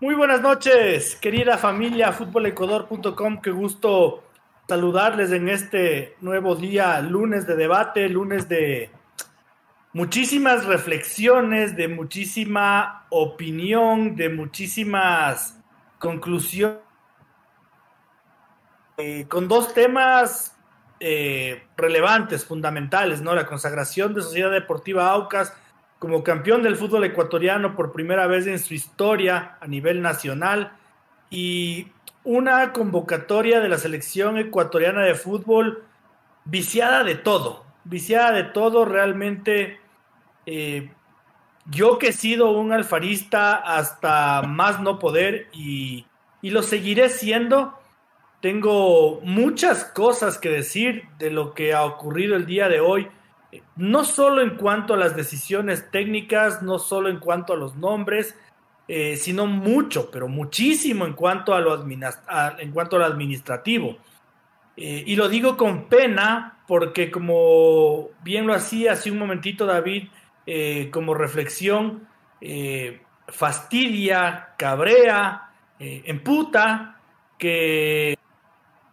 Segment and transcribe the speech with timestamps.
[0.00, 3.42] Muy buenas noches, querida familia futbolecuador.com.
[3.42, 4.22] Qué gusto
[4.68, 8.92] saludarles en este nuevo día, lunes de debate, lunes de
[9.92, 15.58] muchísimas reflexiones, de muchísima opinión, de muchísimas
[15.98, 16.78] conclusiones,
[18.98, 20.56] eh, con dos temas
[21.00, 23.34] eh, relevantes, fundamentales, ¿no?
[23.34, 25.52] La consagración de Sociedad Deportiva Aucas
[25.98, 30.72] como campeón del fútbol ecuatoriano por primera vez en su historia a nivel nacional
[31.30, 31.88] y
[32.24, 35.84] una convocatoria de la selección ecuatoriana de fútbol
[36.44, 39.80] viciada de todo, viciada de todo realmente.
[40.46, 40.90] Eh,
[41.70, 46.06] yo que he sido un alfarista hasta más no poder y,
[46.40, 47.78] y lo seguiré siendo,
[48.40, 53.08] tengo muchas cosas que decir de lo que ha ocurrido el día de hoy
[53.76, 58.36] no solo en cuanto a las decisiones técnicas, no solo en cuanto a los nombres,
[58.86, 63.98] eh, sino mucho, pero muchísimo en cuanto a lo, en cuanto a lo administrativo.
[64.76, 70.08] Eh, y lo digo con pena porque como bien lo hacía hace un momentito David,
[70.46, 72.06] eh, como reflexión,
[73.26, 77.00] fastidia, cabrea, emputa
[77.36, 78.16] que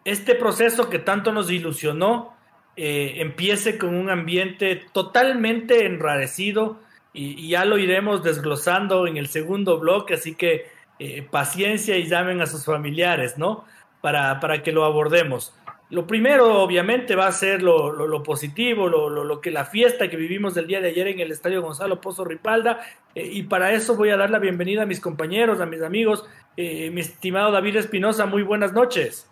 [0.03, 2.34] este proceso que tanto nos ilusionó,
[2.77, 6.79] eh, empiece con un ambiente totalmente enrarecido
[7.13, 10.65] y, ya lo iremos desglosando en el segundo bloque, así que
[10.99, 13.63] eh, paciencia y llamen a sus familiares, ¿no?
[14.01, 15.55] Para, para, que lo abordemos.
[15.89, 20.67] Lo primero, obviamente, va a ser lo, positivo, lo, que la fiesta que vivimos el
[20.67, 22.81] día de ayer en el Estadio Gonzalo Pozo Ripalda,
[23.13, 26.25] eh, y para eso voy a dar la bienvenida a mis compañeros, a mis amigos,
[26.57, 29.29] mi estimado David Espinosa, muy buenas noches.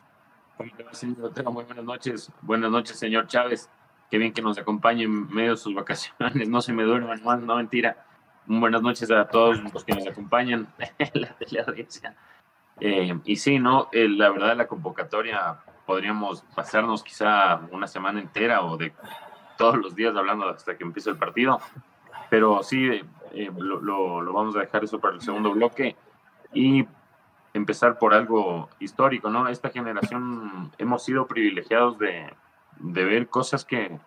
[0.58, 2.31] Muy buenas noches.
[2.41, 3.69] Buenas noches, señor Chávez.
[4.09, 6.47] Qué bien que nos acompañe en medio de sus vacaciones.
[6.47, 8.06] No se me duerman más, no mentira.
[8.46, 10.68] Buenas noches a todos los que nos acompañan
[11.00, 12.16] en la teleaudiencia.
[12.80, 18.63] Eh, y sí, no, eh, la verdad, la convocatoria podríamos pasarnos quizá una semana entera
[18.63, 18.94] o de
[19.58, 21.59] todos los días hablando hasta que empiece el partido.
[22.30, 23.02] Pero sí,
[23.34, 23.81] eh, lo,
[24.22, 25.96] lo, vamos a dejar eso para el segundo bloque.
[26.53, 26.86] Y
[27.53, 29.47] empezar por algo histórico, ¿no?
[29.47, 32.34] Esta generación hemos sido privilegiados de,
[32.80, 34.00] ver cosas que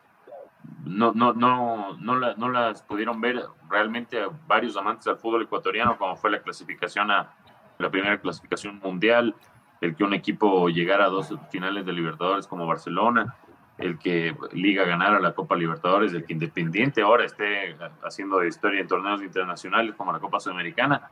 [0.84, 6.16] no, no, no, no, no, las pudieron ver realmente varios amantes del fútbol ecuatoriano, como
[6.16, 7.30] fue la clasificación a
[7.78, 9.34] la primera clasificación mundial,
[9.80, 13.36] el que un equipo llegara a dos finales de Libertadores como Barcelona,
[13.78, 18.88] el que Liga ganara la Copa Libertadores, el que Independiente ahora esté haciendo historia en
[18.88, 21.10] torneos internacionales como la Copa Sudamericana,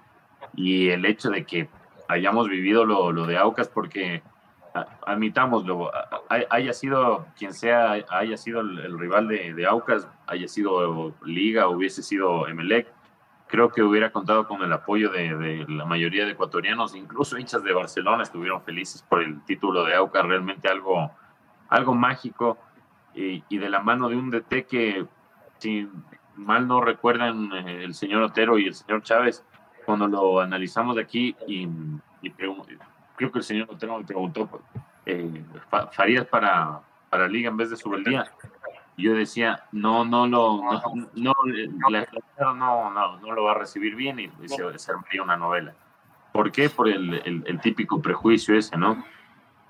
[0.57, 1.69] y el hecho de que
[2.09, 4.23] hayamos vivido lo, lo de Aucas porque
[5.07, 5.93] admitámoslo,
[6.29, 12.03] haya sido quien sea, haya sido el, rival de, de, Aucas, haya sido Liga, hubiese
[12.03, 12.93] sido Emelec,
[13.47, 17.63] creo que hubiera contado con el apoyo de, de, la mayoría de ecuatorianos, incluso hinchas
[17.63, 21.13] de Barcelona estuvieron felices por el título de Aucas, realmente algo,
[21.69, 22.59] algo mágico
[23.15, 25.07] y, y de la mano de un DT que,
[25.59, 25.89] si
[26.35, 29.45] mal no recuerdan, eh, el señor Otero y el señor Chávez,
[29.85, 31.69] cuando lo analizamos de aquí y,
[33.17, 34.49] creo que el señor Otero me preguntó,
[35.07, 35.45] eh,
[35.93, 36.81] ¿farías para,
[37.11, 38.25] para Liga en vez de Subeldía?
[38.97, 40.83] Yo decía, no, no lo, no,
[41.15, 41.35] no,
[42.55, 45.75] no, no, no, lo va a recibir bien y se, se armaría una novela.
[46.33, 46.69] ¿Por qué?
[46.69, 49.05] Por el, el, típico prejuicio ese, ¿no?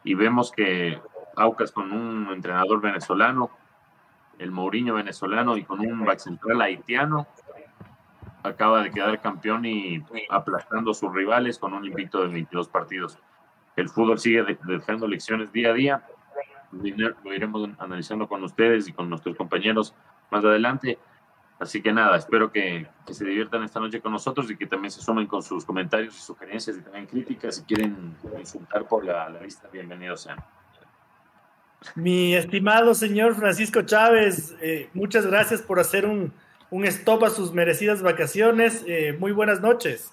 [0.02, 0.98] Y vemos que
[1.36, 3.50] Aucas con un entrenador venezolano,
[4.38, 7.26] el Mourinho venezolano y con un back central haitiano,
[8.44, 13.18] acaba de quedar campeón y aplastando a sus rivales con un invicto de 22 partidos.
[13.74, 16.04] El fútbol sigue dejando lecciones día a día.
[16.70, 19.94] Lo iremos analizando con ustedes y con nuestros compañeros
[20.30, 20.98] más adelante.
[21.58, 25.00] Así que nada, espero que, se diviertan esta noche con nosotros y que también se
[25.00, 27.56] sumen con sus comentarios y sugerencias y también críticas.
[27.56, 30.38] Si quieren insultar por la, la lista, bienvenidos sean.
[31.94, 36.32] Mi estimado señor Francisco Chávez, eh, muchas gracias por hacer un,
[36.70, 38.84] un stop a sus merecidas vacaciones.
[38.86, 40.12] Eh, muy buenas noches.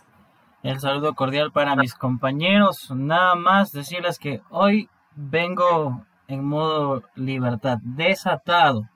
[0.63, 2.91] El saludo cordial para mis compañeros.
[2.91, 8.87] Nada más decirles que hoy vengo en modo libertad, desatado.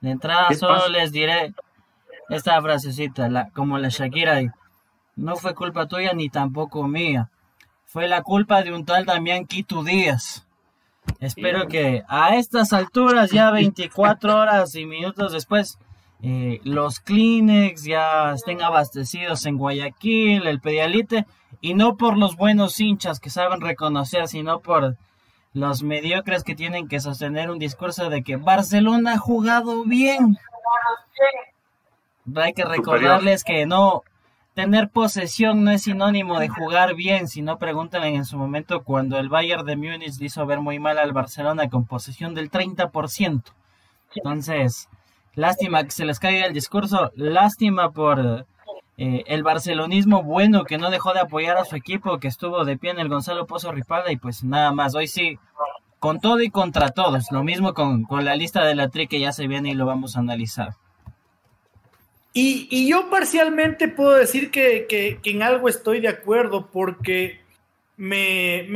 [0.00, 1.54] De entrada solo les diré
[2.28, 4.40] esta frasecita, la, como la Shakira
[5.16, 7.30] no fue culpa tuya ni tampoco mía.
[7.86, 10.46] Fue la culpa de un tal Damián Quito Díaz.
[11.20, 15.78] Espero que a estas alturas, ya 24 horas y minutos después,
[16.22, 21.26] eh, los Kleenex ya estén abastecidos en Guayaquil, el Pedialite,
[21.60, 24.96] y no por los buenos hinchas que saben reconocer, sino por
[25.52, 30.38] los mediocres que tienen que sostener un discurso de que Barcelona ha jugado bien.
[32.34, 34.02] Hay que recordarles que no,
[34.56, 39.28] tener posesión no es sinónimo de jugar bien, sino pregúntale en su momento cuando el
[39.28, 43.42] Bayern de Múnich hizo ver muy mal al Barcelona con posesión del 30%.
[44.14, 44.88] Entonces,
[45.36, 48.46] lástima que se les caiga el discurso, lástima por
[48.98, 52.78] eh, el barcelonismo bueno que no dejó de apoyar a su equipo, que estuvo de
[52.78, 55.38] pie en el Gonzalo Pozo Ripalda y pues nada más, hoy sí,
[56.00, 59.32] con todo y contra todos, lo mismo con, la lista de la tri que ya
[59.32, 60.74] se viene y lo vamos a analizar.
[62.32, 67.40] Y, yo parcialmente puedo decir que, en algo estoy de acuerdo porque
[67.96, 68.66] me,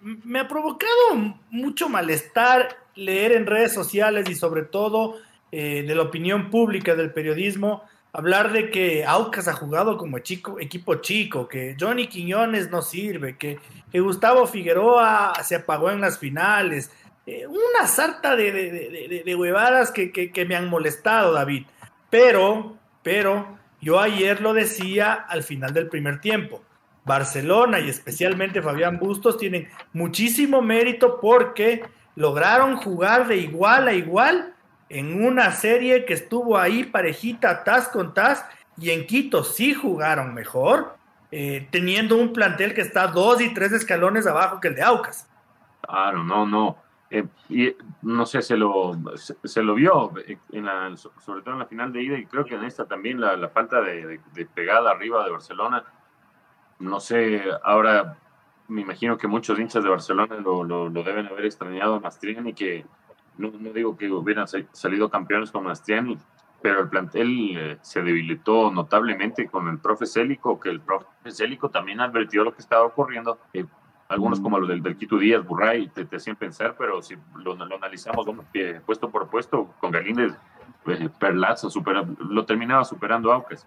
[0.00, 5.16] me ha provocado mucho malestar leer en redes sociales y sobre todo
[5.52, 10.58] eh, de la opinión pública del periodismo hablar de que Aucas ha jugado como chico,
[10.60, 13.58] equipo chico, que Johnny Quiñones no sirve, que,
[13.92, 16.90] Gustavo Figueroa se apagó en las finales.
[17.26, 21.64] Eh, una sarta de, de, huevadas que, que, me han molestado, David.
[22.10, 26.62] Pero, pero, yo ayer lo decía al final del primer tiempo.
[27.04, 31.82] Barcelona y especialmente Fabián Bustos tienen muchísimo mérito porque
[32.16, 34.54] lograron jugar de igual a igual
[34.88, 38.44] en una serie que estuvo ahí parejita, tas con tas,
[38.76, 40.96] y en Quito sí jugaron mejor,
[41.30, 45.28] eh, teniendo un plantel que está dos y tres escalones abajo que el de Aucas.
[45.82, 46.76] Claro, no, no.
[47.10, 50.12] Eh, y no sé, se lo, se, lo vio,
[50.52, 53.20] en la, sobre todo en la final de ida, y creo que en esta también
[53.20, 54.20] la, falta de,
[54.54, 55.84] pegada arriba de Barcelona.
[56.78, 58.16] No sé, ahora
[58.68, 62.84] me imagino que muchos hinchas de Barcelona lo, lo, deben haber extrañado a Mastriani, que
[63.38, 66.18] no, digo que hubieran salido campeones con Mastriani,
[66.60, 71.70] pero el plantel eh, se debilitó notablemente con el profe Célico, que el profe Célico
[71.70, 73.38] también advirtió lo que estaba ocurriendo.
[74.08, 77.52] algunos como los del, del Quito Díaz, Burray, te, te, hacían pensar, pero si lo,
[77.52, 78.26] analizamos
[78.84, 80.34] puesto por puesto, con Galíndez,
[80.86, 81.68] eh, Perlaza,
[82.30, 83.66] lo terminaba superando Aucas.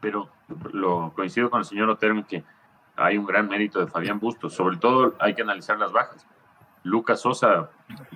[0.00, 0.28] Pero
[0.72, 2.44] lo coincido con el señor Otero que
[2.96, 4.54] hay un gran mérito de Fabián Bustos.
[4.54, 6.26] Sobre todo hay que analizar las bajas.
[6.86, 7.68] Lucas Sosa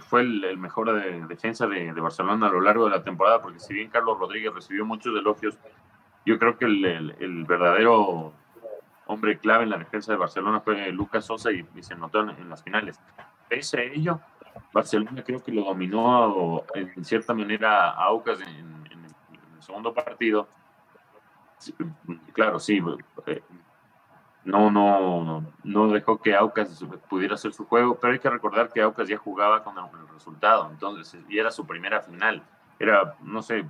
[0.09, 3.75] fue el, mejor de, defensa de, Barcelona a lo largo de la temporada, porque si
[3.75, 5.59] bien Carlos Rodríguez recibió muchos elogios,
[6.25, 8.33] yo creo que el, verdadero
[9.07, 12.63] hombre clave en la defensa de Barcelona fue Lucas Sosa y, se notó en, las
[12.63, 13.01] finales.
[13.49, 14.21] Pese a ello,
[14.73, 20.47] Barcelona creo que lo dominó en cierta manera a Aucas en, el segundo partido.
[22.33, 22.81] Claro, sí,
[23.27, 23.43] eh,
[24.45, 28.81] no, no, no dejó que Aucas pudiera hacer su juego, pero hay que recordar que
[28.81, 32.43] Aucas ya jugaba con el resultado, entonces, y era su primera final.
[32.79, 33.67] Era, no sé,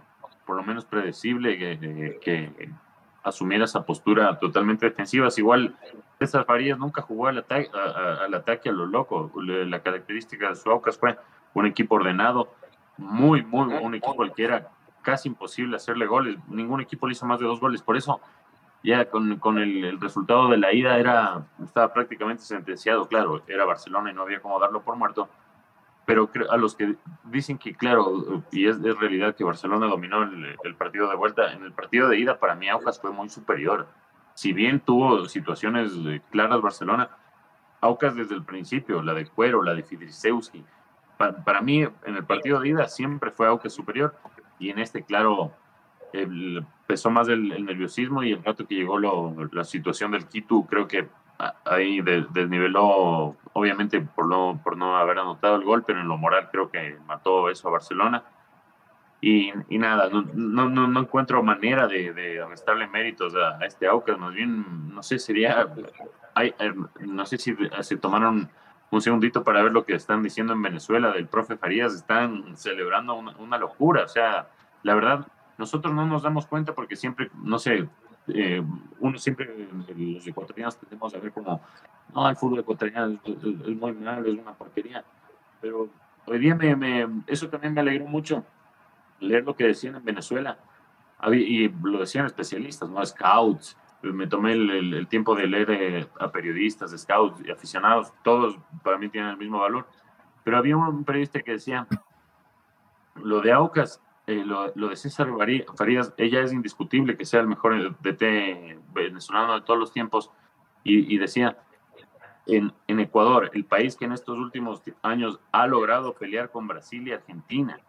[0.46, 1.58] por lo menos predecible
[2.20, 2.70] que,
[3.22, 5.28] asumiera esa postura totalmente defensiva.
[5.36, 5.76] igual,
[6.18, 9.30] César Farías nunca jugó al ataque, al ataque a lo loco.
[9.36, 11.18] La característica de su Aucas fue
[11.52, 12.52] un equipo ordenado,
[12.96, 14.68] muy, muy, un equipo cualquiera,
[15.02, 16.38] casi imposible hacerle goles.
[16.48, 17.82] Ningún equipo le hizo más de dos goles.
[17.82, 18.20] Por eso,
[18.82, 24.10] ya con, con el, resultado de la ida era, estaba prácticamente sentenciado, claro, era Barcelona
[24.10, 25.28] y no había cómo darlo por muerto,
[26.06, 30.56] pero a los que dicen que, claro, y es, es realidad que Barcelona dominó el,
[30.64, 33.86] el, partido de vuelta, en el partido de ida para mí Aucas fue muy superior.
[34.34, 35.92] Si bien tuvo situaciones
[36.30, 37.10] claras Barcelona,
[37.82, 40.64] Aucas desde el principio, la de Cuero, la de Fidrisewski,
[41.16, 44.14] para, para mí en el partido de ida siempre fue Aucas superior
[44.58, 45.52] y en este, claro,
[46.12, 50.88] el, pesó más el, nerviosismo y el rato que llegó la situación del Quito, creo
[50.88, 51.08] que
[51.64, 56.48] ahí desniveló, obviamente por no, por no haber anotado el gol, pero en lo moral
[56.50, 58.22] creo que mató eso a Barcelona.
[59.22, 64.18] Y, y nada, no, no, no, encuentro manera de, de restarle méritos a, este Aucas,
[64.18, 65.68] más bien, no sé, sería,
[66.34, 68.48] hay, eh, no sé si se tomaron
[68.90, 73.14] un segundito para ver lo que están diciendo en Venezuela del profe Farías, están celebrando
[73.14, 74.48] una, una locura, o sea,
[74.82, 75.26] la verdad,
[75.60, 77.86] nosotros no nos damos cuenta porque siempre, no sé,
[78.28, 78.62] eh,
[78.98, 81.60] uno siempre, los ecuatorianos tenemos a ver como,
[82.14, 85.04] no, el fútbol ecuatoriano es, muy malo, es una porquería.
[85.60, 85.90] Pero
[86.26, 88.42] hoy día me, eso también me alegró mucho,
[89.20, 90.58] leer lo que decían en Venezuela.
[91.30, 93.04] Y lo decían especialistas, ¿no?
[93.04, 93.76] Scouts.
[94.00, 98.14] Me tomé el, tiempo de leer eh, a periodistas, scouts y aficionados.
[98.24, 99.86] Todos para mí tienen el mismo valor.
[100.42, 101.86] Pero había un periodista que decía,
[103.16, 104.00] lo de Aucas
[104.30, 105.28] eh, lo, de César
[105.76, 110.30] Farías, ella es indiscutible que sea el mejor DT venezolano de todos los tiempos.
[110.84, 111.58] Y, decía,
[112.46, 117.06] en, en, Ecuador, el país que en estos últimos años ha logrado pelear con Brasil
[117.06, 117.80] y Argentina,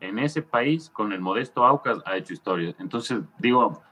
[0.00, 2.74] en ese país, con el modesto Aucas, ha hecho historia.
[2.78, 3.82] Entonces, digo,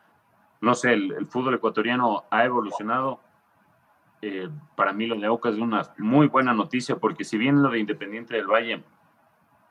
[0.60, 3.20] no sé, el, fútbol ecuatoriano ha evolucionado.
[4.20, 7.70] Eh, para mí lo de Aucas es una muy buena noticia porque si bien lo
[7.70, 8.84] de Independiente del Valle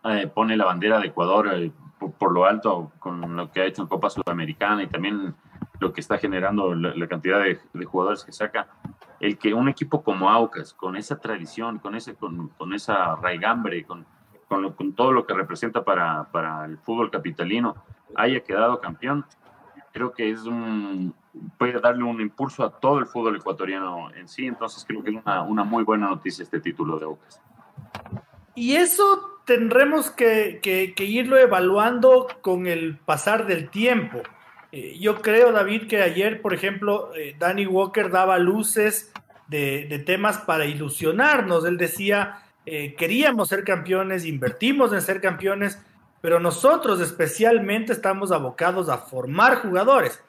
[0.04, 1.72] eh, pone la bandera de Ecuador eh,
[2.18, 5.36] por, lo alto con lo que ha hecho en Copa Sudamericana y también
[5.80, 8.68] lo que está generando la, cantidad de, jugadores que saca,
[9.20, 14.06] el que un equipo como Aucas, con esa tradición, con, ese, con, esa raigambre, con,
[14.48, 17.76] con, con, todo lo que representa para, para el fútbol capitalino,
[18.16, 19.26] haya quedado campeón,
[19.92, 21.14] creo que es un,
[21.58, 25.22] puede darle un impulso a todo el fútbol ecuatoriano en sí, entonces creo que es
[25.26, 27.42] una, una muy buena noticia este título de Aucas.
[28.56, 34.22] Y eso tendremos que, irlo evaluando con el pasar del tiempo.
[34.72, 39.12] Eh, yo creo, David, que ayer, por ejemplo, eh, Danny Walker daba luces
[39.48, 41.66] de, de, temas para ilusionarnos.
[41.66, 45.84] Él decía, eh, queríamos ser campeones, invertimos en ser campeones,
[46.22, 50.24] pero nosotros especialmente estamos abocados a formar jugadores.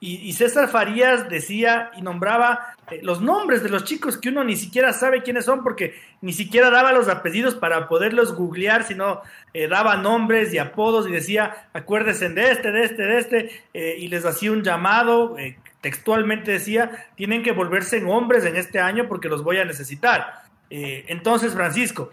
[0.00, 4.54] Y, César Farías decía y nombraba eh, los nombres de los chicos que uno ni
[4.54, 9.22] siquiera sabe quiénes son porque ni siquiera daba los apellidos para poderlos googlear, sino
[9.54, 13.96] eh, daba nombres y apodos y decía, acuérdense de este, de este, de este, eh,
[13.98, 15.36] y les hacía un llamado,
[15.80, 20.42] textualmente decía, tienen que volverse en hombres en este año porque los voy a necesitar.
[20.68, 22.10] entonces, Francisco,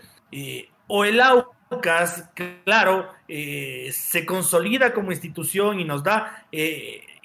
[0.88, 2.30] o el Aucas,
[2.64, 6.46] claro, se consolida como institución y nos da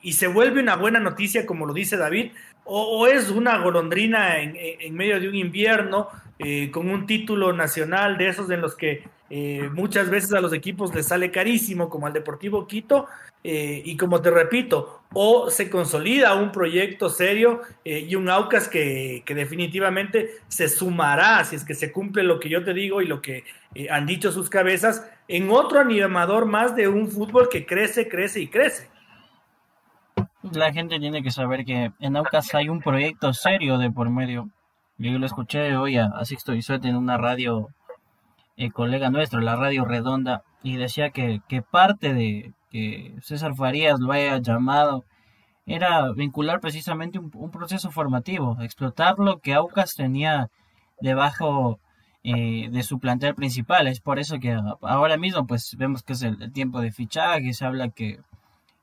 [0.07, 2.31] y se vuelve una buena noticia, como lo dice David,
[2.65, 6.07] o, es una golondrina en, medio de un invierno
[6.39, 10.53] eh, con un título nacional de esos en los que eh, muchas veces a los
[10.53, 13.07] equipos les sale carísimo, como al Deportivo Quito,
[13.43, 19.25] eh, y como te repito, o se consolida un proyecto serio y un Aucas que,
[19.27, 23.07] que, definitivamente se sumará, si es que se cumple lo que yo te digo y
[23.07, 23.43] lo que
[23.91, 28.47] han dicho sus cabezas, en otro animador más de un fútbol que crece, crece y
[28.47, 28.89] crece
[30.53, 34.51] la gente tiene que saber que en Aucas hay un proyecto serio de por medio.
[34.99, 37.69] Yo lo escuché hoy a, Sixto Bisuete en una radio,
[38.57, 43.55] el eh, colega nuestro, la radio redonda, y decía que, que parte de que César
[43.55, 45.05] Farías lo haya llamado
[45.67, 50.49] era vincular precisamente un, proceso formativo, explotar lo que Aucas tenía
[51.01, 51.81] debajo
[52.23, 53.89] eh, de su plantel principal.
[53.89, 57.65] Es por eso que ahora mismo pues vemos que es el tiempo de fichaje, se
[57.65, 58.21] habla que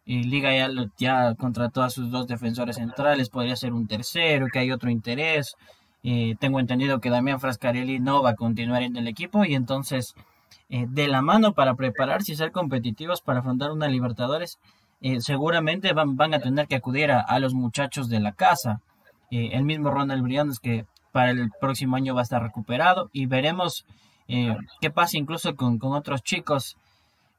[0.05, 4.59] y Liga ya, ya contrató a sus dos defensores centrales, podría ser un tercero, que
[4.59, 5.55] hay otro interés.
[6.03, 10.15] Eh, tengo entendido que Damián Frascarelli no va a continuar en el equipo y entonces
[10.69, 14.59] eh, de la mano para prepararse y ser competitivos para afrontar una Libertadores,
[14.99, 18.81] eh, seguramente van, van, a tener que acudir a, los muchachos de la casa.
[19.31, 23.85] el mismo Ronald Briones que para el próximo año va a estar recuperado y veremos
[24.27, 26.77] qué pasa incluso con, con otros chicos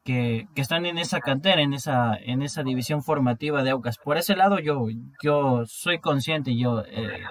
[0.05, 3.99] que, están en esa cantera, en esa, en esa división formativa de Aucas.
[3.99, 4.87] Por ese lado yo,
[5.23, 7.23] yo soy consciente, yo eh,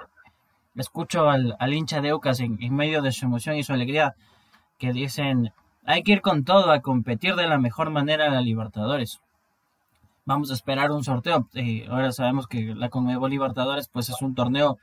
[0.76, 4.16] escucho al, hincha de Aucas en, medio de su emoción y su alegría
[4.80, 5.54] que dicen
[5.86, 9.22] hay que ir con todo a competir de la mejor manera a la Libertadores.
[10.26, 11.48] Vamos a esperar un sorteo.
[11.54, 14.78] Eh, ahora sabemos que la Conmebol Libertadores pues es un torneo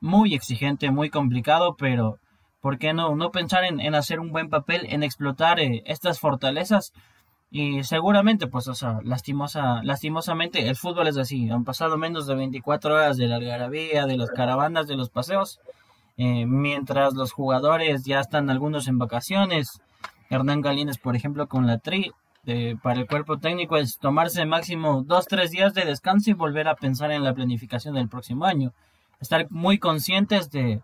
[0.00, 2.18] muy exigente, muy complicado, pero
[2.60, 6.92] ¿por qué no, no pensar en, hacer un buen papel, en explotar eh, estas fortalezas
[7.50, 11.50] y seguramente, pues, o sea, lastimosa, lastimosamente, el fútbol es así.
[11.50, 15.60] Han pasado menos de 24 horas de la algarabía, de las caravanas, de los paseos.
[16.16, 19.80] Eh, mientras los jugadores ya están algunos en vacaciones.
[20.28, 22.12] Hernán Galínez, por ejemplo, con la tri,
[22.82, 26.74] para el cuerpo técnico es tomarse máximo dos, tres días de descanso y volver a
[26.74, 28.72] pensar en la planificación del próximo año.
[29.20, 30.80] Estar muy conscientes de,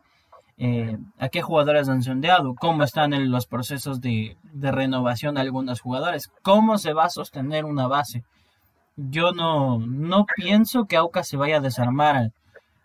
[0.58, 5.80] eh, a qué jugadores han sondeado, cómo están en los procesos de, renovación de algunos
[5.80, 8.24] jugadores, cómo se va a sostener una base.
[8.96, 12.32] Yo no, no pienso que Aucas se vaya a desarmar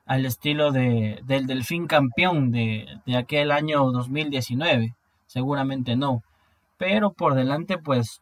[0.06, 2.88] al, estilo de, del Delfín campeón de,
[3.18, 4.94] aquel año 2019.
[5.28, 6.24] Seguramente no.
[6.78, 8.22] Pero por delante, pues,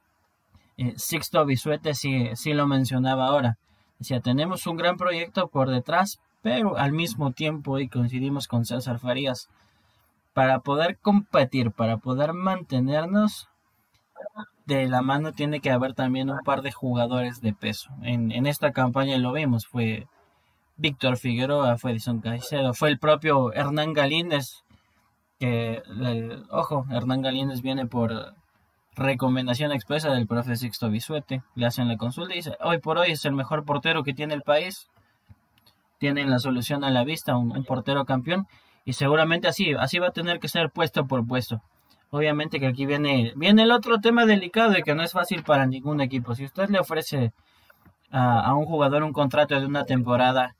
[0.77, 3.57] eh, Sixto Bisuete sí, sí lo mencionaba ahora.
[3.97, 8.99] Decía, tenemos un gran proyecto por detrás, pero al mismo tiempo, y coincidimos con César
[8.99, 9.49] Farías,
[10.33, 13.49] para poder competir, para poder mantenernos
[14.65, 17.89] de la mano tiene que haber también un par de jugadores de peso.
[18.03, 20.07] En, en esta campaña lo vimos, fue
[20.77, 24.63] Víctor Figueroa, fue Edison Caicedo, fue el propio Hernán Galíndez,
[25.39, 25.81] que,
[26.51, 28.35] ojo, Hernán Galíndez viene por,
[28.99, 31.41] recomendación expresa del profe Sixto Bisuete.
[31.55, 34.35] Le hacen la consulta y dice, hoy por hoy es el mejor portero que tiene
[34.35, 34.89] el país.
[35.99, 38.47] Tienen la solución a la vista, un, portero campeón.
[38.85, 41.61] Y seguramente así, así va a tener que ser puesto por puesto.
[42.09, 45.67] Obviamente que aquí viene, viene el otro tema delicado y que no es fácil para
[45.67, 46.33] ningún equipo.
[46.33, 47.33] Si usted le ofrece
[48.09, 50.55] a, un jugador un contrato de una temporada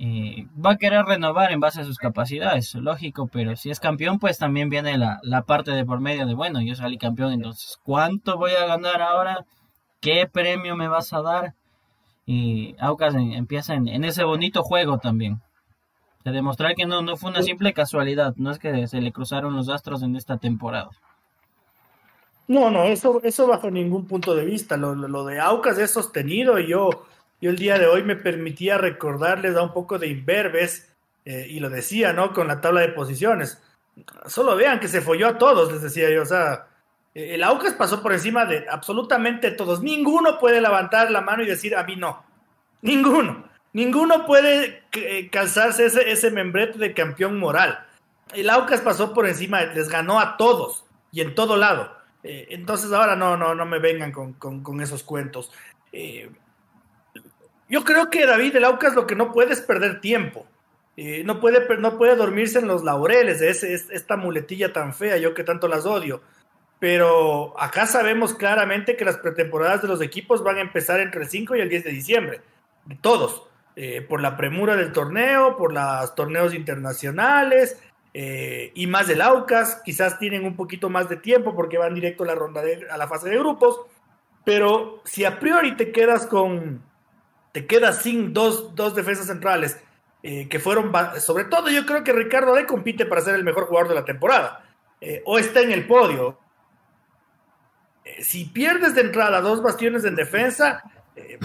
[0.00, 4.38] va a querer renovar en base a sus capacidades, lógico, pero si es campeón, pues
[4.38, 8.52] también viene la, parte de por medio de, bueno, yo salí campeón, entonces, ¿cuánto voy
[8.52, 9.44] a ganar ahora?
[10.00, 11.54] ¿Qué premio me vas a dar?
[12.30, 15.40] Y Aucas empieza en, ese bonito juego también.
[16.24, 19.56] De demostrar que no, no fue una simple casualidad, no es que se le cruzaron
[19.56, 20.90] los astros en esta temporada.
[22.46, 24.76] No, no, eso, eso bajo ningún punto de vista.
[24.76, 27.06] Lo, lo de Aucas es sostenido y yo
[27.40, 30.88] yo el día de hoy me permitía recordarles a un poco de imberbes,
[31.24, 32.32] eh, y lo decía, ¿no?
[32.32, 33.62] Con la tabla de posiciones.
[34.26, 36.22] Solo vean que se folló a todos, les decía yo.
[36.22, 36.66] O sea,
[37.18, 39.82] el Aucas pasó por encima de absolutamente todos.
[39.82, 42.24] Ninguno puede levantar la mano y decir a mí no.
[42.82, 43.48] Ninguno.
[43.72, 47.86] Ninguno puede eh, calzarse ese, membrete de campeón moral.
[48.34, 51.96] El Aucas pasó por encima, les ganó a todos y en todo lado.
[52.22, 55.50] Eh, entonces ahora no, no, no me vengan con, esos cuentos.
[57.68, 60.46] Yo creo que David el Aucas lo que no puede es perder tiempo.
[60.96, 65.16] Eh, no, puede, no puede dormirse en los laureles de ese, esta muletilla tan fea,
[65.16, 66.22] yo que tanto las odio.
[66.78, 71.28] Pero acá sabemos claramente que las pretemporadas de los equipos van a empezar entre el
[71.28, 72.40] 5 y el 10 de diciembre.
[73.00, 73.48] Todos.
[73.80, 77.80] Eh, por la premura del torneo, por los torneos internacionales
[78.12, 79.82] eh, y más del Aucas.
[79.84, 83.06] Quizás tienen un poquito más de tiempo porque van directo a la ronda a la
[83.06, 83.80] fase de grupos.
[84.44, 86.82] Pero si a priori te quedas con,
[87.52, 89.80] te quedas sin dos, dos defensas centrales
[90.24, 93.66] eh, que fueron, sobre todo yo creo que Ricardo de compite para ser el mejor
[93.66, 94.64] jugador de la temporada,
[95.24, 96.36] o está en el podio.
[98.18, 100.82] Eh, si pierdes de entrada dos bastiones en defensa,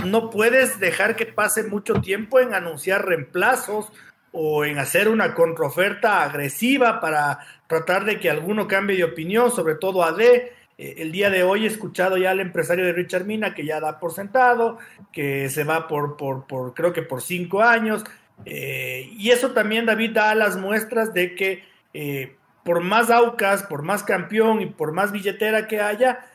[0.06, 3.92] no puedes dejar que pase mucho tiempo en anunciar reemplazos
[4.32, 9.76] o en hacer una contraoferta agresiva para tratar de que alguno cambie de opinión, sobre
[9.76, 13.26] todo a D eh, el día de hoy he escuchado ya al empresario de Richard
[13.26, 14.80] Mina que ya da por sentado,
[15.12, 18.04] que se va por, por, por creo que por cinco años.
[18.46, 23.84] Eh, y eso también, David, da las muestras de que eh, por más Aucas, por
[23.84, 26.26] más campeón y por más billetera que haya,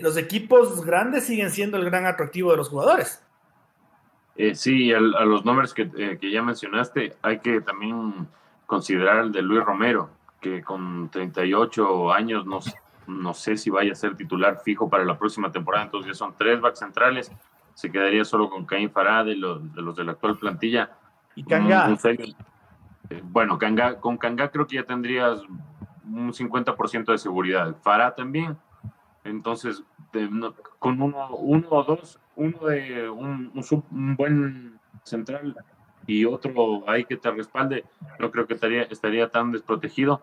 [0.00, 3.22] los equipos grandes siguen siendo el gran atractivo de los jugadores.
[4.54, 8.28] sí, a, los nombres que, que, ya mencionaste, hay que también
[8.66, 12.74] considerar el de Luis Romero, que con 38 años nos
[13.10, 16.34] no sé si vaya a ser titular fijo para la próxima temporada, entonces ya son
[16.36, 17.32] tres backs centrales,
[17.74, 20.90] se quedaría solo con Caín Fará de los de, los de la actual plantilla.
[21.34, 21.96] Y Kanga.
[23.08, 23.58] Eh, bueno,
[24.00, 25.40] con Kanga creo que ya tendrías
[26.04, 27.76] un 50% de seguridad.
[27.82, 28.56] Fará también.
[29.30, 29.84] Entonces,
[30.78, 33.52] con uno, uno o dos, uno de un,
[33.90, 35.56] un, buen central
[36.06, 37.84] y otro ahí que te respalde,
[38.18, 40.22] no creo que estaría, estaría tan desprotegido.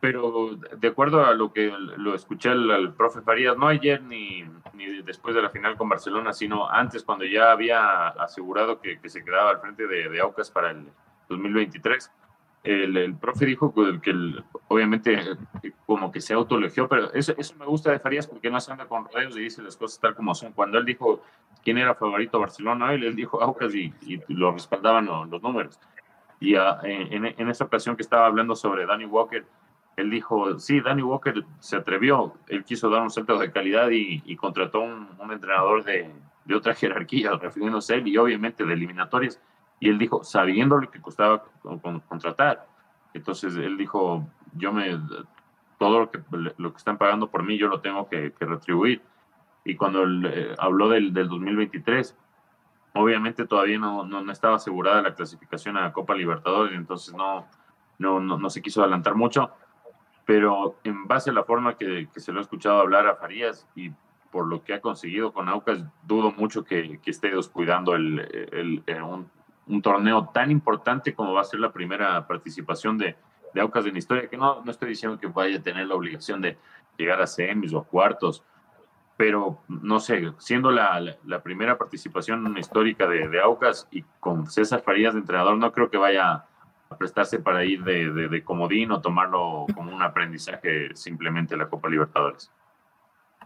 [0.00, 5.02] Pero de acuerdo a lo que lo escuché al, profe Farías, no ayer ni, ni,
[5.02, 9.24] después de la final con Barcelona, sino antes, cuando ya había asegurado que, que se
[9.24, 10.86] quedaba al frente de, de, Aucas para el
[11.28, 12.12] 2023,
[12.66, 14.14] el, profe dijo que,
[14.68, 15.18] obviamente
[15.86, 18.86] como que se autolegió, pero eso, eso me gusta de Farías porque no se anda
[18.86, 20.52] con rodeos y dice las cosas tal como son.
[20.52, 21.22] Cuando él dijo
[21.62, 25.78] quién era favorito Barcelona, él, él dijo Aucas y, y lo respaldaban los, los números.
[26.40, 29.44] Y ah, en, en, esa ocasión que estaba hablando sobre Danny Walker,
[29.96, 34.36] él dijo, sí, Danny Walker se atrevió, él quiso dar un salto de calidad y,
[34.36, 36.10] contrató un, un entrenador de,
[36.44, 39.40] de, otra jerarquía, refiriéndose a él y obviamente de eliminatorias,
[39.80, 41.44] y él dijo, sabiendo lo que costaba
[42.08, 42.66] contratar.
[43.14, 45.00] Entonces él dijo, yo me,
[45.78, 46.20] todo lo que,
[46.56, 49.02] lo que están pagando por mí, yo lo tengo que, retribuir.
[49.64, 52.16] Y cuando él, eh, habló del, del 2023,
[52.94, 57.46] obviamente todavía no, no, no, estaba asegurada la clasificación a Copa Libertadores, entonces no,
[57.98, 59.50] no, no, no se quiso adelantar mucho
[60.26, 63.92] pero en base a la forma que, se lo he escuchado hablar a Farías y
[64.30, 69.30] por lo que ha conseguido con Aucas, dudo mucho que, esté descuidando el, un,
[69.82, 73.16] torneo tan importante como va a ser la primera participación de,
[73.54, 75.94] de Aucas en la historia, que no, no estoy diciendo que vaya a tener la
[75.94, 76.56] obligación de
[76.96, 78.42] llegar a semis o cuartos,
[79.16, 84.82] pero no sé, siendo la, la, primera participación histórica de, de, Aucas y con César
[84.82, 86.44] Farías de entrenador, no creo que vaya
[86.98, 92.50] prestarse para ir de, de, comodín o tomarlo como un aprendizaje simplemente la Copa Libertadores?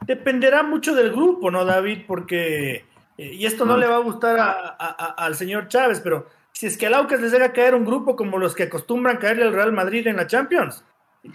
[0.06, 2.04] Dependerá mucho del grupo, ¿no, David?
[2.06, 2.84] Porque,
[3.20, 6.94] y esto no, le va a gustar al señor Chávez, pero si es que al
[6.94, 10.16] Aucas les llega caer un grupo como los que acostumbran caerle al Real Madrid en
[10.16, 10.84] la Champions,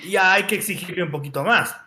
[0.07, 1.77] ya hay que exigirle un poquito más.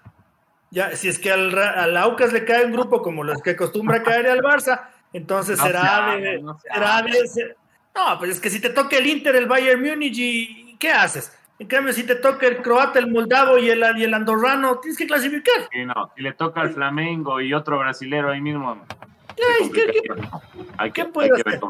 [0.71, 4.03] Ya, si es que al, al Aucas le cae un grupo como los que acostumbra
[4.03, 7.57] caer al Barça, entonces será, de, será de,
[7.95, 11.37] No, pues es que si te toca el Inter, el Bayern Múnich, ¿y qué haces?
[11.59, 14.97] En cambio, si te toca el croata, el moldavo y el, y el andorrano, tienes
[14.97, 15.69] que clasificar.
[15.73, 18.81] Sí, no, si le toca el Flamengo y otro brasilero ahí mismo.
[19.61, 20.03] Ay, ¿qué, qué,
[20.77, 21.61] hay que, hay que ver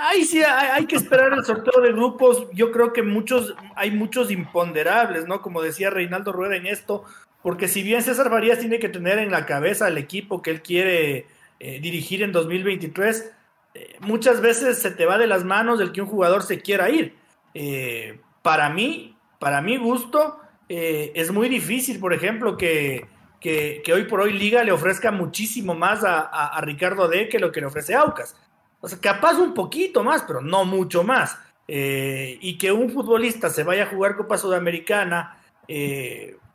[0.00, 2.46] Ay, sí, hay, que esperar el sorteo de grupos.
[2.52, 5.42] Yo creo que muchos, hay muchos imponderables, ¿no?
[5.42, 7.04] Como decía Reinaldo Rueda en esto,
[7.42, 10.62] porque si bien César Farías tiene que tener en la cabeza el equipo que él
[10.62, 11.26] quiere
[11.58, 13.32] eh, dirigir en 2023,
[13.74, 16.90] eh, muchas veces se te va de las manos el que un jugador se quiera
[16.90, 17.16] ir.
[17.54, 23.06] Eh, para mí, para mi gusto, es muy difícil, por ejemplo, que,
[23.40, 27.52] que, hoy por hoy Liga le ofrezca muchísimo más a, a, Ricardo D que lo
[27.52, 28.36] que le ofrece Aucas.
[28.80, 31.38] O sea, capaz un poquito más, pero no mucho más.
[31.66, 35.38] y que un futbolista se vaya a jugar Copa Sudamericana,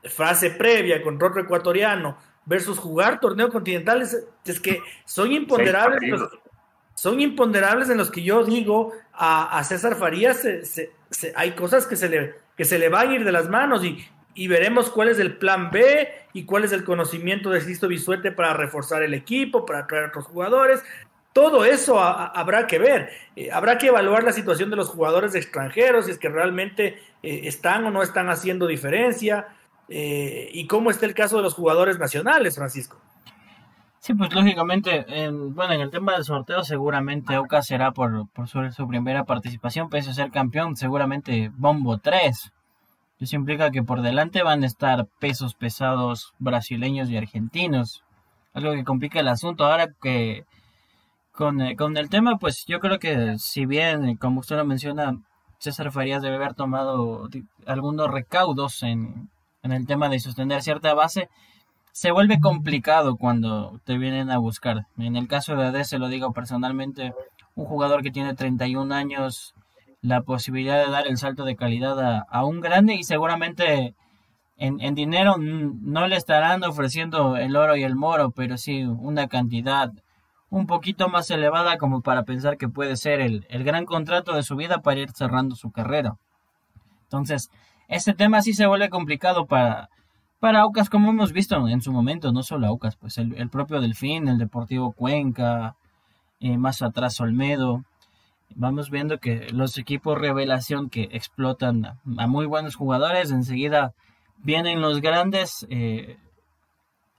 [0.03, 6.21] fase previa contra otro ecuatoriano, versus jugar torneo continental, es, que son imponderables.
[6.95, 10.45] son imponderables en los que yo digo a, César Farías,
[11.35, 14.05] hay cosas que se, le, que se le van a ir de las manos y,
[14.35, 18.31] y veremos cuál es el plan B y cuál es el conocimiento de Sisto Bisuete
[18.31, 20.83] para reforzar el equipo, para traer otros jugadores.
[21.33, 23.09] Todo eso habrá que ver.
[23.35, 27.41] Eh, habrá que evaluar la situación de los jugadores extranjeros, si es que realmente eh,
[27.45, 29.47] están o no están haciendo diferencia.
[29.89, 32.99] Eh, y cómo está el caso de los jugadores nacionales, Francisco.
[33.99, 38.47] Sí, pues lógicamente, en, bueno, en el tema del sorteo seguramente Oca será por, por
[38.47, 42.51] su, su, primera participación, pese a ser campeón, seguramente Bombo 3.
[43.23, 48.03] Eso implica que por delante van a estar pesos pesados brasileños y argentinos.
[48.53, 49.63] Algo que complica el asunto.
[49.63, 50.43] Ahora que
[51.31, 55.21] con, eh, con el tema, pues yo creo que si bien, como usted lo menciona,
[55.57, 57.29] César Farías debe haber tomado
[57.65, 59.29] algunos recaudos en,
[59.61, 61.29] en el tema de sostener cierta base,
[61.93, 64.87] se vuelve complicado cuando te vienen a buscar.
[64.97, 67.13] En el caso de AD, se lo digo personalmente,
[67.55, 69.55] un jugador que tiene 31 años,
[70.03, 73.95] la posibilidad de dar el salto de calidad a, un grande y seguramente
[74.57, 79.91] en, dinero no le estarán ofreciendo el oro y el moro, pero sí una cantidad
[80.49, 84.43] un poquito más elevada como para pensar que puede ser el, el gran contrato de
[84.43, 86.17] su vida para ir cerrando su carrera.
[87.03, 87.49] Entonces,
[87.87, 89.89] este tema sí se vuelve complicado para,
[90.39, 94.27] para Aucas, como hemos visto en su momento, no solo Aucas, pues el, propio Delfín,
[94.27, 95.77] el Deportivo Cuenca,
[96.41, 97.85] eh, más atrás Olmedo.
[98.55, 103.93] Vamos viendo que los equipos revelación que explotan a, muy buenos jugadores, enseguida
[104.37, 106.17] vienen los grandes, eh,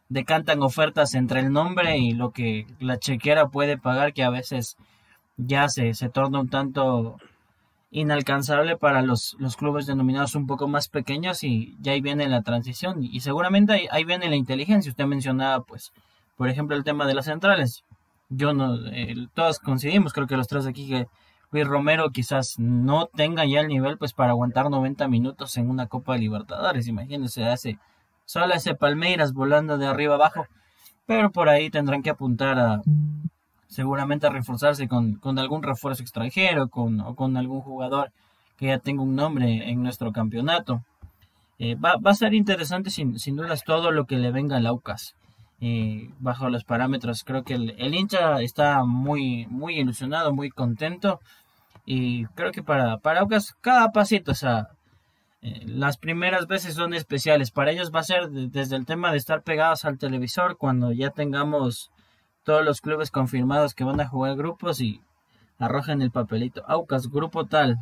[0.08, 4.76] decantan ofertas entre el nombre y lo que la chequera puede pagar, que a veces
[5.36, 7.16] ya se, se torna un tanto
[7.94, 12.42] inalcanzable para los, los clubes denominados un poco más pequeños y ya ahí viene la
[12.42, 14.90] transición y seguramente ahí, viene la inteligencia.
[14.90, 15.92] Usted mencionaba, pues,
[16.36, 17.84] por ejemplo, el tema de las centrales.
[18.30, 18.76] Yo no,
[19.34, 21.06] todos coincidimos, creo que los tres aquí, que
[21.54, 25.86] Luis Romero quizás no tenga ya el nivel pues para aguantar 90 minutos en una
[25.86, 26.88] Copa de Libertadores.
[26.88, 27.78] Imagínense, hace
[28.24, 30.46] solo ese Palmeiras volando de arriba abajo,
[31.06, 32.82] pero por ahí tendrán que apuntar a
[33.68, 38.10] seguramente a reforzarse con, algún refuerzo extranjero o con algún jugador
[38.56, 40.82] que ya tenga un nombre en nuestro campeonato.
[41.60, 45.14] Eh, va, a ser interesante sin, sin, dudas todo lo que le venga al Aucas.
[45.60, 51.20] Eh, bajo los parámetros, creo que el, hincha está muy, muy ilusionado, muy contento.
[51.84, 53.26] Y creo que para, para
[53.60, 54.68] cada pasito, o sea,
[55.42, 57.50] eh, las primeras veces son especiales.
[57.50, 61.10] Para ellos va a ser desde el tema de estar pegados al televisor cuando ya
[61.10, 61.90] tengamos
[62.44, 65.02] todos los clubes confirmados que van a jugar grupos y
[65.58, 66.62] arrojen el papelito.
[66.66, 67.78] Aucas, grupo tal.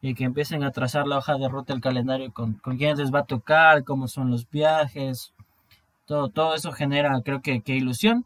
[0.00, 3.12] Y que empiecen a trazar la hoja de ruta, el calendario con, con quiénes les
[3.12, 5.32] va a tocar, cómo son los viajes.
[6.04, 8.24] Todo, todo eso genera, creo que, que ilusión.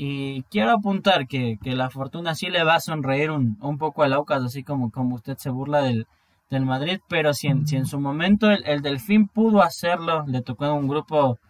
[0.00, 4.04] Y quiero apuntar que, que, la fortuna sí le va a sonreír un, un poco
[4.04, 6.06] al Aucas, así como, como usted se burla del,
[6.50, 7.00] del Madrid.
[7.08, 10.70] Pero si en, si en su momento el, el Delfín pudo hacerlo, le tocó en
[10.70, 11.40] un grupo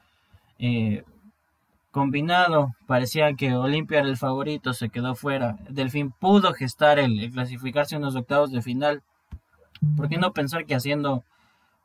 [0.59, 1.05] eh,
[1.91, 2.73] combinado.
[2.87, 5.59] Parecía que Olimpia era el favorito, se quedó fuera.
[5.69, 9.03] Delfín pudo gestar el, clasificarse en los octavos de final.
[9.95, 11.23] ¿Por qué no pensar que haciendo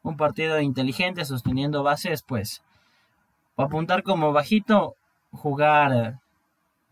[0.01, 2.63] un partido inteligente, sosteniendo bases, pues
[3.57, 4.95] apuntar como bajito,
[5.33, 6.22] jugar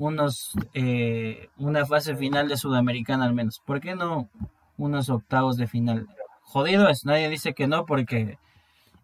[0.02, 3.62] unos eh, una fase final de Sudamericana al menos?
[3.64, 4.30] ¿Por qué no
[4.78, 6.08] unos octavos de final?
[6.42, 8.40] Jodido es, nadie dice que no porque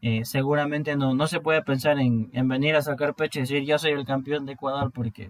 [0.01, 3.77] eh, seguramente no, no se puede pensar en, venir a sacar pecho y decir yo
[3.77, 5.29] soy el campeón de Ecuador porque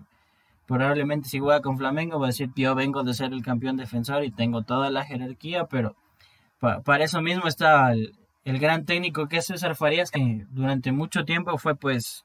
[0.67, 4.23] probablemente si juega con Flamengo va a decir yo vengo de ser el campeón defensor
[4.23, 5.95] y tengo toda la jerarquía, pero
[6.60, 11.25] para eso mismo está el, el gran técnico que es César Farías, que durante mucho
[11.25, 12.23] tiempo fue pues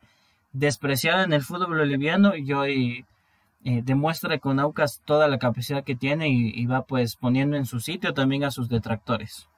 [0.53, 3.05] despreciado en el fútbol boliviano y hoy
[3.65, 7.79] eh, demuestra con Aucas toda la capacidad que tiene y, va pues poniendo en su
[7.79, 9.49] sitio también a sus detractores.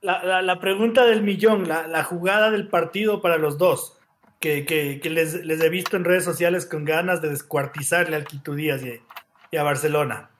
[0.00, 3.98] La, pregunta del millón, la, jugada del partido para los dos,
[4.38, 9.62] que, les, he visto en redes sociales con ganas de descuartizarle al Quito y, a
[9.62, 10.30] Barcelona.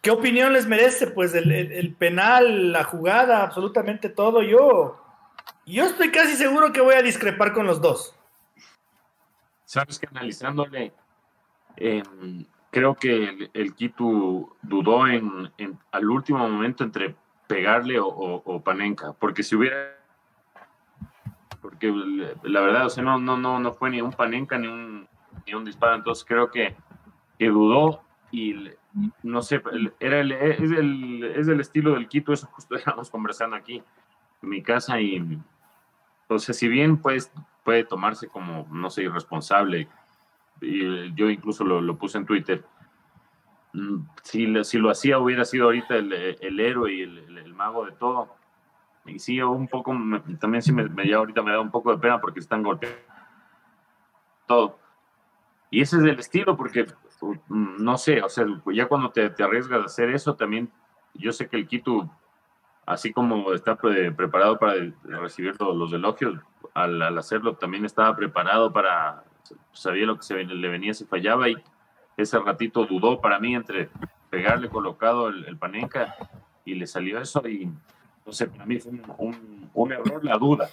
[0.00, 1.08] ¿Qué opinión les merece?
[1.08, 4.40] Pues el, penal, la jugada, absolutamente todo.
[4.40, 5.02] Yo,
[5.66, 8.15] yo estoy casi seguro que voy a discrepar con los dos.
[9.66, 10.92] Sabes que analizándole,
[11.76, 15.50] em, creo que el, Quito dudó en,
[15.90, 17.16] al último momento entre
[17.48, 19.96] pegarle o, Panenka, porque si hubiera
[21.60, 21.92] porque
[22.44, 25.08] la verdad, o sea, no, no, no, no fue ni un Panenka ni un,
[25.44, 26.76] ni un disparo, entonces creo que,
[27.36, 28.70] que dudó y
[29.24, 29.60] no sé,
[29.98, 33.82] era el, es, el, es el estilo del Quito, eso justo estábamos conversando aquí
[34.42, 35.40] en mi casa y
[36.22, 37.32] entonces si bien pues
[37.66, 39.88] puede tomarse como, no sé, irresponsable.
[40.60, 42.64] Y yo incluso lo, puse en Twitter.
[43.72, 47.92] Mm, si, si, lo hacía, hubiera sido ahorita el, el héroe y el, mago de
[47.92, 48.36] todo.
[49.04, 49.92] Y sí, un poco,
[50.38, 52.98] también sí me, me, ahorita me da un poco de pena porque están golpeando
[54.46, 54.78] todo.
[55.70, 56.86] Y ese es el estilo, porque
[57.48, 60.70] mm, no sé, o sea, ya cuando te, te arriesgas a hacer eso, también
[61.14, 62.08] yo sé que el Quito,
[62.86, 66.40] así como está preparado para recibir todos los elogios,
[66.74, 69.24] al, hacerlo también estaba preparado para,
[69.72, 71.56] sabía lo que se le venía si fallaba y
[72.16, 73.90] ese ratito dudó para mí entre
[74.30, 76.14] pegarle colocado el, el panenca
[76.64, 77.70] y le salió eso y
[78.32, 80.68] sé, para mí fue un, un, error la duda,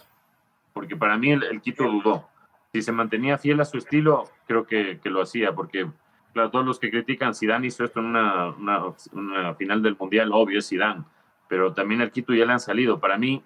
[0.74, 2.30] porque para mí el, Quito dudó.
[2.72, 5.88] Si se mantenía fiel a su estilo, creo que, que lo hacía, porque
[6.34, 10.32] claro, todos los que critican, Zidane hizo esto en una, una, una final del Mundial,
[10.34, 11.04] obvio es Zidane,
[11.48, 13.00] pero también el Quito ya le han salido.
[13.00, 13.44] Para mí,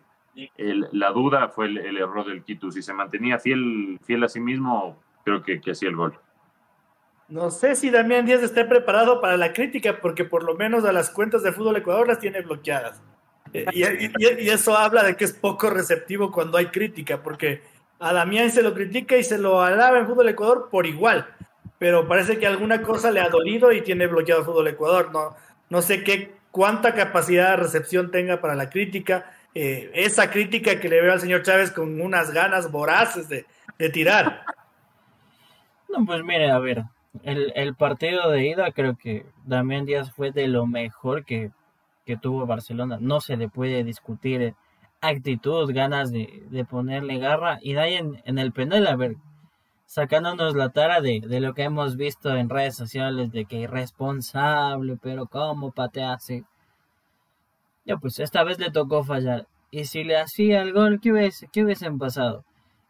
[0.91, 2.71] la duda fue el, error del Quito.
[2.71, 6.17] Si se mantenía fiel, fiel a sí mismo, creo que, que hacía el gol.
[7.29, 10.93] No sé si Damián Díaz esté preparado para la crítica, porque por lo menos a
[10.93, 13.01] las cuentas de Fútbol Ecuador las tiene bloqueadas.
[13.53, 17.62] Eh, y, eso habla de que es poco receptivo cuando hay crítica, porque
[17.99, 21.27] a Damián se lo critica y se lo alaba en Fútbol Ecuador por igual,
[21.77, 25.12] pero parece que alguna cosa le ha dolido y tiene bloqueado Fútbol Ecuador.
[25.12, 25.36] No,
[25.69, 30.89] no sé qué, cuánta capacidad de recepción tenga para la crítica eh, esa crítica que
[30.89, 33.45] le veo al señor Chávez con unas ganas voraces de,
[33.91, 34.43] tirar.
[35.87, 36.85] No, pues mire, a ver,
[37.21, 41.51] el, partido de ida creo que Damián Díaz fue de lo mejor que,
[42.23, 42.97] tuvo Barcelona.
[42.99, 44.55] No se le puede discutir
[44.99, 47.59] actitud, ganas de, ponerle garra.
[47.61, 49.15] Y de ahí en, el penal, a ver,
[49.88, 54.97] sacándonos la tara de, de, lo que hemos visto en redes sociales, de que irresponsable,
[55.02, 56.43] pero cómo patea así.
[57.86, 59.47] Ya pues esta vez le tocó fallar.
[59.71, 62.43] Y si le hacía el gol, ¿qué, hubiese, qué hubiesen pasado?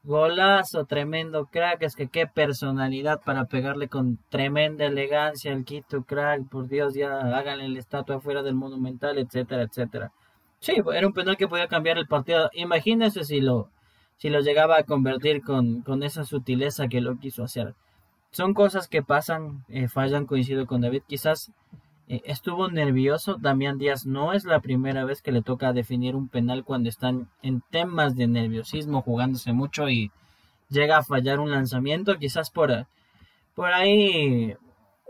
[0.04, 6.48] Golazo, tremendo crack, es que qué personalidad para pegarle con tremenda elegancia al Quito crack,
[6.50, 10.12] por Dios, ya háganle el estatua afuera del monumental, etcétera, etcétera.
[10.60, 12.50] Sí, era un penal que podía cambiar el partido.
[12.54, 13.70] Imagínese si lo,
[14.18, 17.76] si lo llegaba a convertir con, con esa sutileza que lo quiso hacer.
[18.32, 21.04] Son cosas que pasan, eh, fallan, coincido con David.
[21.08, 21.52] Quizás
[22.08, 23.36] eh, estuvo nervioso.
[23.36, 27.30] Damián Díaz no es la primera vez que le toca definir un penal cuando están
[27.42, 30.12] en temas de nerviosismo, jugándose mucho y
[30.70, 32.18] llega a fallar un lanzamiento.
[32.18, 32.88] Quizás por,
[33.56, 34.56] por ahí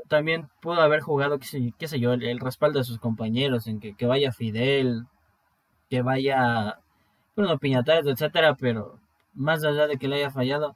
[0.07, 4.05] también pudo haber jugado, qué sé, yo, el, respaldo de sus compañeros, en que, que
[4.05, 5.05] vaya Fidel,
[5.89, 6.79] que vaya
[7.38, 9.00] Bruno Piñatares, etcétera, pero
[9.36, 10.76] más allá de que le haya fallado,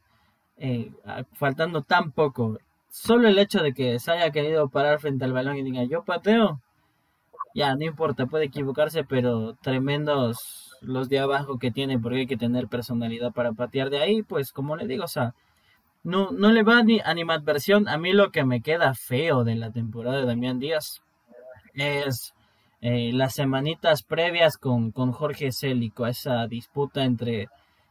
[0.58, 0.92] eh,
[1.34, 2.60] faltando tan poco
[2.92, 6.04] solo el hecho de que se haya querido parar frente al balón y diga yo
[6.04, 6.62] pateo,
[7.56, 12.38] ya no importa, puede equivocarse, pero tremendos los de abajo que tiene, porque hay que
[12.38, 15.34] tener personalidad para patear de ahí, pues como le digo, o sea,
[16.04, 17.88] no, no le va ni animadversión.
[17.88, 21.02] A mí lo que me queda feo de la temporada de Damián Díaz
[21.74, 22.34] es
[22.82, 27.48] eh, las semanitas previas con, con Jorge Célico, esa disputa entre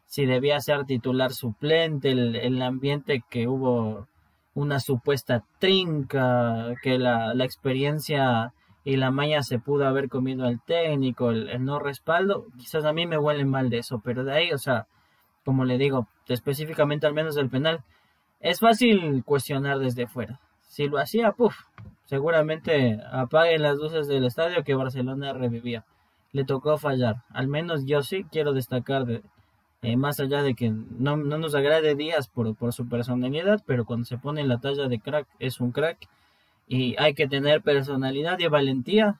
[0.07, 4.09] si debía ser titular suplente, el, el ambiente que hubo
[4.55, 8.53] una supuesta trinca, que la, la experiencia
[8.85, 13.07] y la maña se pudo haber comido al técnico, el, no respaldo, quizás a mí
[13.07, 14.87] me huele mal de eso, pero de ahí, o sea,
[15.45, 17.85] como le digo, específicamente al menos el penal,
[18.41, 20.41] es fácil cuestionar desde fuera.
[20.71, 21.57] Si lo hacía, puff,
[22.05, 25.85] seguramente apaguen las luces del estadio que Barcelona revivía.
[26.31, 29.23] Le tocó fallar, al menos yo sí quiero destacar de,
[29.83, 34.05] eh, más allá de que no, nos agrade Díaz por, por, su personalidad, pero cuando
[34.05, 36.09] se pone en la talla de crack es un crack
[36.69, 39.19] y hay que tener personalidad y valentía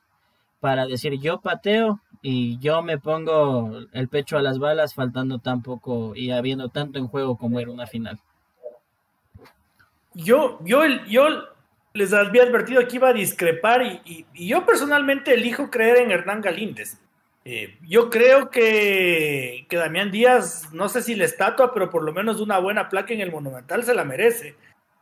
[0.61, 5.63] para decir yo pateo Y yo me pongo el pecho a las balas faltando tan
[5.63, 8.21] poco y habiendo tanto en juego como era una final.
[10.15, 11.51] Yo, yo, yo
[11.93, 16.99] les había advertido que iba a discrepar y, yo personalmente elijo creer en Hernán Galíndez.
[17.45, 22.13] Eh, yo creo que, que, Damián Díaz, no sé si la estatua, pero por lo
[22.13, 24.57] menos una buena placa en el Monumental se la merece.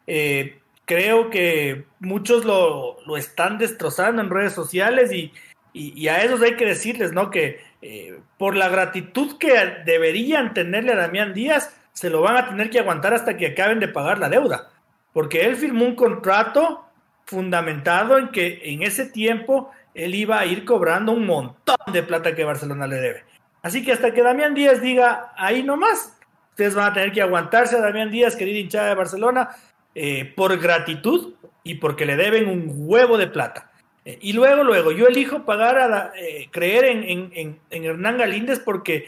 [0.07, 5.33] Eh, creo que muchos lo, lo, están destrozando en redes sociales y,
[5.73, 7.31] y, a esos hay que decirles, ¿no?
[7.31, 9.53] Que eh, por la gratitud que
[9.85, 13.81] deberían tenerle a Damián Díaz, se lo van a tener que aguantar hasta que acaben
[13.81, 14.71] de pagar la deuda
[15.12, 16.85] porque él firmó un contrato
[17.25, 22.35] fundamentado en que en ese tiempo él iba a ir cobrando un montón de plata
[22.35, 23.25] que Barcelona le debe.
[23.62, 26.16] Así que hasta que Damián Díaz diga, ahí nomás,
[26.51, 29.51] ustedes van a tener que aguantarse a Damián Díaz, querido hinchada de Barcelona,
[29.94, 33.71] eh, por gratitud y porque le deben un huevo de plata.
[34.05, 39.07] Eh, y luego, luego, yo elijo pagar a eh, creer en, en, Hernán Galíndez porque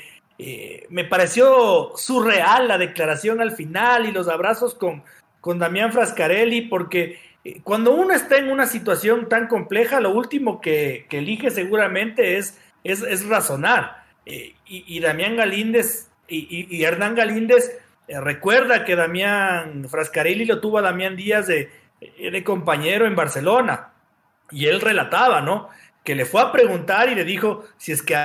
[0.88, 5.04] me pareció surreal la declaración al final y los abrazos con,
[5.40, 10.60] con Damián Frascarelli, porque eh, cuando uno está en una situación tan compleja, lo último
[10.60, 12.58] que, elige seguramente es,
[13.28, 14.04] razonar.
[14.26, 20.82] Eh, y, Damián Galíndez y, Hernán Galíndez eh, recuerda que Damián Frascarelli lo tuvo a
[20.82, 23.92] Damián Díaz de, de compañero en Barcelona.
[24.50, 25.68] Y él relataba, ¿no?
[26.04, 28.16] Que le fue a preguntar y le dijo, si es que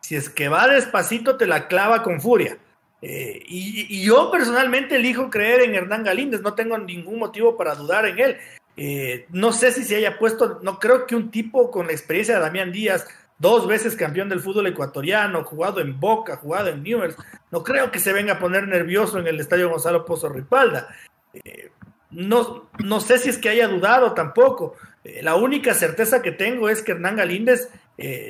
[0.00, 2.58] si es que va despacito te la clava con furia.
[3.02, 8.06] Eh, y, yo personalmente elijo creer en Hernán Galíndez, no tengo ningún motivo para dudar
[8.06, 8.36] en él.
[8.76, 12.34] Eh, no sé si se haya puesto, no creo que un tipo con la experiencia
[12.34, 13.06] de Damián Díaz,
[13.38, 17.16] dos veces campeón del fútbol ecuatoriano, jugado en Boca, jugado en Newell's,
[17.50, 20.88] no creo que se venga a poner nervioso en el estadio Gonzalo Pozo Ripalda.
[21.32, 21.70] Eh,
[22.10, 24.74] no, no sé si es que haya dudado tampoco.
[25.22, 27.68] la única certeza que tengo es que Hernán Galíndez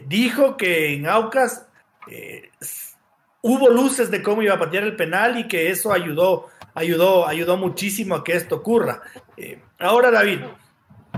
[0.06, 1.66] dijo que en Aucas
[3.46, 7.56] hubo luces de cómo iba a patear el penal y que eso ayudó, ayudó, ayudó
[7.56, 9.02] muchísimo a que esto ocurra.
[9.36, 10.40] Eh, ahora, David,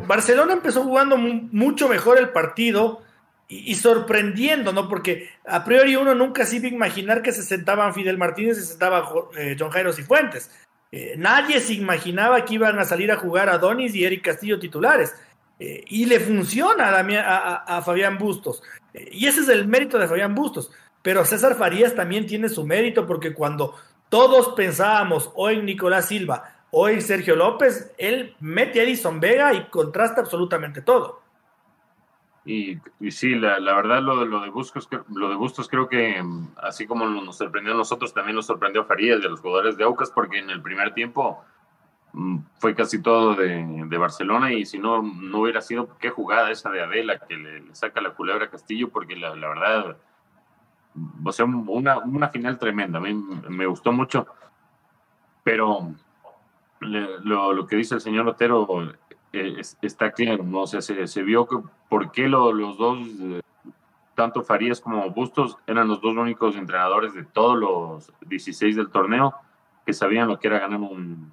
[0.07, 3.01] Barcelona empezó jugando mucho mejor el partido
[3.49, 4.91] y, sorprendiendo, ¿no?
[4.91, 8.61] Porque a priori uno nunca se iba a imaginar que se sentaban Fidel Martínez y
[8.61, 10.51] se sentaba eh, John Jairo Cifuentes.
[10.93, 14.59] Eh, nadie se imaginaba que iban a salir a jugar a Donis y Eric Castillo
[14.59, 15.15] titulares.
[15.59, 16.91] y le funciona
[17.67, 18.63] a Fabián Bustos.
[18.95, 20.71] y ese es el mérito de Fabián Bustos.
[21.03, 23.75] Pero César Farías también tiene su mérito porque cuando
[24.09, 29.55] todos pensábamos o en Nicolás Silva o en Sergio López, él mete a Edison Vega
[29.55, 31.23] y contrasta absolutamente todo.
[32.45, 32.79] Y,
[33.11, 36.23] sí, la, verdad lo, de Bustos, lo de creo que
[36.57, 39.85] así como nos sorprendió a nosotros, también nos sorprendió a Farías a los jugadores de
[39.85, 41.45] Aucas porque en el primer tiempo
[42.15, 46.71] mm, fue casi todo de, Barcelona y si no, no hubiera sido qué jugada esa
[46.71, 49.97] de Adela que le, saca la culebra a Castillo porque la, la verdad
[51.25, 52.99] o sea, una, una final tremenda.
[52.99, 53.15] A mí
[53.49, 54.27] me gustó mucho,
[55.43, 55.93] pero
[56.81, 58.67] lo, lo, que dice el señor Otero
[59.33, 60.61] eh, está claro, ¿no?
[60.61, 61.57] O sea, se, se vio que
[61.89, 63.41] por qué los dos, eh,
[64.15, 69.35] tanto Farías como Bustos, eran los dos únicos entrenadores de todos los 16 del torneo
[69.85, 71.33] que sabían lo que era ganar un,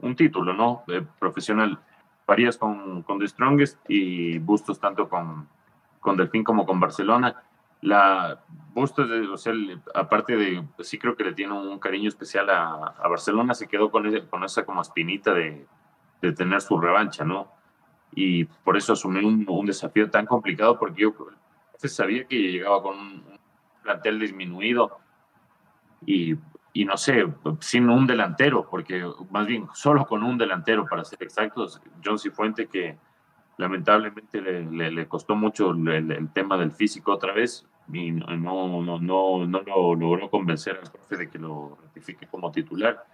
[0.00, 0.84] un título, ¿no?
[0.88, 1.78] Eh, profesional.
[2.26, 5.46] Farías con, con The Strongest y Bustos tanto con,
[6.00, 7.42] con Delfín como con Barcelona
[7.84, 8.40] la
[8.74, 9.52] Bustos, o sea,
[9.94, 14.04] aparte de, sí creo que le tiene un cariño especial a, Barcelona, se quedó con,
[14.06, 15.66] ese, con esa como espinita de,
[16.36, 17.52] tener su revancha, ¿no?
[18.16, 21.14] Y por eso asumió un, desafío tan complicado, porque yo
[21.84, 23.24] sabía que llegaba con un,
[23.84, 24.98] plantel disminuido
[26.06, 26.34] y,
[26.84, 27.26] no sé,
[27.60, 32.66] sin un delantero, porque más bien solo con un delantero, para ser exactos, John Cifuente
[32.66, 32.98] que
[33.56, 39.46] lamentablemente le, le, costó mucho el, tema del físico otra vez, y no, no, no,
[39.46, 43.04] no lo logró convencer al profe de que lo ratifique como titular.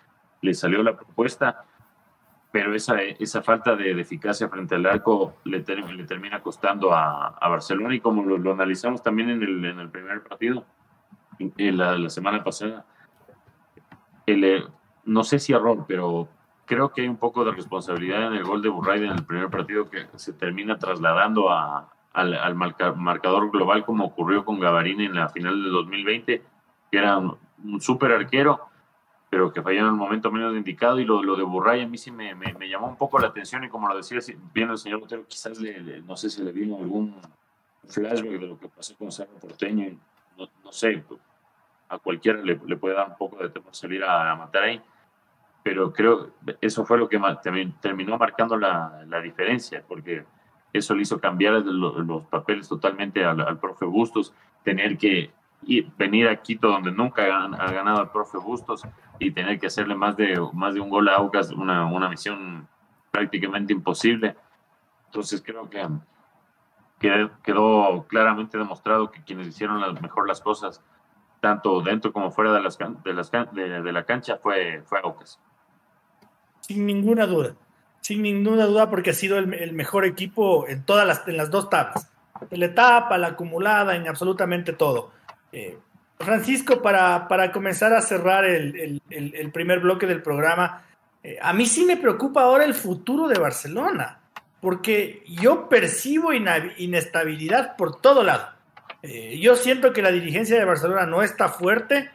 [0.42, 1.64] Le salió la propuesta,
[2.52, 7.48] pero esa, esa falta de, eficacia frente al arco le, le termina costando a, a,
[7.48, 10.64] Barcelona y como lo, analizamos también en el, en el primer partido,
[11.38, 12.87] en la, semana pasada,
[14.26, 14.64] el, eh,
[15.05, 16.28] no sé si error, pero
[16.64, 19.51] creo que hay un poco de responsabilidad en el gol de Burrayda en el primer
[19.51, 25.28] partido que se termina trasladando a, al, marcador global como ocurrió con Gavarini en la
[25.28, 26.42] final de 2020,
[26.90, 27.38] que era un,
[27.80, 28.68] súper arquero,
[29.28, 30.98] pero que falló en el momento menos indicado.
[30.98, 33.62] Y lo, lo de Burray a mí sí me, me, llamó un poco la atención
[33.64, 34.18] y como lo decía
[34.52, 37.14] bien el señor Otero, quizás le, no sé si le vino algún
[37.86, 39.96] flashback de lo que pasó con Cerro Porteño.
[40.36, 41.04] No, no sé,
[41.88, 44.80] a cualquiera le, le, puede dar un poco de temor salir a, matar ahí.
[45.62, 46.30] Pero creo
[46.61, 50.24] eso fue lo que también terminó marcando la, la diferencia, porque
[50.72, 55.30] eso le hizo cambiar los, papeles totalmente al, profe Bustos, tener que
[55.62, 58.82] ir, venir a Quito donde nunca ha, ganado el profe Bustos
[59.18, 62.68] y tener que hacerle más de, más de un gol a Aucas, una, una misión
[63.10, 64.36] prácticamente imposible.
[65.06, 65.86] Entonces creo que
[67.42, 70.82] quedó, claramente demostrado que quienes hicieron las, mejor las cosas,
[71.40, 75.40] tanto dentro como fuera de, las, de, la cancha, fue, fue Aucas.
[76.60, 77.54] Sin ninguna duda,
[78.01, 81.68] sin ninguna duda, porque ha sido el, mejor equipo en todas las, en las dos
[81.68, 82.11] tablas,
[82.51, 85.12] en la etapa, la acumulada, en absolutamente todo.
[85.53, 85.78] Eh,
[86.18, 90.82] Francisco, para, para, comenzar a cerrar el, el, primer bloque del programa,
[91.22, 94.18] eh, a mí sí me preocupa ahora el futuro de Barcelona
[94.61, 98.51] porque yo percibo inestabilidad por todo lado.
[99.03, 102.11] Eh, yo siento que la dirigencia de Barcelona no está fuerte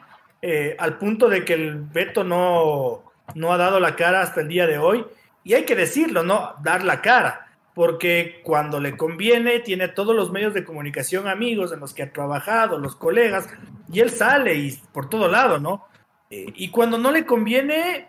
[0.78, 3.02] al punto de que el veto no,
[3.34, 5.04] no ha dado la cara hasta el día de hoy.
[5.46, 6.56] Y hay que decirlo, ¿no?
[6.60, 11.78] Dar la cara, porque cuando le conviene tiene todos los medios de comunicación amigos en
[11.78, 13.48] los que ha trabajado, los colegas,
[13.88, 15.86] y él sale y por todo lado, ¿no?
[16.30, 18.08] Eh, y cuando no le conviene,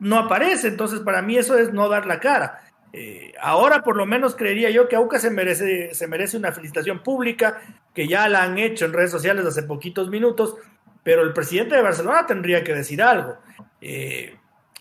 [0.00, 0.66] no aparece.
[0.66, 2.64] Entonces, para mí eso es no dar la cara.
[2.92, 7.04] Eh, ahora por lo menos creería yo que Aucas se merece, se merece una felicitación
[7.04, 7.60] pública,
[7.94, 10.56] que ya la han hecho en redes sociales hace poquitos minutos,
[11.04, 13.36] pero el presidente de Barcelona tendría que decir algo.
[13.80, 14.34] Eh,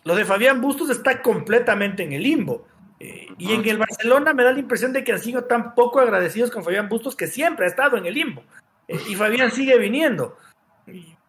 [0.03, 2.67] lo de Fabián Bustos está completamente en el limbo.
[2.99, 5.99] Eh, y en el Barcelona me da la impresión de que han sido tan poco
[5.99, 8.43] agradecidos con Fabián Bustos que siempre ha estado en el limbo.
[8.87, 10.37] y Fabián sigue viniendo.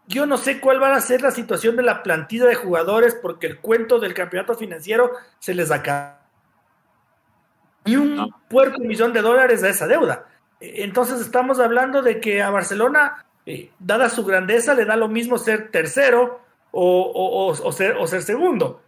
[0.06, 3.46] Yo no sé cuál va a ser la situación de la plantilla de jugadores porque
[3.46, 6.24] el cuento del campeonato financiero se les acaba
[7.84, 10.26] y un puerto millón de dólares a esa deuda.
[10.60, 15.36] Entonces estamos hablando de que a Barcelona, eh, dada su grandeza, le da lo mismo
[15.36, 16.40] ser tercero
[16.74, 18.82] o, ser, segundo.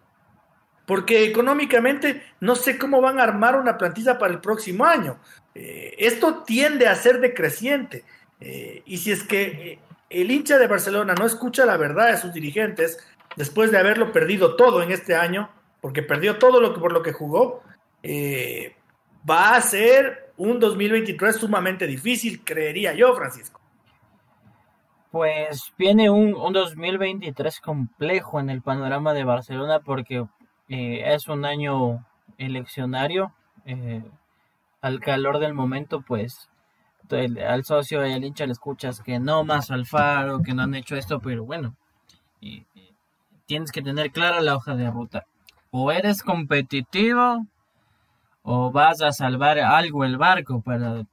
[0.87, 5.18] Porque económicamente no sé cómo van a armar una plantilla para el próximo año.
[5.55, 8.05] Eh, esto tiende a ser decreciente.
[8.41, 9.78] Eh, y si es que
[10.11, 12.99] el hincha de Barcelona no escucha la verdad de sus dirigentes,
[13.37, 17.03] después de haberlo perdido todo en este año, porque perdió todo lo que, por lo
[17.03, 17.62] que jugó,
[18.03, 18.76] eh,
[19.28, 23.61] va a ser un 2023 sumamente difícil, creería yo, Francisco.
[25.17, 30.27] Pues viene un, 2023 complejo en el panorama de Barcelona porque
[30.69, 32.05] eh, es un año
[32.37, 33.33] eleccionario.
[33.64, 34.05] Eh,
[34.83, 36.51] al calor del momento, pues
[37.49, 40.97] al socio y al hincha le escuchas que no más Alfaro, que no han hecho
[40.97, 41.75] esto, pero bueno,
[43.47, 45.25] tienes que tener clara la hoja de ruta.
[45.71, 47.47] O eres competitivo
[48.43, 51.07] o vas a salvar algo el barco para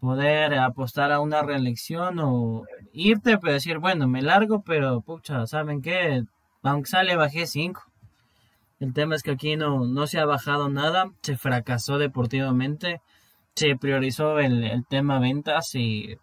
[0.00, 5.82] poder apostar a una reelección o irte pero decir, bueno, me largo, pero pucha, ¿saben
[5.82, 6.24] qué?
[6.62, 7.82] Aunque sale bajé 5.
[8.80, 13.00] El tema es que aquí no, no se ha bajado nada, se fracasó deportivamente,
[13.56, 16.16] se priorizó el, tema ventas y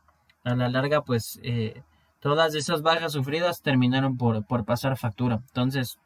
[0.43, 1.81] a la larga pues eh,
[2.21, 5.41] todas esas bajas sufridas terminaron por, por pasar factura.
[5.47, 5.97] Entonces,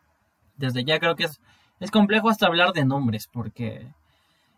[0.57, 1.39] desde ya creo que es,
[1.79, 3.87] es complejo hasta hablar de nombres porque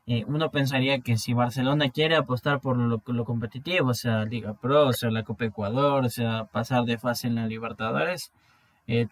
[0.08, 5.12] eh, uno pensaría que si Barcelona quiere apostar por lo, competitivo, sea Liga Pro, sea
[5.12, 8.32] la Copa Ecuador, sea pasar de fase en la Libertadores,
[8.88, 9.08] eh,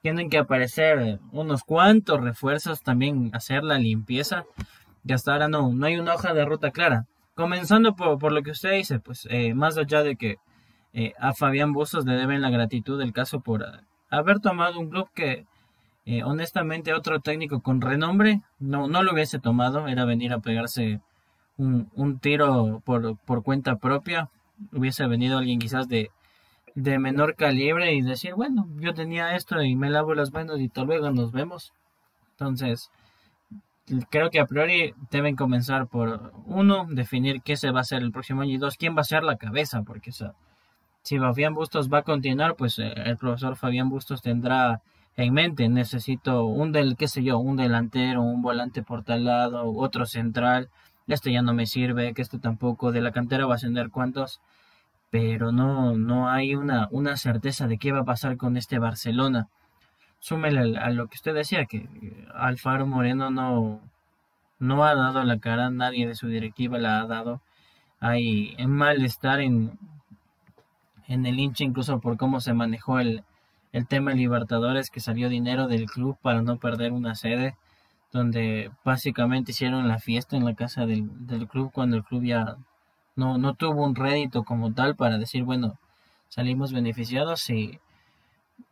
[0.00, 4.44] tienen que aparecer unos cuantos refuerzos, también hacer la limpieza,
[5.04, 7.06] y hasta ahora no, no hay una hoja de ruta clara.
[7.34, 10.38] Comenzando por, lo que usted dice, pues eh, más allá de que
[11.18, 13.64] a Fabián Bustos le deben la gratitud del caso por
[14.10, 15.46] haber tomado un club que
[16.04, 21.00] eh, honestamente, otro técnico con renombre no, no lo hubiese tomado, era venir a pegarse
[21.56, 24.28] un, un tiro por, por, cuenta propia.
[24.72, 26.10] Hubiese venido alguien quizás de,
[26.74, 30.68] de menor calibre y decir, bueno, yo tenía esto y me lavo las manos y
[30.68, 31.72] todo luego nos vemos.
[32.32, 32.90] Entonces,
[34.10, 38.12] creo que a priori deben comenzar por, uno, definir qué se va a hacer el
[38.12, 40.10] próximo año y dos, quién va a ser la cabeza, porque
[41.02, 44.82] si Fabián Bustos va a continuar, pues eh, el profesor Fabián Bustos tendrá
[45.16, 45.68] en mente.
[45.68, 50.68] Necesito un del, qué sé yo, un delantero, un volante por tal lado, otro central.
[51.06, 52.92] Este ya no me sirve, que este tampoco.
[52.92, 54.40] De la cantera va a ascender cuántos.
[55.10, 59.48] Pero no, no hay una, una certeza de qué va a pasar con este Barcelona.
[60.20, 61.88] Súmele a lo que usted decía, que
[62.34, 63.80] Alfaro Moreno no,
[64.58, 67.42] no ha dado la cara, nadie de su directiva la ha dado.
[68.00, 69.78] Hay malestar en,
[71.08, 73.24] en el hincha, incluso por cómo se manejó el,
[73.72, 77.56] el tema Libertadores que salió dinero del club para no perder una sede
[78.12, 81.08] donde básicamente hicieron la fiesta en la casa del,
[81.48, 82.56] club cuando el club ya
[83.16, 85.78] no, no tuvo un rédito como tal para decir bueno
[86.28, 87.78] salimos beneficiados y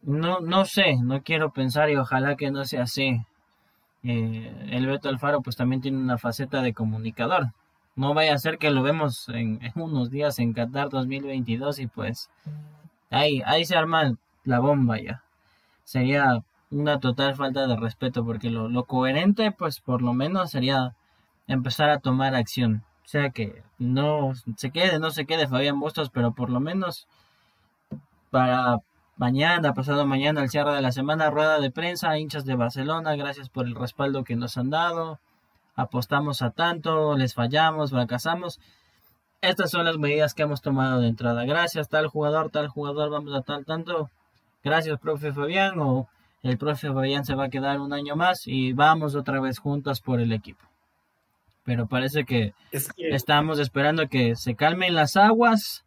[0.02, 3.20] no, no sé, no quiero pensar y ojalá que no sea así.
[4.02, 7.52] Eh, el Beto Alfaro pues también tiene una faceta de comunicador.
[7.96, 12.30] No vaya a ser que lo vemos en, unos días en Qatar 2022 y pues
[13.10, 14.14] ahí, ahí se arma
[14.44, 15.22] la bomba ya.
[15.84, 20.94] Sería una total falta de respeto porque lo, coherente pues por lo menos sería
[21.46, 22.84] empezar a tomar acción.
[23.04, 27.08] O sea que no se quede, no se quede Fabián Bustos, pero por lo menos
[28.30, 28.78] para
[29.16, 33.48] mañana, pasado mañana, el cierre de la semana, rueda de prensa, hinchas de Barcelona, gracias
[33.48, 35.18] por el respaldo que nos han dado.
[35.74, 38.60] Apostamos a tanto, les fallamos, fracasamos.
[39.40, 41.44] Estas son las medidas que hemos tomado de entrada.
[41.44, 44.10] Gracias, tal jugador, tal jugador, vamos a tal tanto.
[44.62, 46.08] Gracias, profe Fabián, o
[46.42, 50.00] el profe Fabián se va a quedar un año más y vamos otra vez juntas
[50.00, 50.70] por el equipo
[51.64, 55.84] pero parece que, estamos esperando que se calmen las aguas,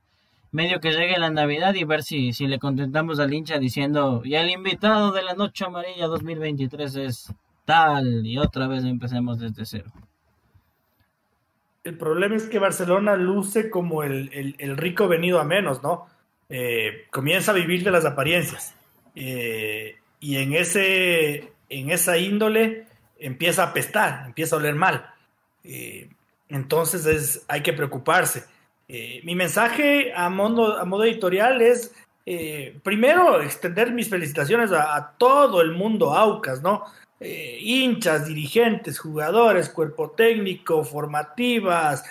[0.51, 4.35] medio que llegue la Navidad y ver si, si le contentamos al hincha diciendo, y
[4.35, 7.33] el invitado de la Noche Amarilla 2023 es
[7.65, 9.91] tal, y otra vez empecemos desde cero.
[11.83, 14.29] El problema es que Barcelona luce como el,
[14.77, 16.05] rico venido a menos, ¿no?
[16.55, 18.75] Eh, comienza a vivir de las apariencias.
[19.15, 22.85] Eh, y en, ese, en esa índole
[23.17, 25.11] empieza a apestar, empieza a oler mal.
[25.63, 26.11] Eh,
[26.49, 28.43] entonces es, hay que preocuparse.
[29.23, 31.91] Mi mensaje a modo, a modo editorial es,
[32.83, 36.83] primero, extender mis felicitaciones a, todo el mundo AUCAS, ¿no?
[37.19, 42.03] hinchas, dirigentes, jugadores, cuerpo técnico, formativas,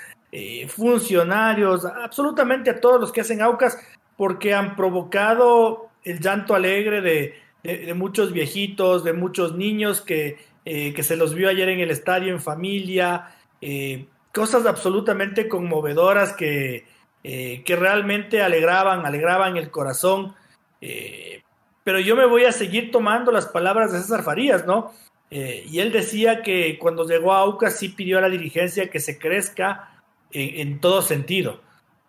[0.66, 3.78] funcionarios, absolutamente a todos los que hacen AUCAS,
[4.22, 11.16] porque han provocado el llanto alegre de, muchos viejitos, de muchos niños que, que se
[11.16, 16.86] los vio ayer en el estadio en familia, eh, cosas absolutamente conmovedoras que,
[17.24, 20.36] eh, que realmente alegraban, alegraban el corazón.
[20.80, 21.42] Eh,
[21.82, 24.92] pero yo me voy a seguir tomando las palabras de César Farías, ¿no?
[25.32, 29.18] y él decía que cuando llegó a Aucas sí pidió a la dirigencia que se
[29.18, 31.60] crezca en, todo sentido.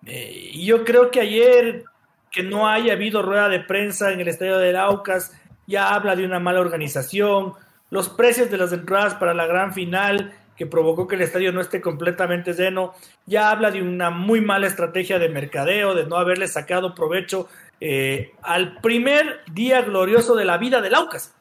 [0.05, 1.85] y yo creo que ayer
[2.33, 5.31] que no haya habido rueda de prensa en el estadio del Aucas
[5.67, 7.53] ya habla de una mala organización,
[7.89, 11.61] los precios de las entradas para la gran final que provocó que el estadio no
[11.61, 12.93] esté completamente lleno,
[13.25, 17.47] ya habla de una muy mala estrategia de mercadeo, de no haberle sacado provecho
[17.79, 21.33] eh, al primer día glorioso de la vida del Aucas.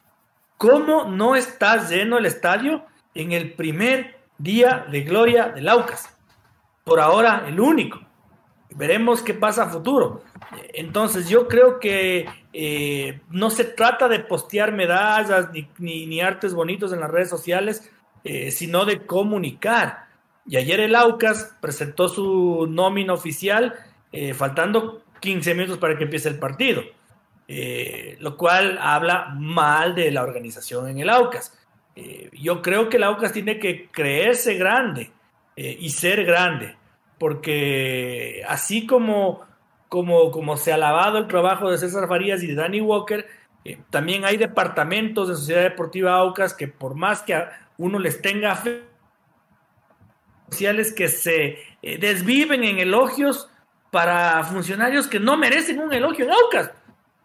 [0.57, 6.15] ¿Cómo no está lleno el estadio en el primer día de gloria del Aucas?
[6.83, 7.99] Por ahora, el único.
[8.75, 10.23] Veremos qué pasa a futuro.
[10.73, 16.93] Entonces, yo creo que eh, no se trata de postear medallas ni, ni artes bonitos
[16.93, 17.91] en las redes sociales,
[18.23, 20.05] eh, sino de comunicar.
[20.45, 23.73] Y ayer el Aucas presentó su nómina oficial
[24.11, 26.83] eh, faltando 15 minutos para que empiece el partido,
[28.19, 31.57] lo cual habla mal de la organización en el Aucas.
[32.33, 35.11] yo creo que el Aucas tiene que creerse grande
[35.55, 36.75] y ser grande,
[37.17, 39.41] porque así como,
[39.89, 43.27] como, como se ha alabado el trabajo de César Farías y de Danny Walker,
[43.89, 47.41] también hay departamentos de Sociedad Deportiva Aucas que por más que
[47.77, 48.83] uno les tenga fe
[50.49, 53.49] sociales que se eh, desviven en elogios
[53.89, 56.71] para funcionarios que no merecen un elogio en Aucas,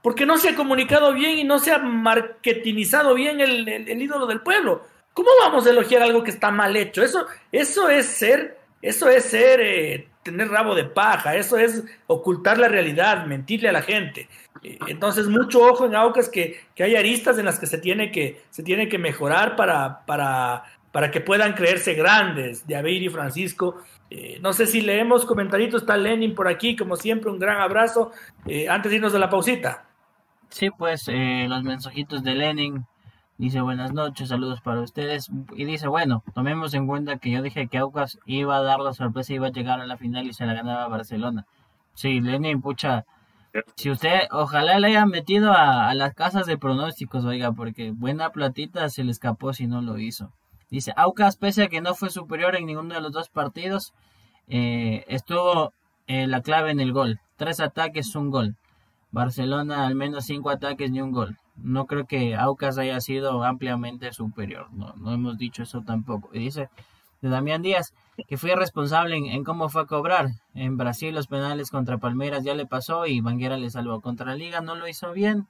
[0.02, 3.68] porque no se ha comunicado bien y no se ha marketinizado bien el,
[4.00, 4.86] ídolo del pueblo.
[5.14, 7.02] ¿Cómo vamos a elogiar algo que está mal hecho?
[7.02, 12.58] Eso, eso es ser, eso es ser, eh, tener rabo de paja, eso es ocultar
[12.58, 14.28] la realidad, mentirle a la gente.
[14.62, 18.10] Eh, entonces, mucho ojo en Aucas que, que, hay aristas en las que se tiene
[18.10, 23.82] que, se tiene que mejorar para, para, para que puedan creerse grandes, de y Francisco.
[24.10, 28.12] Eh, no sé si leemos comentaritos, está Lenin por aquí, como siempre, un gran abrazo.
[28.46, 29.84] Eh, antes de irnos de la pausita.
[30.50, 32.86] Sí, pues los mensajitos de Lenin.
[33.38, 35.30] Dice buenas noches, saludos para ustedes.
[35.56, 38.92] Y dice, bueno, tomemos en cuenta que yo dije que Aucas iba a dar la
[38.92, 41.46] sorpresa, iba a llegar a la final y se la ganaba Barcelona.
[41.94, 43.06] Sí, Lenin, pucha,
[43.76, 48.88] si usted, ojalá le hayan metido a, las casas de pronósticos, oiga, porque buena platita
[48.88, 50.32] se le escapó si no lo hizo.
[50.68, 53.94] Dice, Aucas, pese a que no fue superior en ninguno de los dos partidos,
[54.48, 55.72] eh, estuvo
[56.08, 57.20] eh, la clave en el gol.
[57.36, 58.56] Tres ataques, un gol.
[59.12, 61.38] Barcelona al menos cinco ataques ni un gol.
[61.62, 64.68] No creo que Aucas haya sido ampliamente superior.
[64.72, 66.30] No, no hemos dicho eso tampoco.
[66.32, 66.68] Y dice,
[67.20, 67.94] de Damián Díaz,
[68.26, 70.28] que fue responsable en, cómo fue a cobrar.
[70.54, 74.00] En Brasil los penales contra Palmeiras ya le pasó y Banguera le salvó.
[74.00, 75.46] Contra Liga no lo hizo bien.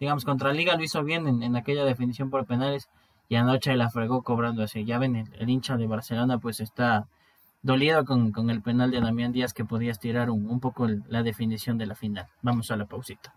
[0.00, 2.88] Digamos, contra Liga lo hizo bien en, aquella definición por penales
[3.28, 4.84] y anoche la fregó cobrando así.
[4.84, 7.06] Ya ven, el, hincha de Barcelona pues está
[7.62, 11.86] dolido con, el penal de Damián Díaz que podía estirar un, poco la definición de
[11.86, 12.26] la final.
[12.42, 13.34] Vamos a la pausita.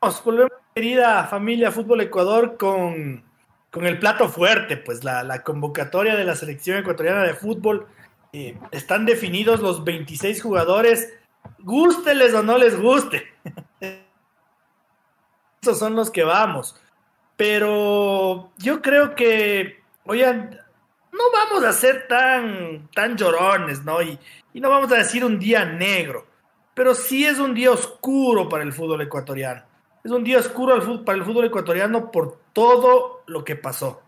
[0.00, 3.24] Volvemos, querida familia Fútbol Ecuador, con
[3.70, 7.86] con el plato fuerte, pues la, convocatoria de la selección ecuatoriana de fútbol
[8.32, 11.12] eh, están definidos los 26 jugadores,
[11.60, 13.26] gústeles o no les guste.
[15.62, 16.80] Esos son los que vamos.
[17.36, 20.58] Pero yo creo que, oigan,
[21.12, 24.02] no vamos a ser tan, tan llorones, ¿no?
[24.02, 24.18] Y,
[24.54, 26.26] y no vamos a decir un día negro,
[26.74, 29.67] pero sí es un día oscuro para el fútbol ecuatoriano.
[30.04, 34.02] Es un día oscuro para el fútbol ecuatoriano por todo lo que pasó.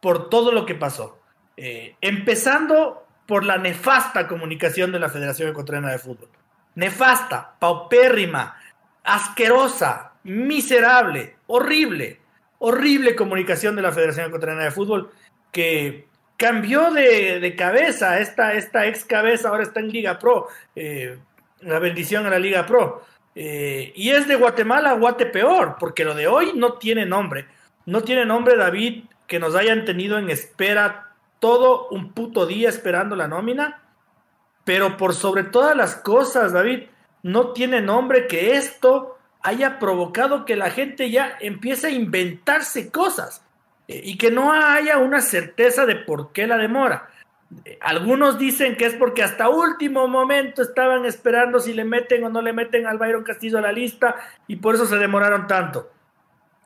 [0.00, 1.18] Por todo lo que pasó.
[1.56, 6.28] Eh, empezando por la nefasta comunicación de la Federación Ecuatoriana de Fútbol.
[6.74, 8.56] Nefasta, paupérrima,
[9.04, 12.20] asquerosa, miserable, horrible,
[12.58, 15.10] horrible comunicación de la Federación Ecuatoriana de Fútbol
[15.50, 21.18] que cambió de, cabeza, esta, esta, ex cabeza ahora está en Liga Pro, eh,
[21.60, 23.02] la bendición a la Liga Pro.
[23.34, 27.46] Eh, y es de Guatemala a Guatepeor, porque lo de hoy no tiene nombre.
[27.86, 33.16] No tiene nombre, David, que nos hayan tenido en espera todo un puto día esperando
[33.16, 33.82] la nómina.
[34.64, 36.84] Pero por sobre todas las cosas, David,
[37.22, 43.42] no tiene nombre que esto haya provocado que la gente ya empiece a inventarse cosas
[43.88, 47.10] eh, y que no haya una certeza de por qué la demora.
[47.80, 52.40] Algunos dicen que es porque hasta último momento estaban esperando si le meten o no
[52.40, 55.90] le meten al Byron Castillo a la lista y por eso se demoraron tanto.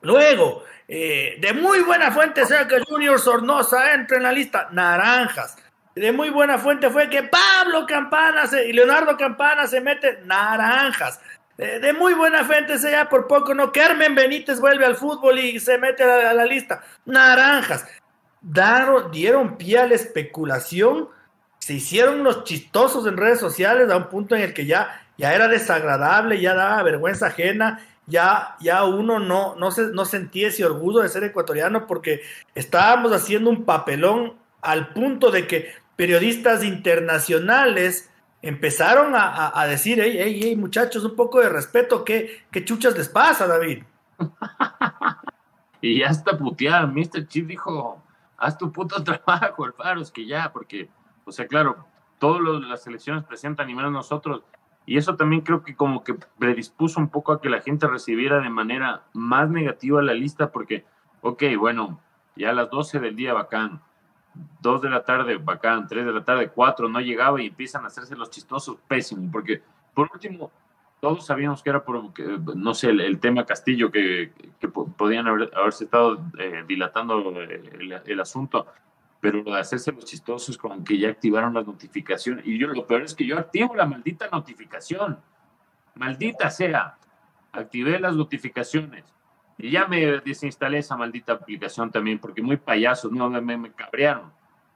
[0.02, 5.56] Luego, eh, de muy buena fuente sea que Junior Sornosa entre en la lista, naranjas.
[5.94, 11.20] De muy buena fuente fue que Pablo Campana y Leonardo Campana se mete naranjas.
[11.56, 15.78] De, muy buena fuente sea por poco no Carmen Benítez vuelve al fútbol y se
[15.78, 17.86] mete a la lista, naranjas
[19.12, 21.08] dieron pie a la especulación,
[21.58, 25.34] se hicieron los chistosos en redes sociales a un punto en el que ya, ya
[25.34, 30.64] era desagradable, ya daba vergüenza ajena, ya, ya uno no, no, se, no sentía ese
[30.64, 32.20] orgullo de ser ecuatoriano porque
[32.54, 38.10] estábamos haciendo un papelón al punto de que periodistas internacionales
[38.42, 43.08] empezaron a, decir, hey, hey, hey, muchachos, un poco de respeto, ¿qué, qué chuchas les
[43.08, 43.82] pasa, David?
[45.80, 47.26] y ya está puteada, Mr.
[47.26, 48.00] Chief dijo,
[48.36, 50.88] haz tu puto trabajo, Alfaros, que ya, porque,
[51.24, 51.86] o sea, claro,
[52.18, 54.42] todas las elecciones presentan y menos nosotros.
[54.84, 58.40] Y eso también creo que como que predispuso un poco a que la gente recibiera
[58.40, 60.84] de manera más negativa la lista, porque,
[61.22, 62.00] ok, bueno,
[62.36, 63.80] ya a las 12 del día bacán,
[64.60, 67.88] 2 de la tarde bacán, 3 de la tarde, 4 no llegaba y empiezan a
[67.88, 69.62] hacerse los chistosos, pésimo, porque
[69.94, 70.52] por último,
[71.00, 72.12] todos sabíamos que era por,
[72.56, 74.32] no sé, el, tema Castillo, que,
[74.96, 78.66] podían haber, haberse estado eh, dilatando eh, el, asunto,
[79.20, 82.46] pero lo de hacerse los chistosos con que ya activaron las notificaciones.
[82.46, 85.18] Y yo lo peor es que yo activo la maldita notificación.
[85.94, 86.96] Maldita sea.
[87.52, 89.04] Activé las notificaciones.
[89.58, 94.32] Y ya me desinstalé esa maldita aplicación también, porque muy payasos, no me, me cabrearon.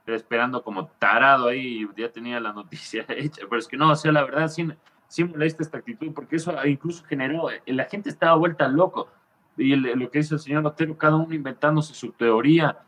[0.07, 3.43] esperando como tarado ahí, ya tenía la noticia hecha.
[3.49, 4.77] Pero es que no, o sea, la verdad, sin
[5.11, 9.09] sí molesta esta actitud, porque eso incluso generó, eh, la gente estaba vuelta loco.
[9.57, 12.79] Y lo que dice el señor Otero, cada uno inventándose su teoría,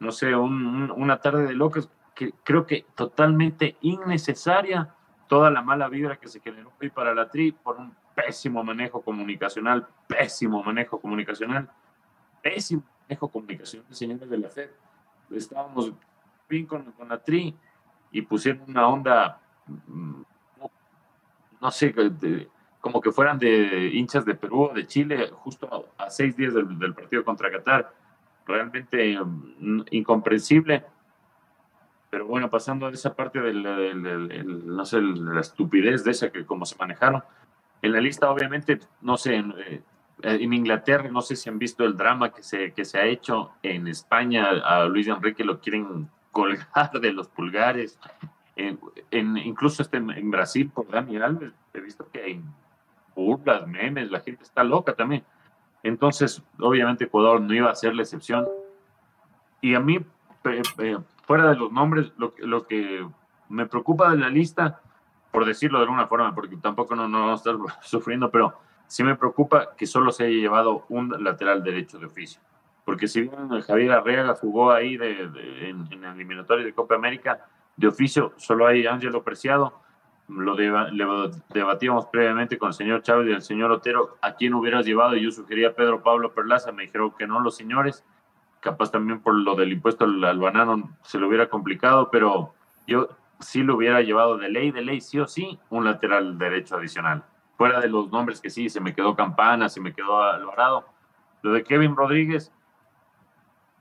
[0.00, 4.92] no sé, una tarde de locos, que creo que totalmente innecesaria
[5.28, 9.00] toda la mala vibra que se generó hoy para la TRI por un pésimo manejo
[9.00, 11.70] comunicacional, pésimo manejo comunicacional,
[12.42, 14.70] pésimo manejo comunicacional, señores de la FED.
[15.30, 15.92] Estábamos
[16.48, 17.54] bien con, con la TRI
[18.10, 19.40] y pusieron una onda
[19.86, 20.22] mm,
[21.60, 21.94] no sé,
[22.80, 26.94] como que fueran de hinchas de Perú o de Chile, justo a, seis días del,
[26.94, 27.92] partido contra Qatar.
[28.46, 30.84] Realmente mm, incomprensible.
[32.10, 33.62] Pero bueno, pasando a esa parte del,
[34.66, 37.22] no sé, la estupidez de esa que como se manejaron.
[37.82, 39.82] En la lista, obviamente, no sé, en, eh,
[40.22, 43.52] en Inglaterra, no sé si han visto el drama que se, que se ha hecho
[43.62, 44.48] en España.
[44.48, 47.98] A Luis Enrique lo quieren colgar de los pulgares
[48.58, 52.42] en, incluso este, en Brasil por Dani Alves, he visto que hay
[53.14, 55.24] burlas, memes, la gente está loca también.
[55.82, 58.46] Entonces, obviamente Ecuador no iba a ser la excepción.
[59.60, 60.00] Y a mí,
[61.24, 63.06] fuera de los nombres, lo, lo, que
[63.48, 64.80] me preocupa de la lista,
[65.30, 68.54] por decirlo de alguna forma, porque tampoco no, no vamos a estar sufriendo, pero
[68.86, 72.40] sí me preocupa que solo se haya llevado un lateral derecho de oficio.
[72.84, 75.22] Porque si bien Javier Arreaga jugó ahí de,
[75.68, 77.46] en, en el eliminatorio de Copa América,
[77.78, 79.80] de oficio solo hay Ángelo Preciado.
[80.26, 84.18] Lo, debatíamos previamente con el señor Chávez y el señor Otero.
[84.20, 85.14] ¿A quién hubieras llevado?
[85.14, 86.72] Yo sugería a Pedro Pablo Perlaza.
[86.72, 88.04] Me dijeron que no los señores.
[88.60, 92.52] Capaz también por lo del impuesto al, banano se lo hubiera complicado, pero
[92.88, 93.08] yo
[93.38, 97.22] sí lo hubiera llevado de ley, de ley, sí o sí, un lateral derecho adicional.
[97.56, 100.84] Fuera de los nombres que sí, se me quedó Campana, se me quedó Alvarado.
[101.42, 102.52] Lo de Kevin Rodríguez,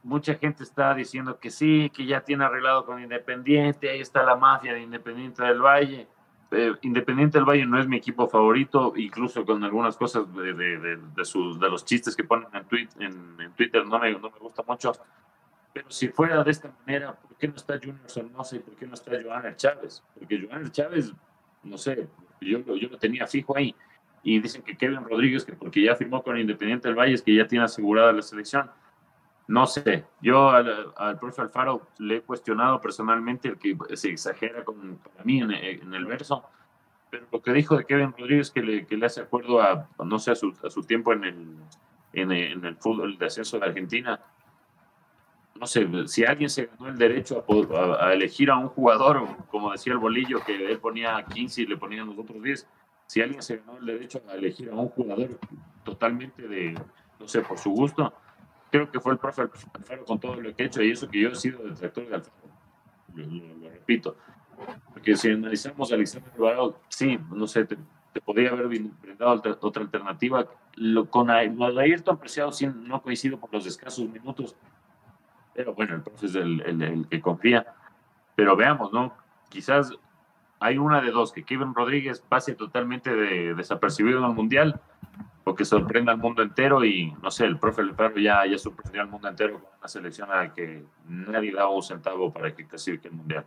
[0.07, 4.37] mucha gente está diciendo que sí, que ya tiene arreglado con Independiente, ahí está la
[4.37, 6.07] mafia de Independiente del Valle.
[6.51, 10.77] Eh, Independiente del Valle no es mi equipo favorito, incluso con algunas cosas de, de,
[10.79, 14.93] de, de los chistes que ponen en, Twitter no me, no me gusta mucho.
[15.73, 18.87] Pero si fuera de esta manera, ¿por qué no está Junior Sornosa y por qué
[18.87, 20.01] no está Joana Chávez?
[20.17, 21.13] Porque Joana Chávez,
[21.63, 22.07] no sé,
[22.39, 23.75] yo, yo lo tenía fijo ahí.
[24.23, 27.35] Y dicen que Kevin Rodríguez, que porque ya firmó con Independiente del Valle, es que
[27.35, 28.71] ya tiene asegurada la selección.
[29.47, 34.97] No sé, yo al, al, Alfaro le he cuestionado personalmente el que se exagera con,
[34.97, 36.43] para mí en, el verso,
[37.09, 40.19] pero lo que dijo de Kevin Rodríguez que le, que le hace acuerdo a, no
[40.19, 41.55] sé, a su, a su tiempo en el,
[42.11, 44.19] en, en, el fútbol de ascenso de Argentina,
[45.55, 49.71] no sé, si alguien se ganó el derecho a, a, elegir a un jugador, como
[49.71, 52.67] decía el bolillo, que él ponía 15 y le ponían los otros 10,
[53.05, 55.39] si alguien se ganó el derecho a elegir a un jugador
[55.85, 56.77] totalmente de,
[57.17, 58.13] no sé, por su gusto,
[58.71, 61.21] creo que fue el profe Alfaro con todo lo que he hecho y eso que
[61.21, 62.47] yo he sido detractor de Alfaro.
[63.15, 64.17] Lo, lo, repito.
[64.93, 67.77] Porque si analizamos a Alexander Alvarado, sí, no sé, te,
[68.13, 70.47] te podría haber brindado otra, alternativa.
[70.75, 74.55] Lo, con lo Ayrton Preciado sí no coincido por los escasos minutos,
[75.53, 77.65] pero bueno, el profe es el, el, el que confía.
[78.35, 79.13] Pero veamos, ¿no?
[79.49, 79.91] Quizás
[80.59, 84.81] hay una de dos, que Kevin Rodríguez pase totalmente de, desapercibido en el Mundial
[85.43, 89.01] o que sorprenda al mundo entero y no sé, el profe Lefarro ya, ya sorprendió
[89.01, 92.67] al mundo entero con una selección a la que nadie daba un centavo para que
[92.67, 93.45] clasifique el Mundial.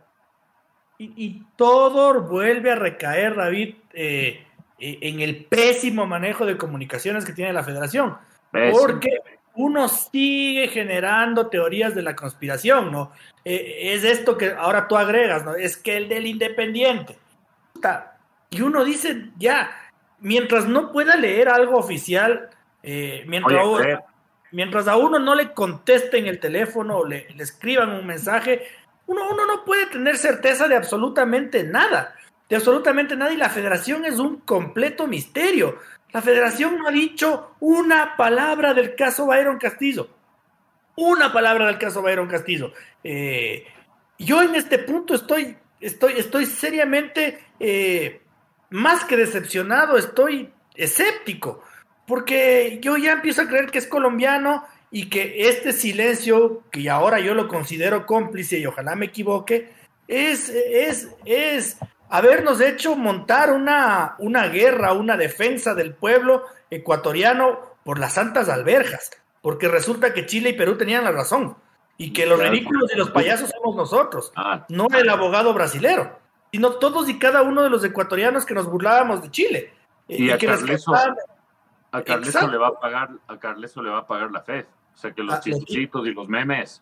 [0.97, 4.45] Y, y todo vuelve a recaer, David, eh,
[4.79, 8.17] en el pésimo manejo de comunicaciones que tiene la federación.
[8.51, 8.79] Pésimo.
[8.79, 9.21] Porque
[9.55, 13.11] uno sigue generando teorías de la conspiración, ¿no?
[13.43, 15.55] Eh, es esto que ahora tú agregas, ¿no?
[15.55, 17.17] Es que el del independiente.
[18.49, 19.71] Y uno dice, ya,
[20.21, 22.49] mientras no pueda leer algo oficial,
[22.83, 24.03] eh, mientras, Oye, a,
[24.51, 28.63] mientras, a, uno no le contesten el teléfono o le, le escriban un mensaje,
[29.07, 32.15] uno, uno, no puede tener certeza de absolutamente nada,
[32.49, 35.77] de absolutamente nada, y la federación es un completo misterio.
[36.13, 40.09] La federación no ha dicho una palabra del caso Byron Castillo.
[40.95, 42.73] Una palabra del caso Byron Castillo.
[43.03, 43.65] Eh,
[44.19, 48.20] yo en este punto estoy, estoy, estoy seriamente eh,
[48.71, 51.63] más que decepcionado, estoy escéptico,
[52.07, 57.19] porque yo ya empiezo a creer que es colombiano y que este silencio, que ahora
[57.19, 59.71] yo lo considero cómplice y ojalá me equivoque,
[60.07, 61.77] es, es, es
[62.09, 69.11] habernos hecho montar una, una guerra, una defensa del pueblo ecuatoriano por las santas alberjas,
[69.41, 71.57] porque resulta que Chile y Perú tenían la razón
[71.97, 76.20] y que los ridículos y los payasos somos nosotros, Ah, no el abogado brasilero,
[76.51, 79.73] sino todos y cada uno de los ecuatorianos que nos burlábamos de Chile.
[80.07, 80.93] Y, y a que Carleso,
[81.91, 84.65] a Carleso le va a pagar, a Carleso le va a pagar la FED.
[84.93, 86.81] O sea que los Ah, chistositos y los memes.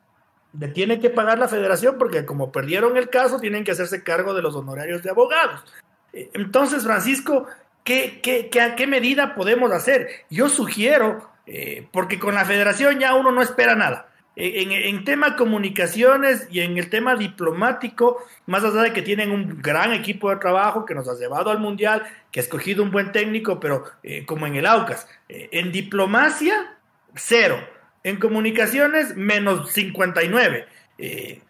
[0.54, 4.34] le tiene que pagar la federación porque como perdieron el caso, tienen que hacerse cargo
[4.34, 5.64] de los honorarios de abogados.
[6.14, 7.46] Eh, Entonces, Francisco,
[7.84, 10.10] ¿qué, qué, qué, a qué medida podemos hacer?
[10.32, 14.09] Yo sugiero, eh, porque con la federación ya uno no espera nada.
[14.36, 19.62] En, en tema comunicaciones y en el tema diplomático, más allá de que tienen un
[19.62, 23.12] gran equipo de trabajo que nos ha llevado al Mundial, que ha escogido un buen
[23.12, 26.78] técnico, pero eh, como en el Aucas, eh, en diplomacia,
[27.16, 27.60] cero.
[28.04, 30.66] En comunicaciones, menos 59.
[30.98, 31.42] Eh,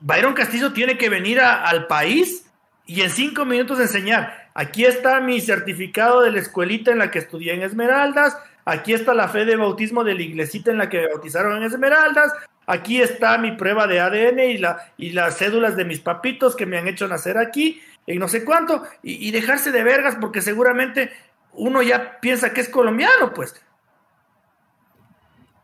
[0.00, 2.46] Byron Castillo tiene que venir al país
[2.86, 4.50] y en cinco minutos enseñar.
[4.54, 8.36] Aquí está mi certificado de la escuelita en la que estudié en Esmeraldas.
[8.64, 11.64] Aquí está la fe de bautismo de la iglesita en la que me bautizaron en
[11.64, 12.32] Esmeraldas.
[12.66, 16.66] Aquí está mi prueba de ADN y, la, y las cédulas de mis papitos que
[16.66, 21.10] me han hecho nacer aquí, y no sé cuánto, y, dejarse de vergas porque seguramente
[21.52, 23.60] uno ya piensa que es colombiano, pues.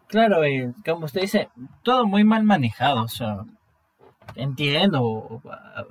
[0.09, 0.39] Claro,
[0.85, 1.49] como usted dice,
[1.83, 3.45] todo muy mal manejado, o sea,
[4.35, 5.43] entiendo,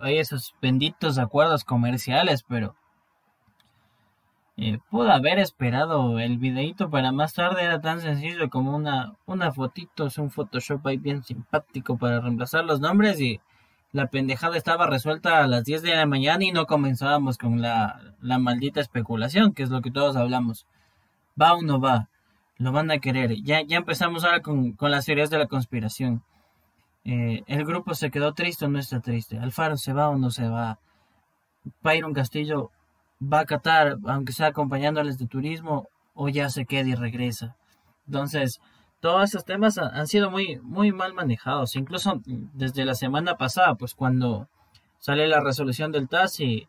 [0.01, 2.75] hay esos benditos acuerdos comerciales, pero
[4.57, 9.51] eh, pudo haber esperado el videito para más tarde, era tan sencillo como una, una
[9.51, 13.41] fotito, es un Photoshop ahí bien simpático para reemplazar los nombres y
[13.91, 17.99] la pendejada estaba resuelta a las 10 de la mañana y no comenzábamos con la,
[18.21, 20.67] la maldita especulación, que es lo que todos hablamos.
[21.41, 22.09] ¿Va o no va?
[22.57, 23.41] Lo van a querer.
[23.43, 26.23] Ya, ya empezamos ahora con, con las teorías de la conspiración.
[27.05, 29.37] Eh, el grupo se quedó triste o no está triste.
[29.37, 30.79] Alfaro se va o no se va.
[31.81, 32.71] Byron Castillo
[33.21, 37.55] va a Qatar, aunque sea acompañándoles de turismo, o ya se queda y regresa.
[38.07, 38.61] Entonces,
[38.99, 41.75] todos esos temas han, sido muy, muy mal manejados.
[41.75, 44.47] Incluso desde la semana pasada, pues cuando
[44.99, 46.67] sale la resolución del TAS y,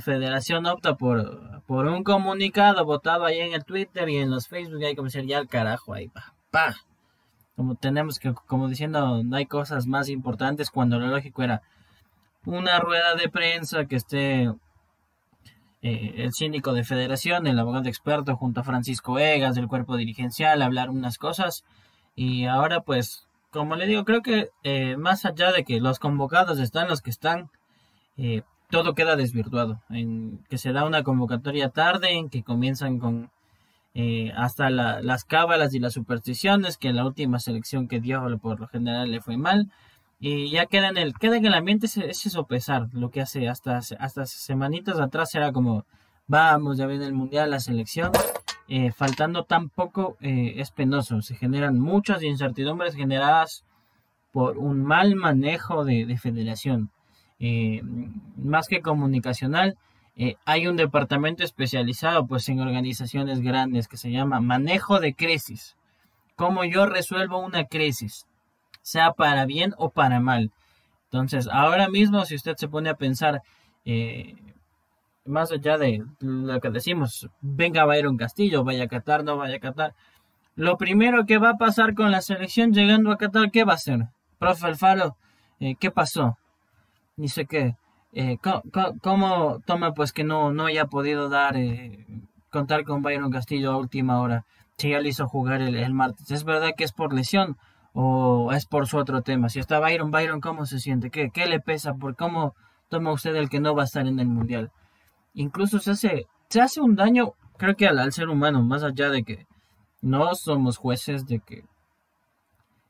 [0.00, 4.82] Federación opta por, por un comunicado votado ahí en el Twitter y en los Facebook,
[4.82, 6.74] y hay decir ya al carajo ahí, pa, pa.
[7.54, 11.62] como tenemos que, como diciendo, no hay cosas más importantes cuando lo lógico era
[12.44, 14.52] una rueda de prensa que esté
[15.82, 20.62] eh, el síndico de federación, el abogado experto junto a Francisco Egas del cuerpo dirigencial,
[20.62, 21.64] hablar unas cosas.
[22.14, 26.58] Y ahora pues, como le digo, creo que eh, más allá de que los convocados
[26.58, 27.50] están los que están,
[28.16, 33.30] eh, todo queda desvirtuado, en que se da una convocatoria tarde, en que comienzan con
[34.36, 38.68] hasta las cábalas y las supersticiones, que en la última selección que dio por lo
[38.68, 39.72] general le fue mal,
[40.18, 43.48] y ya queda en el, queda en el ambiente ese, ese sopesar, lo que hace
[43.48, 45.84] hasta, hasta semanitas atrás era como,
[46.26, 48.12] vamos, ya viene el mundial, la selección,
[48.68, 53.64] eh, faltando tan poco eh, es penoso, se generan muchas incertidumbres generadas
[54.32, 56.90] por un mal manejo de, de federación,
[58.36, 59.76] más que comunicacional,
[60.18, 65.76] eh, hay un departamento especializado pues en organizaciones grandes que se llama manejo de crisis.
[66.36, 68.26] Cómo yo resuelvo una crisis,
[68.86, 70.52] sea para bien o para mal.
[71.10, 73.42] Entonces, ahora mismo si usted se pone a pensar
[73.84, 74.36] eh,
[75.24, 79.36] más allá de lo que decimos, venga a ir un Castillo, vaya a Qatar, no
[79.36, 79.94] vaya a Qatar.
[80.54, 83.74] Lo primero que va a pasar con la selección llegando a Qatar, ¿qué va a
[83.74, 84.06] hacer?
[84.38, 85.16] Profe Alfaro,
[85.58, 86.38] eh, ¿qué pasó?
[87.16, 87.74] Ni sé qué
[88.12, 88.38] eh,
[89.02, 92.06] ¿cómo, toma pues que no, no haya podido dar, eh,
[92.50, 94.44] contar con Byron Castillo a última hora?
[94.78, 96.30] Si ya le hizo jugar el, martes.
[96.30, 97.56] ¿Es verdad que es por lesión
[97.98, 99.48] o es por su otro tema?
[99.48, 101.10] Si está Byron, Byron, ¿cómo se siente?
[101.10, 101.94] ¿Qué, qué le pesa?
[101.94, 102.54] ¿Por cómo
[102.90, 104.70] toma usted el que no va a estar en el Mundial?
[105.32, 109.22] Incluso se hace, se hace un daño, creo que al, ser humano, más allá de
[109.22, 109.46] que
[110.02, 111.64] no somos jueces de que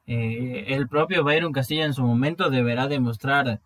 [0.08, 3.60] eh, el propio Byron Castillo en su momento deberá demostrar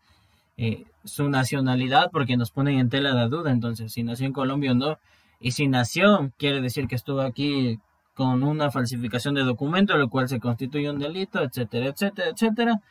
[0.58, 3.50] eh, su nacionalidad porque nos ponen en tela de duda.
[3.50, 4.98] Entonces, si nació en Colombia o no.
[5.40, 7.80] Y si nació, quiere decir que estuvo aquí
[8.20, 12.82] con una falsificación de documento, lo cual se constituye un delito, etcétera, etcétera, etcétera.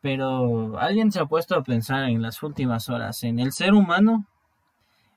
[0.00, 4.24] Pero alguien se ha puesto a pensar en las últimas horas en el ser humano,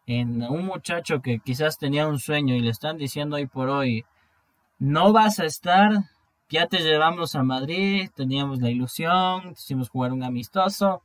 [0.06, 4.04] en un muchacho que quizás tenía un sueño y le están diciendo hoy por hoy,
[4.80, 5.94] no vas a estar,
[6.50, 11.04] ya te llevamos a Madrid, teníamos la ilusión, hicimos jugar un amistoso,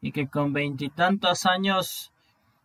[0.00, 2.12] y que con veintitantos años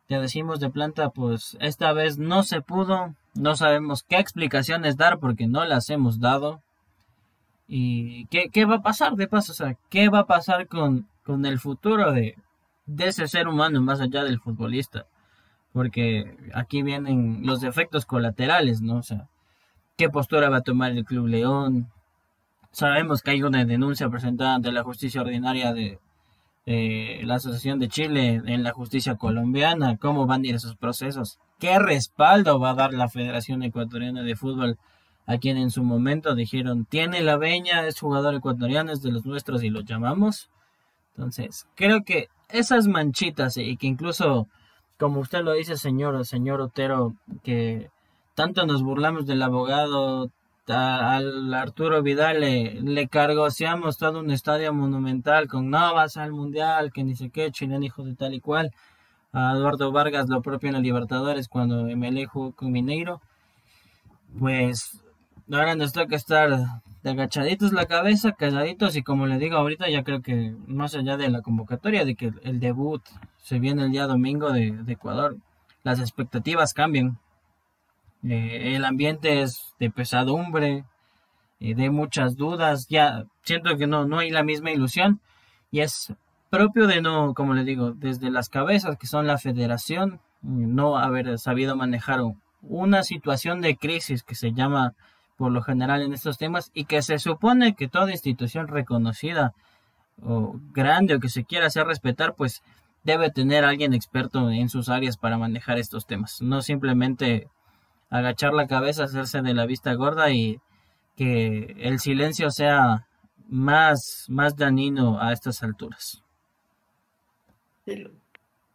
[0.06, 5.20] te decimos de planta, pues esta vez no se pudo, no sabemos qué explicaciones dar
[5.20, 6.62] porque no las hemos dado.
[7.68, 9.52] ¿Y qué, qué va a pasar de paso?
[9.52, 12.38] O sea, ¿qué va a pasar con, con el futuro de,
[12.98, 15.06] ese ser humano más allá del futbolista?
[15.74, 18.98] Porque aquí vienen los efectos colaterales, ¿no?
[18.98, 19.28] O sea,
[19.98, 21.92] ¿qué postura va a tomar el Club León?
[22.72, 26.00] Sabemos que hay una denuncia presentada ante la justicia ordinaria de,
[26.66, 31.40] eh, la Asociación de Chile en la justicia colombiana, cómo van a ir esos procesos,
[31.60, 34.78] qué respaldo va a dar la Federación Ecuatoriana de Fútbol
[35.28, 39.26] a quien en su momento dijeron, tiene la veña, es jugador ecuatoriano, es de los
[39.26, 40.50] nuestros y lo llamamos.
[41.16, 44.48] Entonces, creo que esas manchitas y que incluso,
[45.00, 47.90] como usted lo dice, señor, señor Otero, que
[48.36, 50.30] tanto nos burlamos del abogado,
[50.68, 56.92] al Arturo Vidal le, le cargoseamos todo un estadio monumental con no vas al mundial,
[56.92, 58.72] que ni sé qué, chileno hijo de tal y cual.
[59.34, 63.22] A Eduardo Vargas lo propio en la Libertadores cuando MLE jugó con Mineiro.
[64.40, 65.02] Pues
[65.52, 66.50] ahora nos toca estar
[67.04, 71.18] de agachaditos la cabeza, calladitos y como le digo ahorita ya creo que más allá
[71.18, 73.02] de la convocatoria, de que el debut
[73.42, 75.38] se viene el día domingo de Ecuador,
[75.84, 77.20] las expectativas cambian
[78.28, 80.86] eh, el ambiente es de pesadumbre,
[81.60, 82.88] eh, de muchas dudas.
[82.90, 85.22] Ya siento que no, no hay la misma ilusión
[85.72, 86.14] y es
[86.50, 91.38] propio de no, como le digo, desde las cabezas que son la federación, no haber
[91.40, 92.22] sabido manejar
[92.62, 94.94] una situación de crisis que se llama
[95.38, 99.54] por lo general en estos temas y que se supone que toda institución reconocida
[100.24, 102.64] o grande o que se quiera hacer respetar, pues
[103.04, 107.50] debe tener alguien experto en sus áreas para manejar estos temas, no simplemente
[108.10, 110.60] agachar la cabeza, hacerse de la vista gorda y
[111.16, 113.08] que el silencio sea
[113.48, 116.24] más, más dañino a estas alturas.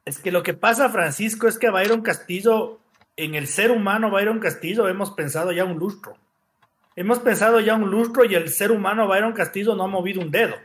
[0.05, 2.79] Es que lo que pasa, Francisco, es que Byron Castillo,
[3.17, 6.17] en el ser humano Byron Castillo, hemos pensado ya un lustro.
[6.97, 10.31] Hemos pensado ya un lustro y el ser humano Byron Castillo no ha movido un
[10.31, 10.57] dedo.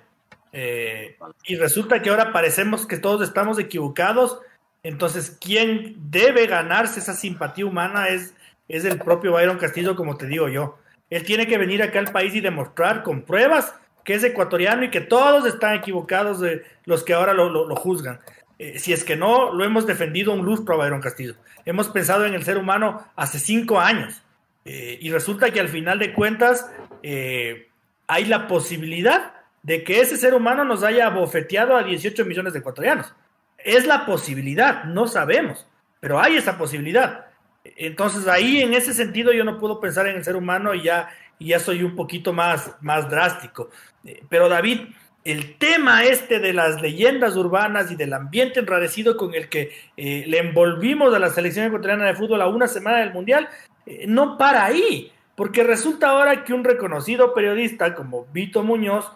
[0.51, 4.39] Eh, y resulta que ahora parecemos que todos estamos equivocados.
[4.83, 8.33] Entonces, quien debe ganarse esa simpatía humana es
[8.67, 10.77] es el propio Byron Castillo, como te digo yo.
[11.09, 14.91] Él tiene que venir acá al país y demostrar con pruebas que es ecuatoriano y
[14.91, 18.19] que todos están equivocados de los que ahora lo, juzgan.
[18.59, 21.35] Eh, si es que no, lo hemos defendido un lustro a Byron Castillo.
[21.65, 24.21] Hemos pensado en el ser humano hace cinco años.
[24.63, 26.71] Eh, y resulta que al final de cuentas,
[27.03, 27.67] eh,
[28.07, 32.59] hay la posibilidad de que ese ser humano nos haya bofeteado a 18 millones de
[32.59, 33.13] ecuatorianos.
[33.57, 35.67] Es la posibilidad, no sabemos,
[35.99, 37.25] pero hay esa posibilidad.
[37.75, 41.09] Entonces ahí en ese sentido yo no puedo pensar en el ser humano y ya,
[41.39, 43.69] ya soy un poquito más, más drástico.
[44.05, 44.81] Eh, pero David,
[45.23, 50.23] el tema este de las leyendas urbanas y del ambiente enrarecido con el que eh,
[50.27, 53.49] le envolvimos a la selección ecuatoriana de fútbol a una semana del Mundial,
[53.87, 59.11] eh, no para ahí, porque resulta ahora que un reconocido periodista como Vito Muñoz,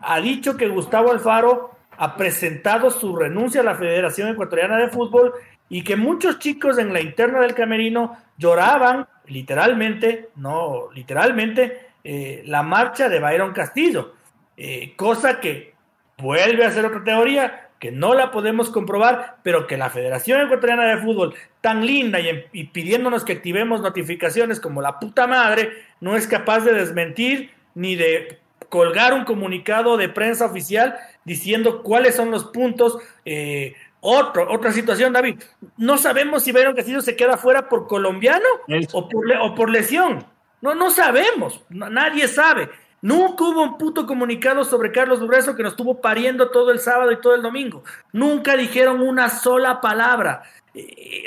[0.00, 5.32] ha dicho que Gustavo Alfaro ha presentado su renuncia a la Federación Ecuatoriana de Fútbol
[5.68, 12.62] y que muchos chicos en la interna del camerino lloraban literalmente, no literalmente, eh, la
[12.62, 14.14] marcha de Byron Castillo,
[14.56, 15.74] eh, cosa que
[16.16, 20.86] vuelve a ser otra teoría que no la podemos comprobar, pero que la Federación Ecuatoriana
[20.86, 26.16] de Fútbol, tan linda y, y pidiéndonos que activemos notificaciones como la puta madre, no
[26.16, 32.30] es capaz de desmentir ni de colgar un comunicado de prensa oficial diciendo cuáles son
[32.30, 32.98] los puntos.
[33.24, 35.40] Eh, otro, otra situación, David.
[35.76, 38.46] No sabemos si Byron Castillo se queda fuera por colombiano
[38.92, 40.24] o por, o por, lesión.
[40.60, 41.62] No, no sabemos.
[41.68, 42.70] nadie sabe.
[43.00, 47.12] Nunca hubo un puto comunicado sobre Carlos Durrezo que nos estuvo pariendo todo el sábado
[47.12, 47.84] y todo el domingo.
[48.12, 50.42] Nunca dijeron una sola palabra.
[50.74, 51.24] Eh,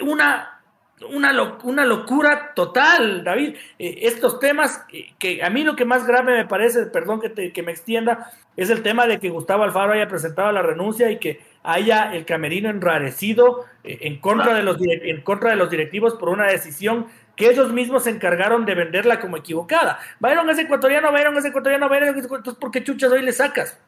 [1.09, 3.55] una una, una locura total, David.
[3.79, 4.85] Eh, estos temas,
[5.19, 8.69] que a mí lo que más grave me parece, perdón que, que me extienda, es
[8.69, 12.69] el tema de que Gustavo Alfaro haya presentado la renuncia y que haya el camerino
[12.69, 17.49] enrarecido eh, en, contra de los, en contra de los directivos por una decisión que
[17.49, 19.99] ellos mismos se encargaron de venderla como equivocada.
[20.19, 23.31] Byron es ecuatoriano, Byron es ecuatoriano, Byron es ecuatoriano, entonces ¿por qué chuchas hoy le
[23.31, 23.79] sacas?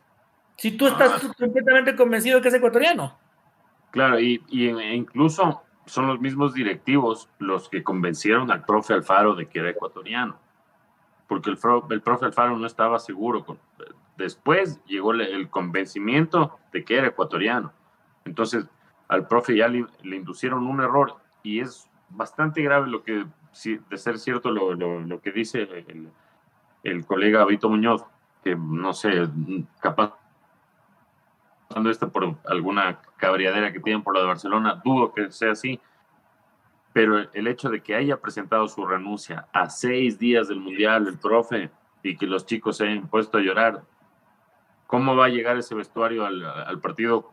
[0.55, 1.33] Si tú estás ah.
[1.37, 3.17] completamente convencido de que es ecuatoriano.
[3.91, 9.47] Claro, y, y incluso son los mismos directivos los que convencieron al profe Alfaro de
[9.47, 10.37] que era ecuatoriano,
[11.27, 11.57] porque el,
[11.89, 13.45] el profe Alfaro no estaba seguro.
[14.17, 17.73] después llegó el convencimiento de que era ecuatoriano.
[18.25, 18.65] Entonces,
[19.07, 23.25] al profe ya le, inducieron un error y es bastante grave lo que,
[23.63, 26.09] de ser cierto, lo, lo, que dice el,
[26.83, 28.05] el colega Vito Muñoz,
[28.43, 29.27] que no sé,
[29.79, 30.13] capaz
[31.89, 35.79] esto por alguna cabriadera que tienen por lo de Barcelona, dudo que sea así,
[36.93, 41.17] pero el hecho de que haya presentado su renuncia a seis días del Mundial, el
[41.17, 41.71] profe,
[42.03, 43.83] y que los chicos se hayan puesto a llorar,
[44.87, 47.31] ¿cómo va a llegar ese vestuario al, partido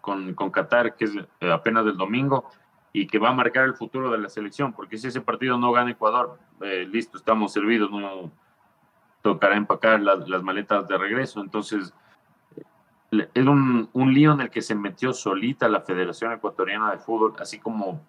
[0.00, 2.48] con, con, Qatar, que es apenas del domingo,
[2.92, 4.72] y que va a marcar el futuro de la selección?
[4.72, 8.30] Porque si ese partido no gana Ecuador, eh, listo, estamos servidos, no
[9.22, 11.40] tocará empacar las maletas de regreso.
[11.40, 11.94] Entonces,
[13.34, 17.34] es un, un, lío en el que se metió solita la Federación Ecuatoriana de Fútbol,
[17.38, 18.00] así como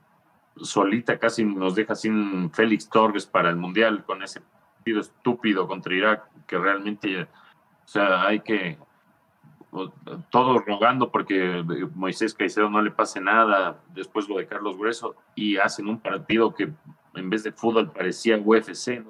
[0.57, 4.41] solita casi nos deja sin Félix Torres para el Mundial con ese
[4.75, 8.77] partido estúpido contra Irak, que realmente, o sea, hay que,
[10.29, 15.57] todos rogando porque Moisés Caicedo no le pase nada, después lo de Carlos Grueso, y
[15.57, 16.71] hacen un partido que
[17.15, 19.03] en vez de fútbol parecía UFC,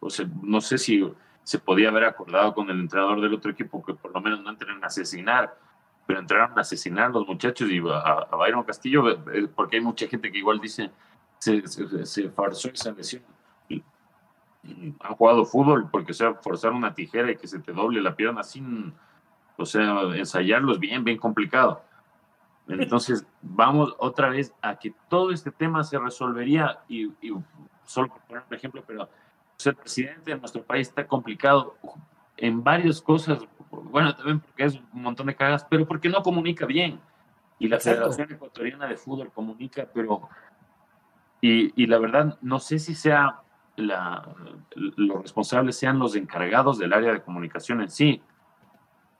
[0.00, 1.10] o sea, no sé si
[1.46, 4.50] se podía haber acordado con el entrenador del otro equipo que por lo menos no
[4.50, 5.56] entren a asesinar,
[6.04, 9.82] pero entraron a asesinar a los muchachos y a, a Castillo, eh, eh, porque hay
[9.82, 10.90] mucha gente que igual dice,
[11.38, 11.64] se,
[12.04, 13.22] se, forzó esa lesión.
[13.70, 18.16] han jugado fútbol porque, o sea, forzar una tijera y que se te doble la
[18.16, 18.92] pierna sin,
[19.56, 21.80] o sea, ensayarlo bien, bien complicado.
[22.66, 27.08] Entonces, vamos otra vez a que todo este tema se resolvería y,
[27.84, 29.08] solo por ejemplo, pero
[29.56, 31.76] ser presidente de nuestro país está complicado
[32.36, 33.38] en varias cosas,
[33.70, 37.00] bueno, también porque es un montón de cagas, pero porque no comunica bien.
[37.58, 40.28] Y la Federación Ecuatoriana de Fútbol comunica, pero...
[41.40, 43.40] Y, y la verdad, no sé si sea
[43.76, 44.26] la,
[44.74, 48.22] los responsables sean los encargados del área de comunicación en sí,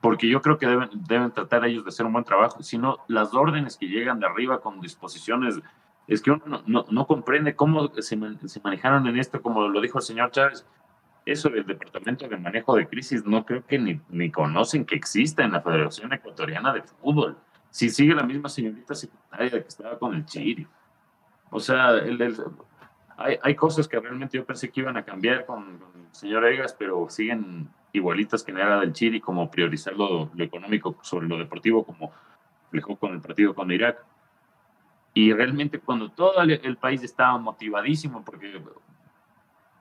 [0.01, 3.35] porque yo creo que deben, deben tratar ellos de hacer un buen trabajo, sino las
[3.35, 5.61] órdenes que llegan de arriba con disposiciones
[6.07, 8.17] es que uno no, comprende cómo se,
[8.63, 10.65] manejaron en esto, como lo dijo el señor Chávez.
[11.25, 15.43] Eso del Departamento de Manejo de Crisis no creo que ni, ni conocen que exista
[15.43, 17.37] en la Federación Ecuatoriana de Fútbol.
[17.71, 20.67] Si sigue la misma señorita secretaria que estaba con el Chiri.
[21.51, 21.91] O sea,
[23.17, 27.09] hay, cosas que realmente yo pensé que iban a cambiar con, el señor Egas, pero
[27.09, 31.85] siguen igualitas que en era del Chiri, como priorizar lo, lo económico sobre lo deportivo,
[31.85, 32.13] como
[32.71, 33.99] dejó con el partido con Irak
[35.17, 38.61] y realmente cuando todo el, país estaba motivadísimo, porque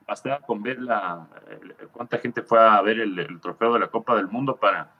[0.06, 1.28] bastaba con ver la,
[1.92, 4.94] cuánta gente fue a ver el, trofeo de la Copa del Mundo para,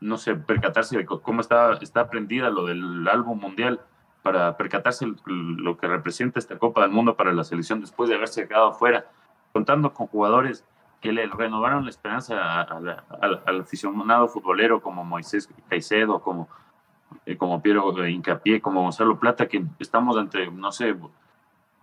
[0.00, 3.80] no sé, percatarse de cómo está, está prendida lo del álbum mundial,
[4.22, 8.46] para percatarse lo que representa esta Copa del Mundo para la selección después de haberse
[8.46, 9.10] quedado fuera,
[9.52, 10.64] contando con jugadores
[11.00, 16.48] que le renovaron la esperanza al aficionado futbolero como Moisés Caicedo, como,
[17.26, 20.96] eh, como Piero Incapié, como Gonzalo Plata, que estamos ante, no sé,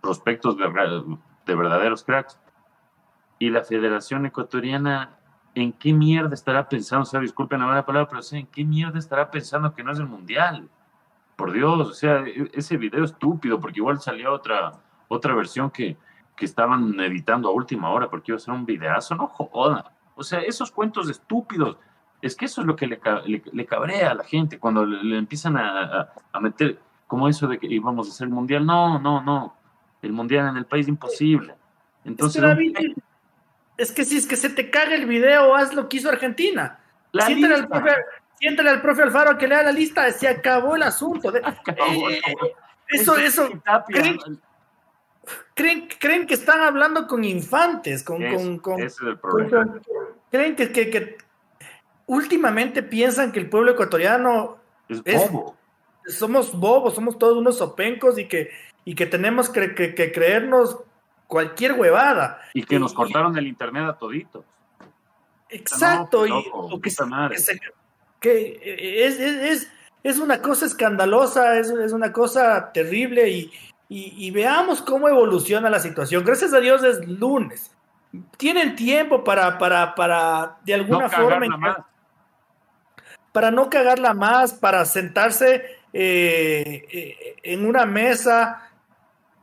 [0.00, 0.64] prospectos de,
[1.46, 2.38] de verdaderos cracks.
[3.38, 5.16] Y la Federación Ecuatoriana,
[5.54, 7.02] ¿en qué mierda estará pensando?
[7.02, 9.98] O sea, disculpen la mala palabra, pero ¿en qué mierda estará pensando que no es
[9.98, 10.68] el Mundial?
[11.36, 14.72] Por Dios, o sea, e, ese video estúpido, porque igual salió otra,
[15.08, 15.96] otra versión que,
[16.36, 19.92] que estaban editando a última hora porque iba a ser un videazo, no joda.
[20.14, 21.76] O sea, esos cuentos estúpidos,
[22.22, 25.56] es que eso es lo que le, le, cabrea a la gente cuando le, empiezan
[25.56, 28.64] a, a, meter como eso de que íbamos a hacer el mundial.
[28.64, 29.56] No, no, no.
[30.00, 31.54] El mundial en el país imposible.
[32.04, 32.42] Entonces,
[33.76, 36.78] es que, si es que se te caga el video, haz lo que hizo Argentina.
[37.12, 37.90] Siéntale al, profe,
[38.38, 41.32] siéntale al profe Alfaro que lea la lista, se acabó el asunto.
[42.88, 43.48] Eh, eso, eso.
[45.54, 49.80] ¿Creen, creen, que están hablando con infantes, con, con, ese es el problema.
[50.30, 51.16] creen que, que,
[52.12, 55.56] últimamente piensan que el pueblo ecuatoriano es bobo.
[56.06, 58.50] somos bobos, somos todos unos sopencos y que,
[58.84, 60.76] y que tenemos que, que creernos
[61.26, 62.42] cualquier huevada.
[62.52, 64.44] Y que nos cortaron el internet a toditos.
[65.48, 66.32] Exacto, y
[68.20, 69.68] que, es, es,
[70.02, 73.50] es, una cosa escandalosa, es, es una cosa terrible y,
[73.88, 76.24] y, veamos cómo evoluciona la situación.
[76.24, 77.74] Gracias a Dios es lunes.
[78.36, 81.86] Tienen tiempo para, para, para de alguna forma,
[83.32, 88.70] para no cagarla más, para sentarse eh, eh, en una mesa,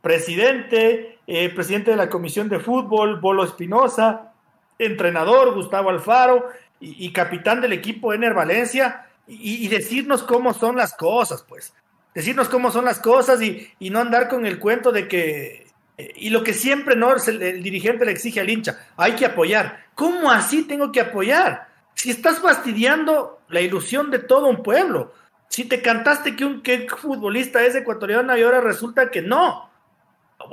[0.00, 4.32] presidente, eh, presidente de la Comisión de Fútbol, Bolo Espinosa,
[4.78, 6.48] entrenador Gustavo Alfaro
[6.80, 11.74] y, capitán del equipo Ener Valencia, y, decirnos cómo son las cosas, pues
[12.14, 15.66] decirnos cómo son las cosas y, no andar con el cuento de que,
[16.16, 19.84] y lo que siempre no el, el, dirigente le exige al hincha, hay que apoyar.
[19.94, 21.68] ¿Cómo así tengo que apoyar?
[21.94, 25.12] Si estás fastidiando la ilusión de todo un pueblo,
[25.48, 29.70] si te cantaste que un que futbolista es ecuatoriano y ahora resulta que no,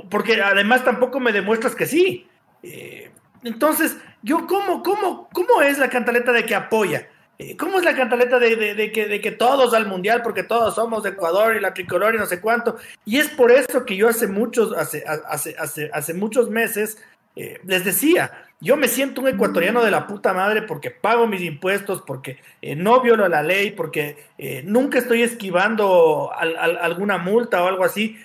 [0.09, 2.27] porque además tampoco me demuestras que sí.
[2.63, 3.11] Eh,
[3.43, 7.07] entonces, yo, ¿cómo, cómo, ¿cómo es la cantaleta de que apoya?
[7.39, 11.03] Eh, ¿Cómo es la cantaleta de, que, de que todos al mundial, porque todos somos
[11.03, 12.77] de Ecuador y la tricolor y no sé cuánto?
[13.05, 16.97] Y es por eso que yo hace muchos, hace, hace, hace, hace muchos meses
[17.35, 21.41] eh, les decía, yo me siento un ecuatoriano de la puta madre porque pago mis
[21.41, 24.25] impuestos, porque eh, no violo la ley, porque
[24.63, 28.17] nunca estoy esquivando alguna multa o algo así,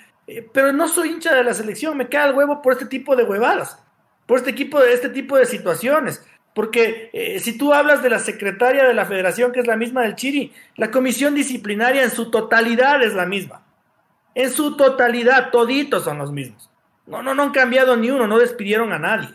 [0.53, 3.25] pero no soy hincha de la selección, me queda el huevo por este tipo de
[3.25, 3.79] huevadas,
[4.27, 6.25] por este, equipo de, este tipo de situaciones.
[6.55, 10.03] Porque eh, si tú hablas de la secretaria de la federación, que es la misma
[10.03, 13.63] del Chiri, la comisión disciplinaria en su totalidad es la misma.
[14.35, 16.71] En su totalidad, toditos son los mismos.
[17.07, 19.31] No, no, no han cambiado ni uno, no despidieron a nadie.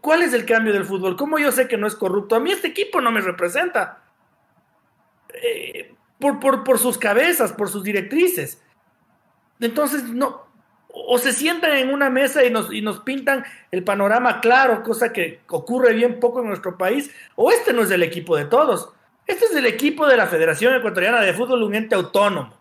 [0.00, 1.16] ¿Cuál es el cambio del fútbol?
[1.16, 2.36] ¿Cómo yo sé que no es corrupto?
[2.36, 4.02] A mí este equipo no me representa.
[5.34, 8.62] Eh, por, por, por sus cabezas, por sus directrices.
[9.60, 10.46] Entonces, no,
[10.88, 15.12] o se sientan en una mesa y nos, y nos pintan el panorama claro, cosa
[15.12, 18.92] que ocurre bien poco en nuestro país, o este no es el equipo de todos.
[19.26, 22.54] Este es el equipo de la Federación Ecuatoriana de Fútbol, un ente autónomo,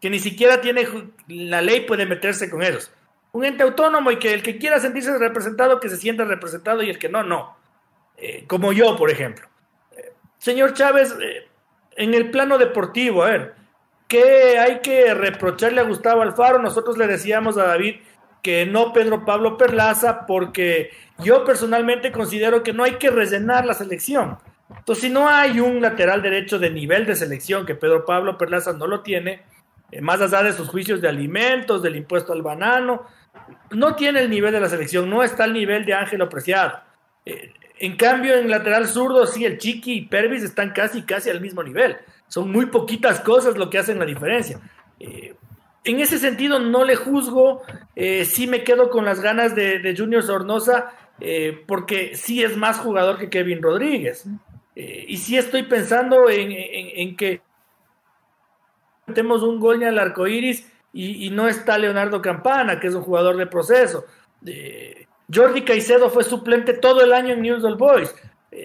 [0.00, 0.86] que ni siquiera tiene,
[1.28, 2.92] la ley puede meterse con ellos.
[3.32, 6.90] Un ente autónomo y que el que quiera sentirse representado, que se sienta representado y
[6.90, 7.56] el que no, no.
[8.16, 9.48] Eh, como yo, por ejemplo.
[9.96, 11.48] Eh, señor Chávez, eh,
[11.96, 13.54] en el plano deportivo, a ver,
[14.12, 16.58] ¿Qué hay que reprocharle a Gustavo Alfaro?
[16.58, 17.94] Nosotros le decíamos a David
[18.42, 20.90] que no Pedro Pablo Perlaza, porque
[21.20, 24.36] yo personalmente considero que no hay que rellenar la selección.
[24.68, 28.74] Entonces, si no hay un lateral derecho de nivel de selección, que Pedro Pablo Perlaza
[28.74, 29.44] no lo tiene,
[30.02, 33.06] más allá de sus juicios de alimentos, del impuesto al banano,
[33.70, 36.80] no tiene el nivel de la selección, no está al nivel de Ángelo Preciado.
[37.24, 37.52] Eh,
[37.82, 41.64] en cambio, en lateral zurdo, sí, el Chiqui y Pervis están casi, casi al mismo
[41.64, 41.96] nivel.
[42.28, 44.60] Son muy poquitas cosas lo que hacen la diferencia.
[45.00, 45.34] Eh,
[45.82, 47.62] en ese sentido, no le juzgo,
[47.96, 52.78] eh, sí me quedo con las ganas de, Junior Sornosa, eh, porque sí es más
[52.78, 54.26] jugador que Kevin Rodríguez.
[54.76, 57.42] y sí estoy pensando en, que
[59.08, 63.02] metemos un gol en el arco iris y, no está Leonardo Campana, que es un
[63.02, 64.04] jugador de proceso.
[65.32, 68.14] Jordi Caicedo fue suplente todo el año en News Old Boys,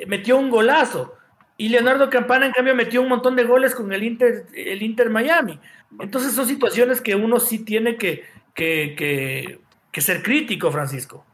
[0.08, 1.14] metió un golazo.
[1.60, 5.10] Y Leonardo Campana, en cambio, metió un montón de goles con el Inter, el Inter
[5.10, 5.60] Miami.
[6.00, 11.26] Entonces son situaciones que uno sí tiene que, que, ser crítico, Francisco.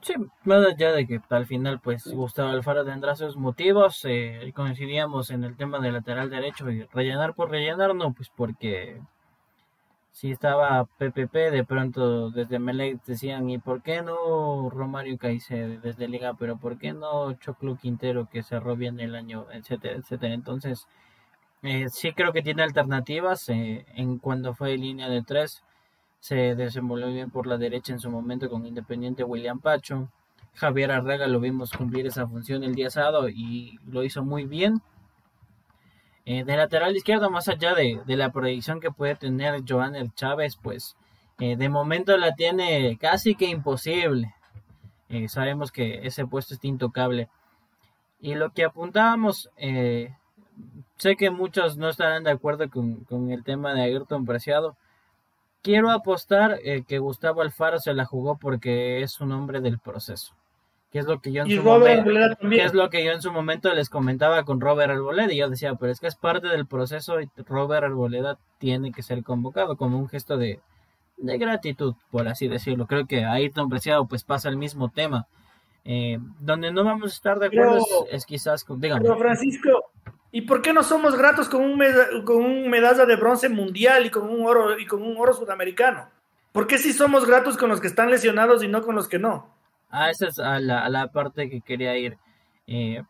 [0.00, 0.14] Sí,
[0.44, 5.44] más allá de que al final, pues Gustavo Alfaro tendrá sus motivos, eh, coincidíamos en
[5.44, 8.98] el tema del lateral derecho y rellenar por rellenar, no, pues porque
[10.12, 16.08] si estaba PPP, de pronto desde Melec decían, ¿y por qué no Romario Caicedo desde
[16.08, 16.34] Liga?
[16.34, 20.34] Pero ¿por qué no Choclo Quintero que cerró bien el año, etcétera, etcétera?
[20.34, 20.86] Entonces,
[21.62, 23.48] eh, sí creo que tiene alternativas.
[23.48, 25.62] Eh, en cuando fue línea de tres,
[26.20, 30.10] se desenvolvió bien por la derecha en su momento con Independiente William Pacho.
[30.54, 34.82] Javier Arrega lo vimos cumplir esa función el día sábado y lo hizo muy bien.
[36.32, 40.96] Eh, de lateral izquierdo, más allá de, la proyección que puede tener Joanel Chávez, pues
[41.40, 44.32] eh, de momento la tiene casi que imposible.
[45.08, 47.28] Eh, sabemos que ese puesto es intocable.
[48.20, 49.50] Y lo que apuntábamos,
[50.98, 54.76] sé que muchos no estarán de acuerdo con, el tema de Ayrton Preciado.
[55.62, 60.36] Quiero apostar que Gustavo Alfaro se la jugó porque es un hombre del proceso
[60.90, 62.10] que es lo que yo en su momento,
[62.50, 65.74] es lo que yo en su momento les comentaba con Robert Arboleda y yo decía,
[65.76, 69.98] pero es que es parte del proceso y Robert Arboleda tiene que ser convocado como
[69.98, 70.60] un gesto de,
[71.16, 72.86] gratitud, por así decirlo.
[72.86, 75.26] Creo que ahí Tom Preciado pues pasa el mismo tema.
[75.84, 77.78] Eh, donde no vamos a estar de acuerdo
[78.10, 79.02] es, quizás con, dígame.
[79.02, 79.92] Pero Francisco,
[80.32, 81.80] ¿y por qué no somos gratos con un,
[82.24, 86.08] con un medalla de bronce mundial y con un oro y con un oro sudamericano?
[86.52, 89.20] ¿Por qué si somos gratos con los que están lesionados y no con los que
[89.20, 89.59] no?
[89.90, 92.16] Ah, esa es a la, a la parte que quería ir.
[92.66, 93.02] Eh,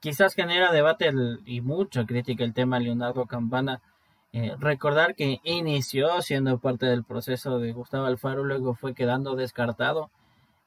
[0.00, 1.10] quizás genera debate
[1.44, 3.80] y mucha crítica el tema Leonardo Campana.
[4.32, 10.10] Eh, recordar que inició siendo parte del proceso de Gustavo Alfaro, luego fue quedando descartado.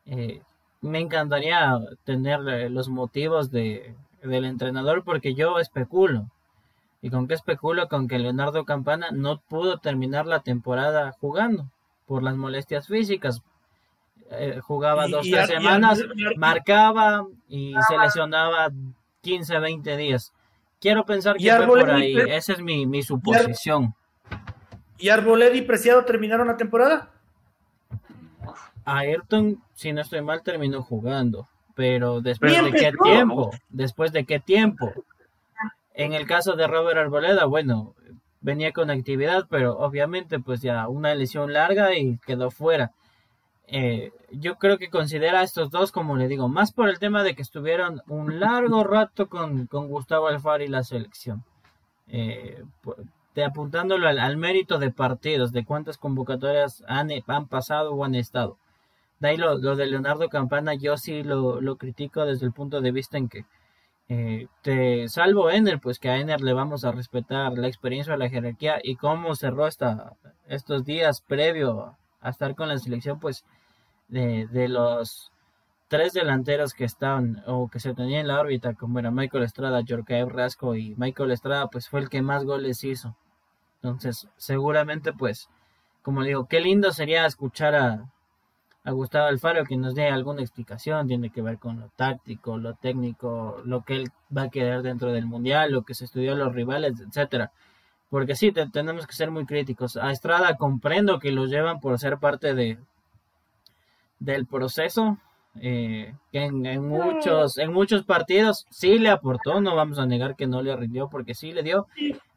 [0.05, 0.41] Eh,
[0.81, 6.29] me encantaría tener los motivos de, del entrenador porque yo especulo.
[7.01, 7.87] ¿Y con qué especulo?
[7.87, 11.69] Con que Leonardo Campana no pudo terminar la temporada jugando
[12.05, 13.41] por las molestias físicas,
[14.31, 16.03] eh, jugaba dos, tres semanas,
[16.37, 18.71] marcaba y se lesionaba
[19.21, 20.33] 15, 20 días.
[20.79, 23.95] Quiero pensar que fue por ahí, esa es mi, mi suposición.
[24.97, 27.09] ¿Y Arboleda y Preciado terminaron la temporada?
[28.85, 31.47] Ayrton, si no estoy mal, terminó jugando.
[31.75, 33.51] Pero después de qué tiempo?
[33.69, 34.93] Después de qué tiempo?
[35.93, 37.95] En el caso de Robert Arboleda, bueno,
[38.41, 42.91] venía con actividad, pero obviamente pues ya una lesión larga y quedó fuera.
[43.67, 47.23] Eh, yo creo que considera a estos dos, como le digo, más por el tema
[47.23, 51.43] de que estuvieron un largo rato con, Gustavo Alfaro y la selección.
[52.07, 52.63] Eh,
[53.35, 58.57] de apuntándolo al, mérito de partidos, de cuántas convocatorias han, han pasado o han estado.
[59.19, 63.17] De ahí lo, de Leonardo Campana, yo sí lo, critico desde el punto de vista
[63.17, 63.45] en que,
[64.07, 68.29] eh, te salvo Ener, pues que a Ener le vamos a respetar la experiencia, la
[68.29, 70.13] jerarquía y cómo cerró esta,
[70.47, 73.45] estos días previo a estar con la selección, pues
[74.07, 75.31] de, de los
[75.87, 79.83] tres delanteros que estaban o que se tenían en la órbita, como era Michael Estrada,
[79.87, 83.15] Jorge Rasco y Michael Estrada, pues fue el que más goles hizo.
[83.81, 85.49] Entonces, seguramente, pues,
[86.01, 88.11] como digo, qué lindo sería escuchar a,
[88.83, 92.73] a Gustavo Alfaro que nos dé alguna explicación, tiene que ver con lo táctico, lo
[92.73, 96.53] técnico, lo que él va a querer dentro del mundial, lo que se estudió los
[96.53, 97.51] rivales, etcétera.
[98.09, 99.97] Porque sí, tenemos que ser muy críticos.
[99.97, 102.79] A Estrada comprendo que lo llevan por ser parte de
[104.19, 105.17] del proceso.
[105.61, 110.47] Eh, que en, muchos en muchos partidos sí le aportó, no vamos a negar que
[110.47, 111.87] no le rindió porque sí le dio,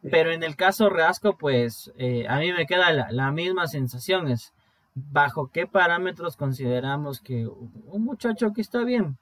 [0.08, 4.28] pero en el caso Reasco pues eh, a mí me queda la, la, misma sensación,
[4.28, 4.52] es
[4.94, 9.18] bajo qué parámetros consideramos que un muchacho que está bien,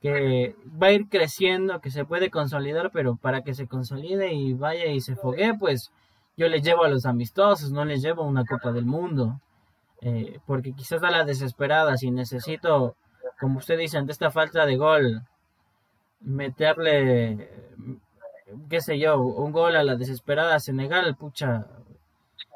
[0.00, 4.54] que va a ir creciendo, que se puede consolidar, pero para que se consolide y
[4.54, 5.92] vaya y se fogue, pues
[6.36, 9.40] yo le llevo a los amistosos, no les llevo a una Copa del Mundo.
[10.00, 12.96] Eh, porque quizás a la desesperada, si necesito,
[13.40, 15.22] como usted dice, ante esta falta de gol,
[16.20, 17.50] meterle,
[18.68, 21.66] qué sé yo, un gol a la desesperada Senegal, pucha,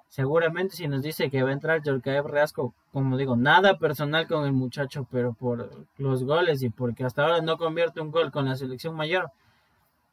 [0.09, 4.45] seguramente si nos dice que va a entrar Jorge Reasco, como digo, nada personal con
[4.45, 8.45] el muchacho, pero por los goles y porque hasta ahora no convierte un gol con
[8.47, 9.31] la selección mayor,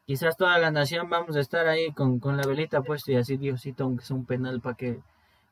[0.05, 3.37] quizás toda la nación vamos a estar ahí con, con la velita puesta y así
[3.37, 4.99] Diosito, aunque es un penal para que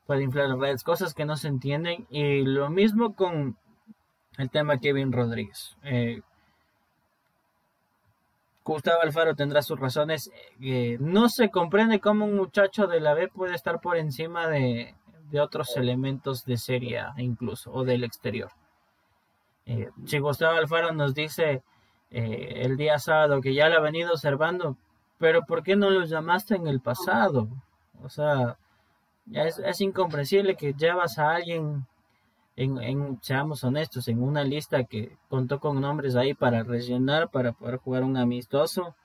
[0.08, 2.08] pueda inflar las redes, cosas que no se entienden.
[2.10, 3.58] Y lo mismo con
[4.38, 5.78] el tema Kevin Rodríguez.
[5.84, 6.22] Eh,
[8.64, 10.32] Gustavo Alfaro tendrá sus razones.
[10.62, 14.96] Eh, no se comprende cómo un muchacho de la B puede estar por encima de,
[15.40, 18.50] otros elementos de serie incluso o del exterior.
[19.66, 21.62] Eh, si Gustavo Alfaro nos dice
[22.10, 24.78] el día sábado que ya lo ha venido observando,
[25.18, 27.50] pero ¿por qué no lo llamaste en el pasado?
[28.02, 28.58] O sea,
[29.34, 31.86] es, es incomprensible que llevas a alguien
[32.58, 37.78] en, seamos honestos, en una lista que contó con nombres ahí para rellenar, para poder
[37.78, 38.96] jugar un amistoso,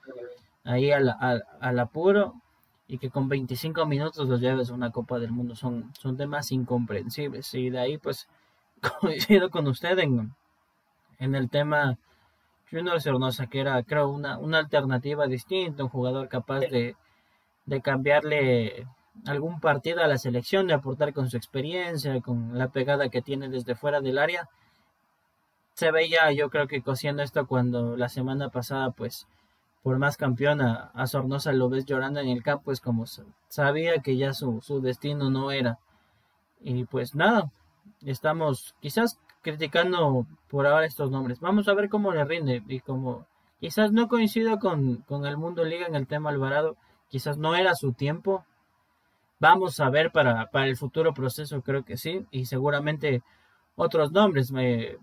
[0.64, 1.14] ahí al,
[1.60, 2.34] al, apuro,
[2.88, 6.50] y que con 25 minutos los lleves a una Copa del Mundo son, son temas
[6.50, 7.52] incomprensibles.
[7.52, 8.26] Y de ahí, pues,
[9.00, 10.34] coincido con usted en,
[11.18, 11.98] en el tema
[12.70, 16.96] Junior Cernosa, que era, creo, una, una alternativa distinta, un jugador capaz de,
[17.66, 18.86] de cambiarle
[19.26, 23.48] algún partido a la selección, de aportar con su experiencia, con la pegada que tiene
[23.48, 24.48] desde fuera del área.
[25.74, 29.26] Se veía, yo creo que cosiendo esto cuando la semana pasada, pues,
[29.82, 33.04] por más campeón a, Sornosa lo ves llorando en el campo, es como
[33.48, 35.78] sabía que ya su, su destino no era.
[36.60, 37.50] Y pues nada,
[38.04, 41.40] estamos quizás criticando por ahora estos nombres.
[41.40, 43.26] Vamos a ver cómo le rinde y como
[43.60, 46.76] quizás no coincido con, con el Mundo Liga en el tema Alvarado,
[47.08, 48.44] quizás no era su tiempo.
[49.42, 53.22] Vamos a ver para, para el futuro proceso, creo que sí, y seguramente
[53.74, 54.52] otros nombres.
[54.52, 54.98] Me,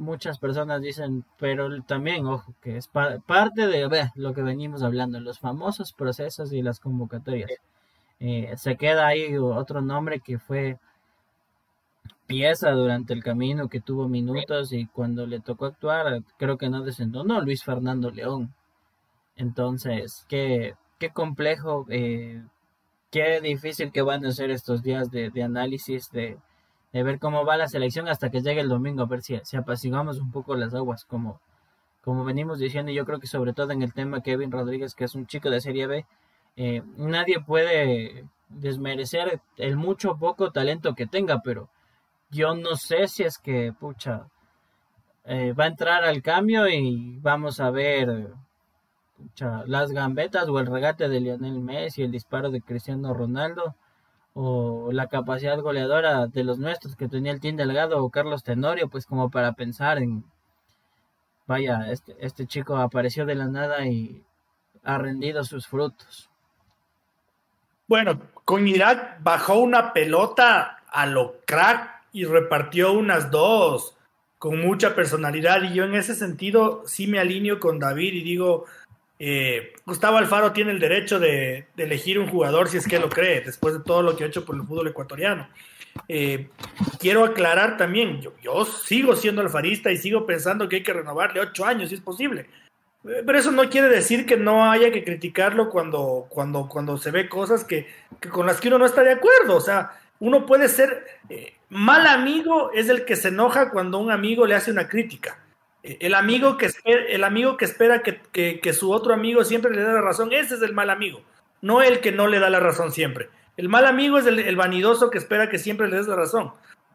[0.00, 5.38] muchas personas dicen, pero también, ojo, que es parte de lo que venimos hablando, los
[5.38, 7.52] famosos procesos y las convocatorias.
[8.18, 10.78] Eh, se queda ahí otro nombre que fue
[12.26, 16.84] pieza durante el camino, que tuvo minutos y cuando le tocó actuar, creo que no
[17.24, 18.52] no Luis Fernando León.
[19.36, 22.42] Entonces, qué, qué complejo, eh,
[23.14, 26.36] qué difícil que van a ser estos días de, análisis, de,
[26.92, 29.56] de ver cómo va la selección hasta que llegue el domingo, a ver si, si
[29.56, 31.40] apaciguamos un poco las aguas, como,
[32.02, 35.14] como venimos diciendo, yo creo que sobre todo en el tema Kevin Rodríguez, que es
[35.14, 36.04] un chico de Serie B,
[36.56, 41.68] eh, nadie puede desmerecer el mucho o poco talento que tenga, pero
[42.30, 44.26] yo no sé si es que, pucha,
[45.24, 48.32] eh, va a entrar al cambio y vamos a ver
[49.66, 53.74] las gambetas o el regate de Lionel Messi, el disparo de Cristiano Ronaldo,
[54.34, 58.88] o la capacidad goleadora de los nuestros que tenía el Team Delgado o Carlos Tenorio,
[58.88, 60.24] pues como para pensar en,
[61.46, 64.22] vaya, este, este chico apareció de la nada y
[64.82, 66.28] ha rendido sus frutos.
[67.86, 73.96] Bueno, con Irak bajó una pelota a lo crack y repartió unas dos
[74.38, 78.66] con mucha personalidad y yo en ese sentido sí me alineo con David y digo,
[79.18, 83.40] eh, Gustavo Alfaro tiene el derecho de, elegir un jugador si es que lo cree,
[83.42, 85.48] después de todo lo que ha hecho por el fútbol ecuatoriano.
[86.08, 86.48] Eh,
[86.98, 91.64] quiero aclarar también, yo, sigo siendo alfarista y sigo pensando que hay que renovarle ocho
[91.64, 92.46] años si es posible.
[93.04, 97.12] Eh, pero eso no quiere decir que no haya que criticarlo cuando, cuando, cuando se
[97.12, 97.86] ve cosas que,
[98.30, 99.56] con las que uno no está de acuerdo.
[99.56, 101.04] O sea, uno puede ser
[101.68, 105.38] mal amigo, es el que se enoja cuando un amigo le hace una crítica.
[105.84, 109.92] El amigo que espera, el amigo que, espera que, su otro amigo siempre le dé
[109.92, 111.20] la razón, ese es el mal amigo,
[111.60, 113.28] no el que no le da la razón siempre.
[113.58, 116.52] El mal amigo es el, vanidoso que espera que siempre le des la razón.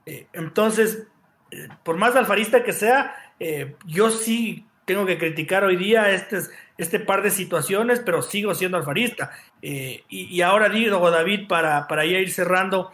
[0.08, 1.06] Eh, entonces,
[1.52, 6.40] eh, por más alfarista que sea, eh, yo sí tengo que criticar hoy día este,
[6.80, 9.32] este par de situaciones, pero sigo siendo alfarista.
[9.62, 12.92] Y, ahora digo, David, para, para ir cerrando,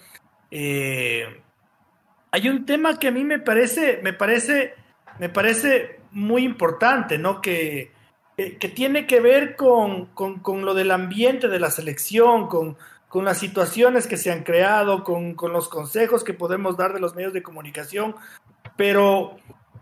[0.52, 1.30] hay
[2.50, 4.76] un tema que a mí me parece, me parece
[5.20, 7.42] me parece muy importante, ¿no?
[7.42, 7.92] Que,
[8.36, 10.10] que tiene que ver con,
[10.46, 12.78] lo del ambiente de la selección, con,
[13.14, 17.32] las situaciones que se han creado, con, los consejos que podemos dar de los medios
[17.32, 18.16] de comunicación,
[18.76, 19.38] pero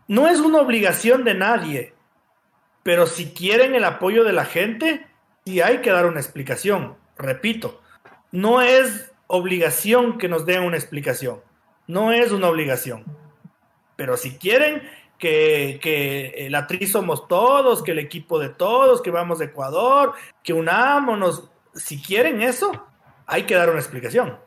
[0.08, 1.94] no es una obligación de nadie.
[2.84, 5.08] Pero si quieren el apoyo de la gente,
[5.46, 6.96] sí hay que dar una explicación.
[7.18, 7.82] Repito,
[8.32, 11.42] no es obligación que nos den una explicación.
[11.88, 13.04] No es una obligación.
[13.96, 14.84] Pero si quieren,
[15.24, 20.12] que, que la tri somos todos, que el equipo de todos, que vamos de Ecuador,
[20.44, 21.50] que unámonos.
[21.74, 22.86] Si quieren eso,
[23.26, 24.38] hay que dar una explicación.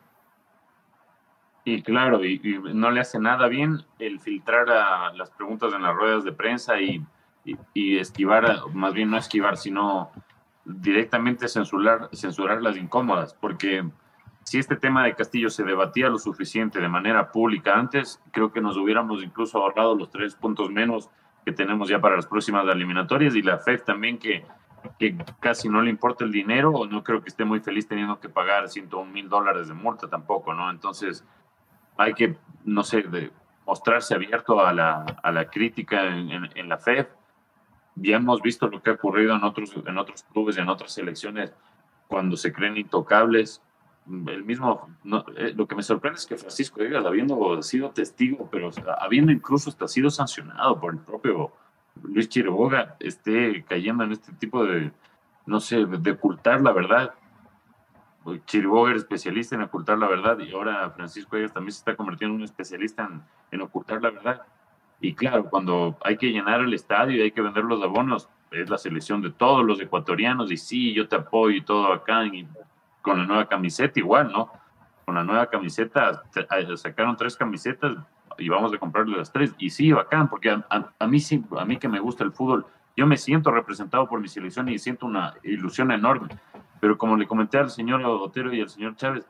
[1.64, 4.68] Y claro, y, no le hace nada bien el filtrar
[5.14, 7.02] las preguntas en las ruedas de prensa y,
[7.72, 10.10] y, esquivar, más bien no esquivar, sino
[10.66, 13.82] directamente censurar, censurar las incómodas, porque
[14.46, 18.60] si este tema de Castillo se debatía lo suficiente de manera pública antes, creo que
[18.60, 21.10] nos hubiéramos incluso ahorrado los tres puntos menos
[21.44, 24.46] que tenemos ya para las próximas eliminatorias y la FED también que,
[25.00, 28.20] que casi no le importa el dinero o no creo que esté muy feliz teniendo
[28.20, 30.70] que pagar 101 mil dólares de multa tampoco, ¿no?
[30.70, 31.24] Entonces
[31.96, 33.32] hay que, no sé, de
[33.66, 37.08] mostrarse abierto a la, a la crítica en, en, la FED.
[37.96, 41.52] Ya hemos visto lo que ha ocurrido en otros, en otros clubes, en otras selecciones,
[42.06, 43.60] cuando se creen intocables
[44.08, 44.88] el mismo,
[45.36, 48.70] eh, lo que me sorprende es que Francisco Egas, habiendo sido testigo, pero
[49.00, 51.52] habiendo incluso hasta sido sancionado por el propio
[52.02, 54.92] Luis Chiriboga, esté cayendo en este tipo de,
[55.46, 57.14] no sé, de ocultar la verdad.
[58.46, 62.34] Chiriboga era especialista en ocultar la verdad y ahora Francisco Egas también se está convirtiendo
[62.34, 64.42] en un especialista en, en ocultar la verdad.
[65.00, 68.70] Y claro, cuando hay que llenar el estadio y hay que vender los abonos, es
[68.70, 72.24] la selección de todos los ecuatorianos y sí, yo te apoyo y todo acá.
[72.26, 72.46] Y
[73.06, 74.50] con la nueva camiseta igual, ¿no?
[75.04, 76.24] Con la nueva camiseta
[76.74, 77.96] sacaron tres camisetas
[78.36, 79.54] y vamos a comprarle las tres.
[79.58, 82.66] Y sí, bacán, porque a, mí sí, a mí que me gusta el fútbol,
[82.96, 86.30] yo me siento representado por mi selección y siento una ilusión enorme.
[86.80, 89.24] Pero como le comenté al señor Otero y al señor Chávez,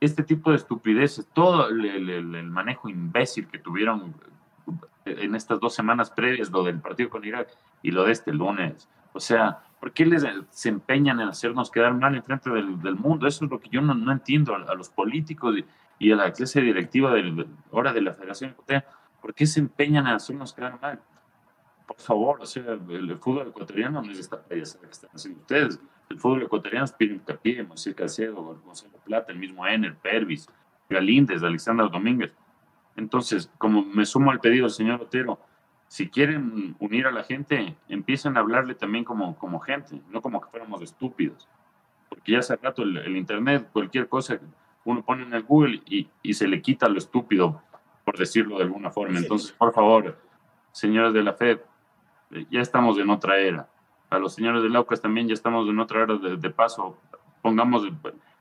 [0.00, 4.14] este tipo de estupideces, todo el, manejo imbécil que tuvieron
[5.06, 7.48] en estas dos semanas previas, lo del partido con Irak
[7.80, 8.86] y lo de este lunes.
[9.14, 12.96] O sea, ¿por qué les, se empeñan en hacernos quedar mal en frente del, del
[12.96, 13.26] mundo?
[13.26, 15.56] Eso es lo que yo no, no entiendo a, los políticos
[15.98, 18.86] y, a la clase directiva del, ahora de la Federación Ecuatoriana.
[19.20, 21.00] ¿Por qué se empeñan en hacernos quedar mal?
[21.86, 25.80] Por favor, o sea, el, fútbol ecuatoriano no es esta payasada que están haciendo ustedes.
[26.10, 30.48] El fútbol ecuatoriano es Pino Capié, José Cacedo, Gonzalo Plata, el mismo Ener, Pervis,
[30.88, 32.34] Galíndez, Alexander Domínguez.
[32.96, 35.40] Entonces, como me sumo al pedido del señor Otero,
[35.88, 40.40] si quieren unir a la gente, empiecen a hablarle también como, como gente, no como
[40.40, 41.48] que fuéramos estúpidos.
[42.08, 44.38] Porque ya hace rato el, Internet, cualquier cosa,
[44.84, 47.62] uno pone en el Google y, y, se le quita lo estúpido,
[48.04, 49.18] por decirlo de alguna forma.
[49.18, 50.16] Entonces, por favor,
[50.72, 51.60] señores de la FED,
[52.30, 53.68] eh, ya estamos en otra era
[54.10, 56.98] a los señores de Laucas también ya estamos en otra hora de, paso.
[57.42, 57.86] Pongamos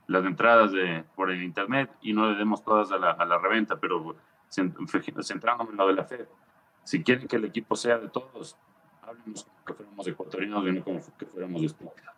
[0.08, 3.38] las entradas de, por el internet y no le demos todas a la, a la
[3.38, 4.16] reventa, pero
[4.50, 6.28] centrándonos en lo de la fe.
[6.88, 8.56] Si quieren que el equipo sea de todos,
[9.02, 12.16] hablemos como que fuéramos ecuatorianos y no como que fuéramos estúpidos.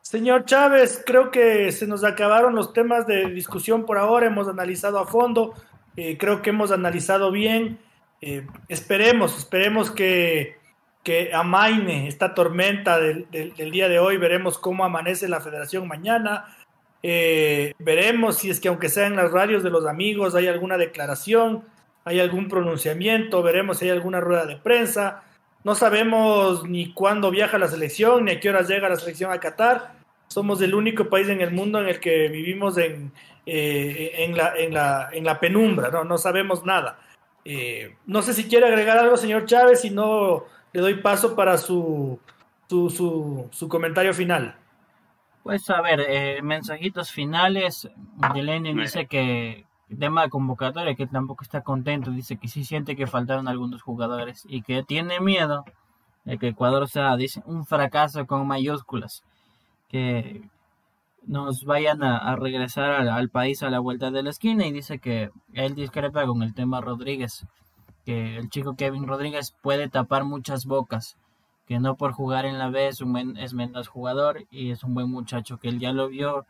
[0.00, 4.26] Señor Chávez, creo que se nos acabaron los temas de discusión por ahora.
[4.26, 5.54] Hemos analizado a fondo.
[5.96, 7.78] Eh, creo que hemos analizado bien.
[8.20, 10.60] Eh, esperemos, esperemos que
[11.02, 14.16] que amaine esta tormenta del, día de hoy.
[14.18, 16.56] Veremos cómo amanece la federación mañana.
[17.02, 20.78] Eh, veremos si es que aunque sea en las radios de los amigos hay alguna
[20.78, 21.64] declaración,
[22.04, 25.22] hay algún pronunciamiento, veremos si hay alguna rueda de prensa.
[25.64, 29.38] No sabemos ni cuándo viaja la selección, ni a qué horas llega la selección a
[29.38, 29.94] Qatar.
[30.26, 33.12] Somos el único país en el mundo en el que vivimos en,
[33.46, 36.04] eh, en, la, en, la, en la penumbra, ¿no?
[36.04, 36.98] no sabemos nada.
[37.44, 41.58] Eh, no sé si quiere agregar algo, señor Chávez, si no le doy paso para
[41.58, 42.18] su,
[42.68, 44.56] su, su, comentario final.
[45.42, 47.88] Pues a ver, eh, mensajitos finales.
[48.34, 49.66] Lenin dice que
[49.98, 54.44] tema de convocatoria, que tampoco está contento, dice que sí siente que faltaron algunos jugadores
[54.48, 55.64] y que tiene miedo
[56.24, 59.22] de que Ecuador sea, dice, un fracaso con mayúsculas,
[59.88, 60.42] que
[61.24, 64.66] nos vayan a, regresar al, país a la vuelta de la esquina.
[64.66, 67.46] Y dice que él discrepa con el tema Rodríguez
[68.04, 71.16] que el chico Kevin Rodríguez puede tapar muchas bocas,
[71.66, 74.94] que no por jugar en la B es, un es menos jugador y es un
[74.94, 76.46] buen muchacho, que él ya lo vio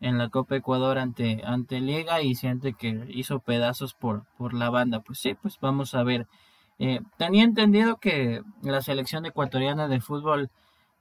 [0.00, 4.70] en la Copa Ecuador ante, ante Liga y siente que hizo pedazos por, por la
[4.70, 5.00] banda.
[5.00, 6.26] Pues sí, pues vamos a ver.
[6.78, 10.50] Eh, tenía entendido que la selección ecuatoriana de fútbol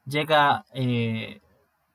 [0.06, 1.42] llega eh,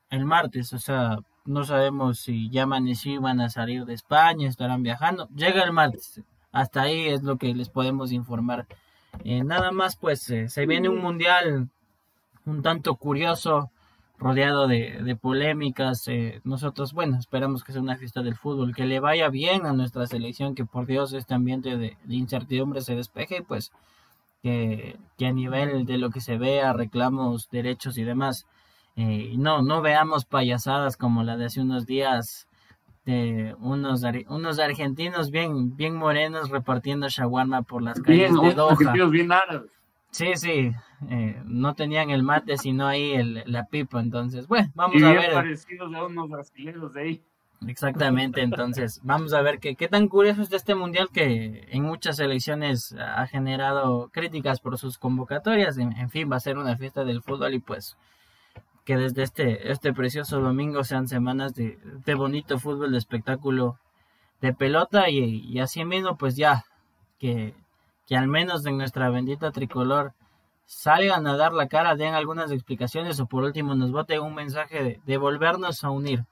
[0.09, 4.83] el martes, o sea, no sabemos si ya amaneció van a salir de España, estarán
[4.83, 5.27] viajando.
[5.35, 6.21] Llega el martes,
[6.51, 8.67] hasta ahí es lo que les podemos informar.
[9.25, 11.69] Eh, nada más, pues se viene un mundial
[12.45, 13.71] un tanto curioso,
[14.23, 16.07] rodeado de, polémicas.
[16.07, 19.73] Eh, nosotros, bueno, esperamos que sea una fiesta del fútbol, que le vaya bien a
[19.73, 23.71] nuestra selección, que por Dios este ambiente de, incertidumbre se despeje y pues
[24.41, 28.45] que, que, a nivel de lo que se vea, reclamos, derechos y demás,
[28.95, 32.47] no, no veamos payasadas como la de hace unos días
[33.05, 38.77] de unos, unos argentinos bien, bien morenos repartiendo shawarma por las calles de Doha.
[39.09, 39.71] bien árabes.
[40.13, 40.71] Sí, sí,
[41.09, 45.33] eh, no tenían el mate, sino ahí el, la pipa, entonces, bueno, vamos a ver.
[45.33, 47.23] parecidos a unos brasileños de ahí.
[47.67, 52.19] Exactamente, entonces, vamos a ver qué, qué tan curioso es este mundial que en muchas
[52.19, 57.23] elecciones ha generado críticas por sus convocatorias, en fin, va a ser una fiesta del
[57.23, 57.97] fútbol y pues
[58.85, 63.79] que desde este, este precioso domingo sean semanas de, de bonito fútbol, de espectáculo
[64.41, 66.65] de pelota y, y así mismo pues ya
[67.17, 67.53] que,
[68.15, 70.13] al menos en nuestra bendita tricolor
[70.65, 75.01] salgan a dar la cara, den algunas explicaciones o por último nos voten un mensaje
[75.05, 76.25] de, volvernos a unir.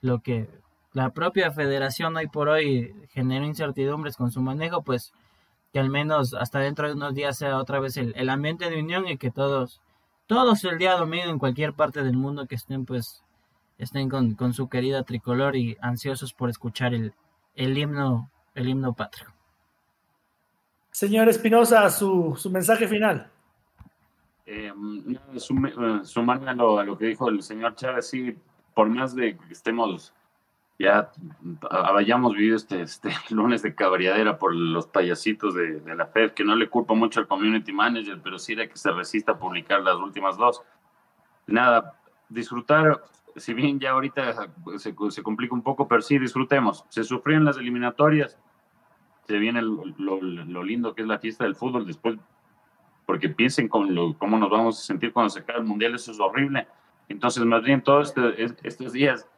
[0.00, 0.48] Lo que
[0.92, 5.12] la propia federación hoy por hoy genera incertidumbres con su manejo, pues
[5.72, 8.80] que al menos hasta dentro de unos días sea otra vez el, el ambiente de
[8.80, 9.80] unión y que todos
[10.26, 13.24] todos el día domingo en cualquier parte del mundo que estén pues
[13.76, 17.12] estén con, con su querida tricolor y ansiosos por escuchar el,
[17.56, 19.33] el himno el himno patrio.
[20.94, 23.28] Señor Espinosa, su, su mensaje final.
[24.46, 24.72] Eh,
[25.38, 28.36] sumarme a lo, a lo, que dijo el señor Chávez, sí,
[28.74, 30.14] por más de que estemos
[30.78, 31.10] ya
[31.96, 36.54] hayamos vivido este, este lunes de cabriadera por los payasitos de, la FED, que no
[36.54, 39.96] le culpo mucho al community manager, pero sí de que se resista a publicar las
[39.96, 40.62] últimas dos.
[41.48, 41.98] Nada,
[42.28, 43.02] disfrutar
[43.34, 46.84] si bien ya ahorita se, se complica un poco, pero sí disfrutemos.
[46.88, 48.38] Se sufrieron las eliminatorias,
[49.26, 52.18] se viene lo, lo, lindo que es la fiesta del fútbol después,
[53.06, 56.12] porque piensen con lo, cómo nos vamos a sentir cuando se acabe el mundial, eso
[56.12, 56.66] es horrible.
[57.08, 59.28] Entonces, más bien, todos este, estos días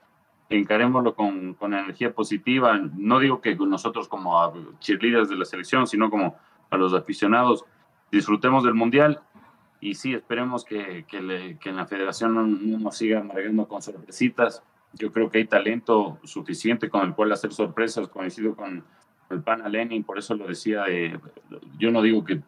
[0.48, 2.78] encarémoslo con, con, energía positiva.
[2.94, 6.36] No digo que nosotros como cheerleaders de la selección, sino como
[6.70, 7.64] a los aficionados
[8.10, 9.20] disfrutemos del mundial
[9.80, 13.82] y sí, esperemos que, que, le, que en la federación no, nos siga amargando con
[13.82, 14.62] sorpresitas.
[14.94, 18.84] Yo creo que hay talento suficiente con el cual hacer sorpresas, coincido con
[19.30, 20.84] el pana Lenin, por eso lo decía,
[21.78, 22.40] yo no digo que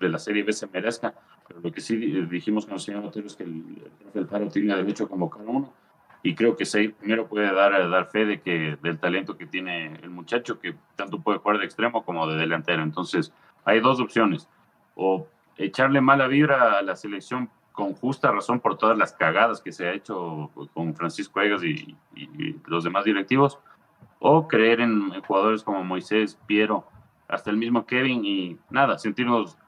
[0.00, 1.14] de la Serie B se merezca,
[1.46, 3.62] pero lo que sí dijimos con el señor Otero es que el,
[4.14, 5.72] el Paro tiene derecho a convocar uno
[6.22, 9.96] y creo que Seir primero puede dar, dar fe de que, del talento que tiene
[10.02, 12.82] el muchacho, que tanto puede jugar de extremo como de delantero.
[12.82, 13.32] Entonces,
[13.64, 14.48] hay dos opciones,
[14.94, 15.26] o
[15.56, 19.88] echarle mala vibra a la selección con justa razón por todas las cagadas que se
[19.88, 21.96] ha hecho con Francisco Egas y,
[22.66, 23.58] los demás directivos,
[24.24, 26.86] o creer en jugadores como Moisés, Piero,
[27.26, 29.58] hasta el mismo Kevin y nada, sentirnos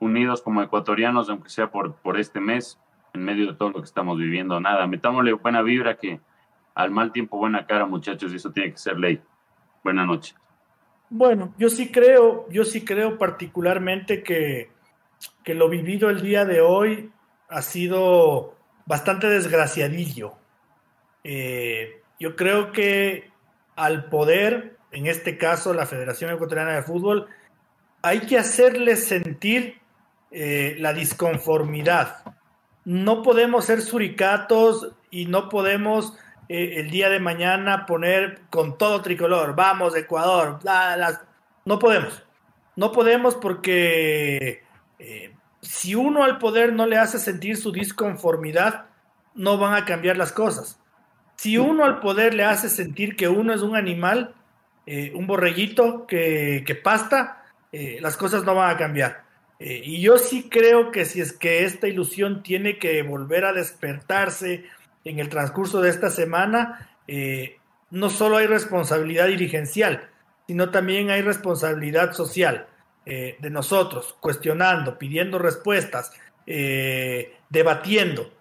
[0.00, 2.80] unidos como ecuatorianos, aunque sea por, por este mes,
[3.14, 4.58] en medio de todo lo que estamos viviendo.
[4.58, 6.20] Nada, metámosle buena vibra que
[6.74, 9.22] al mal tiempo buena cara, muchachos, y eso tiene que ser ley.
[9.84, 10.36] Buenas noches.
[11.08, 14.72] Bueno, yo sí creo, yo sí creo particularmente que,
[15.44, 17.12] que lo vivido el día de hoy
[17.48, 18.56] ha sido
[18.86, 20.32] bastante desgraciadillo.
[21.22, 23.31] Eh, yo creo que
[23.76, 27.26] al poder, en este caso la Federación Ecuatoriana de Fútbol,
[28.02, 29.80] hay que hacerle sentir
[30.30, 32.22] eh, la disconformidad
[32.84, 36.14] no podemos ser suricatos y no podemos
[36.48, 40.58] eh, el día de mañana poner con todo tricolor, vamos Ecuador,
[41.64, 42.22] no podemos,
[42.76, 44.64] no podemos porque
[44.98, 48.86] eh, si uno al poder no le hace sentir su disconformidad,
[49.34, 50.78] no van a cambiar las cosas.
[51.36, 54.34] Si uno al poder le hace sentir que uno es un animal,
[54.86, 57.38] eh, un borreguito que, que pasta,
[57.72, 59.22] las cosas no van a cambiar.
[59.64, 63.52] Eh, y yo sí creo que si es que esta ilusión tiene que volver a
[63.52, 64.64] despertarse
[65.04, 67.58] en el transcurso de esta semana, eh,
[67.92, 70.08] no solo hay responsabilidad dirigencial,
[70.48, 72.66] sino también hay responsabilidad social
[73.06, 76.10] eh, de nosotros, cuestionando, pidiendo respuestas,
[77.48, 78.32] debatiendo.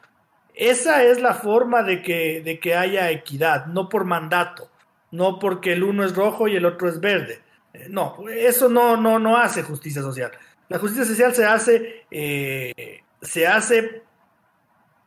[0.62, 4.70] Esa es la forma de que, de que haya equidad, no por mandato,
[5.10, 7.42] no porque el uno es rojo y el otro es verde.
[7.90, 10.30] no, eso no, no, no hace justicia social.
[10.70, 14.04] La justicia social se hace, eh, se hace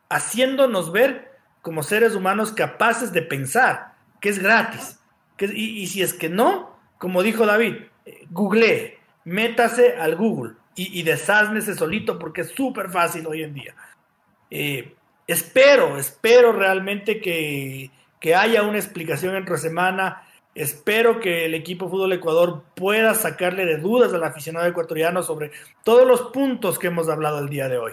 [0.08, 1.30] haciéndonos ver
[1.62, 4.98] como seres humanos capaces de pensar, que es gratis.
[5.38, 7.76] y, si es que no, como dijo David,
[8.06, 13.76] eh, google, métase al Google y, y solito porque es súper fácil hoy en día.
[14.50, 17.90] Eh, espero, espero realmente que,
[18.20, 20.22] que haya una explicación entre semana
[20.54, 25.50] Espero que el equipo Fútbol Ecuador pueda sacarle de dudas al aficionado ecuatoriano sobre
[25.82, 27.92] todos los puntos que hemos hablado el día de hoy.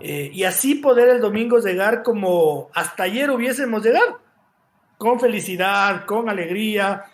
[0.00, 4.18] Eh, y así poder el domingo llegar como hasta ayer hubiésemos llegado,
[4.98, 7.04] con felicidad, con alegría,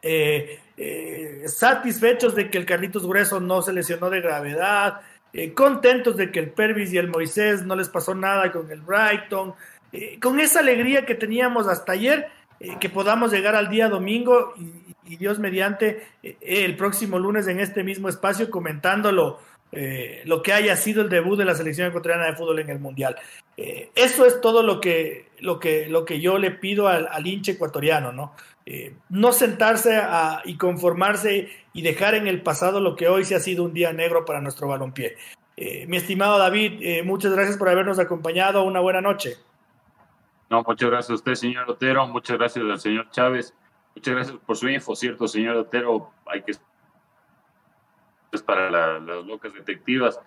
[0.00, 5.02] eh, eh, satisfechos de que el Carlitos Grueso no se lesionó de gravedad,
[5.54, 9.54] contentos de que el Pervis y el Moisés no les pasó nada con el Brighton,
[10.20, 12.30] con esa alegría que teníamos hasta ayer
[12.60, 17.58] eh, que podamos llegar al día domingo y, Dios mediante eh, el próximo lunes en
[17.58, 19.40] este mismo espacio comentándolo.
[19.72, 22.78] Eh, lo que haya sido el debut de la selección ecuatoriana de fútbol en el
[22.78, 23.16] mundial.
[23.56, 28.12] eso es todo lo que, lo que, lo que yo le pido al, hinche ecuatoriano,
[28.12, 28.34] ¿no?
[29.08, 30.00] No sentarse
[30.44, 33.92] y conformarse y dejar en el pasado lo que hoy se ha sido un día
[33.92, 35.16] negro para nuestro balompié.
[35.86, 38.62] mi estimado David, muchas gracias por habernos acompañado.
[38.62, 39.36] Una buena noche.
[40.50, 42.06] No, muchas gracias a usted, señor Otero.
[42.08, 43.54] Muchas gracias al señor Chávez.
[43.94, 46.12] Muchas gracias por su info, cierto, señor Otero.
[46.26, 46.52] Hay que
[48.46, 50.20] para las locas detectivas.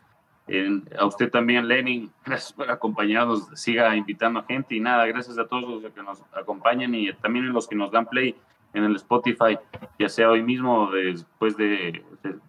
[0.98, 3.48] A usted también, Lenin, gracias por acompañarnos.
[3.54, 7.46] Siga invitando a gente y nada, gracias a todos los que nos acompañan y también
[7.48, 8.36] a los que nos dan play
[8.74, 9.58] en el Spotify,
[10.00, 12.04] ya sea hoy mismo, después de,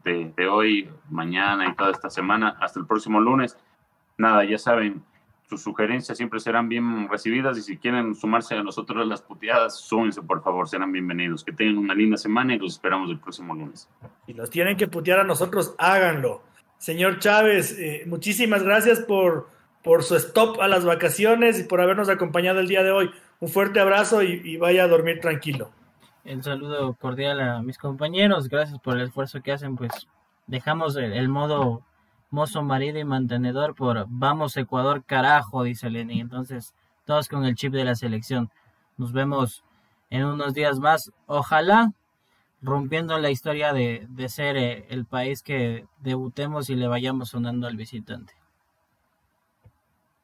[0.05, 3.59] de hoy, mañana y toda esta semana, hasta el próximo lunes.
[4.17, 5.05] Nada, ya saben,
[5.49, 9.79] sus sugerencias siempre serán bien recibidas y si quieren sumarse a nosotros a las puteadas,
[9.79, 11.45] súmense por favor, serán bienvenidos.
[11.45, 13.89] Que tengan una linda semana y los esperamos el próximo lunes.
[14.27, 16.43] Si nos tienen que putear a nosotros, háganlo.
[16.85, 19.49] Señor Chávez, eh, muchísimas gracias por,
[19.83, 23.11] por su stop a las vacaciones y por habernos acompañado el día de hoy.
[23.41, 25.71] Un fuerte abrazo y, vaya a dormir tranquilo.
[26.27, 30.09] El saludo cordial a mis compañeros, gracias por el esfuerzo que hacen, pues
[30.47, 31.83] dejamos el modo
[32.29, 36.21] mozo marido y mantenedor por vamos Ecuador carajo, dice Lenin.
[36.21, 36.75] Entonces,
[37.07, 38.51] todos con el chip de la selección.
[38.99, 39.65] Nos vemos
[40.11, 41.11] en unos días más.
[41.25, 41.95] Ojalá
[42.65, 47.67] rompiendo la historia de, de ser eh, el país que debutemos y le vayamos sonando
[47.67, 48.33] al visitante.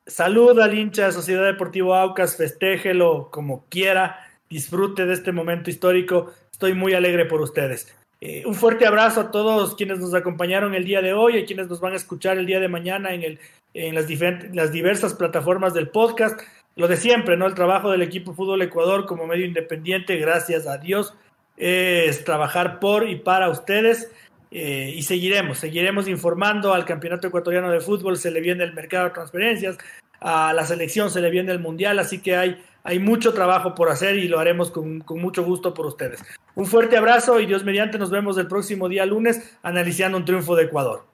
[0.07, 4.19] Salud al hincha de Sociedad Deportivo Aucas, festéjelo como quiera,
[4.49, 6.33] disfrute de este momento histórico.
[6.51, 7.95] Estoy muy alegre por ustedes.
[8.23, 11.69] Eh, un fuerte abrazo a todos quienes nos acompañaron el día de hoy y quienes
[11.69, 13.39] nos van a escuchar el día de mañana en, el,
[13.75, 14.07] en las,
[14.53, 16.41] las diversas plataformas del podcast.
[16.77, 17.47] Lo de siempre, ¿no?
[17.47, 21.15] El trabajo del equipo Fútbol Ecuador como medio independiente, gracias a Dios,
[21.61, 24.11] es trabajar por y para ustedes.
[24.51, 29.05] Eh, y seguiremos, seguiremos informando al Campeonato Ecuatoriano de Fútbol, se le viene el mercado
[29.05, 29.79] de transferencias,
[30.19, 33.91] a la selección se le viene el Mundial, así que hay, hay mucho trabajo por
[33.91, 36.21] hacer y lo haremos con, con mucho gusto por ustedes.
[36.57, 40.57] Un fuerte abrazo y Dios mediante nos vemos el próximo día lunes analizando un triunfo
[40.57, 41.10] de Ecuador.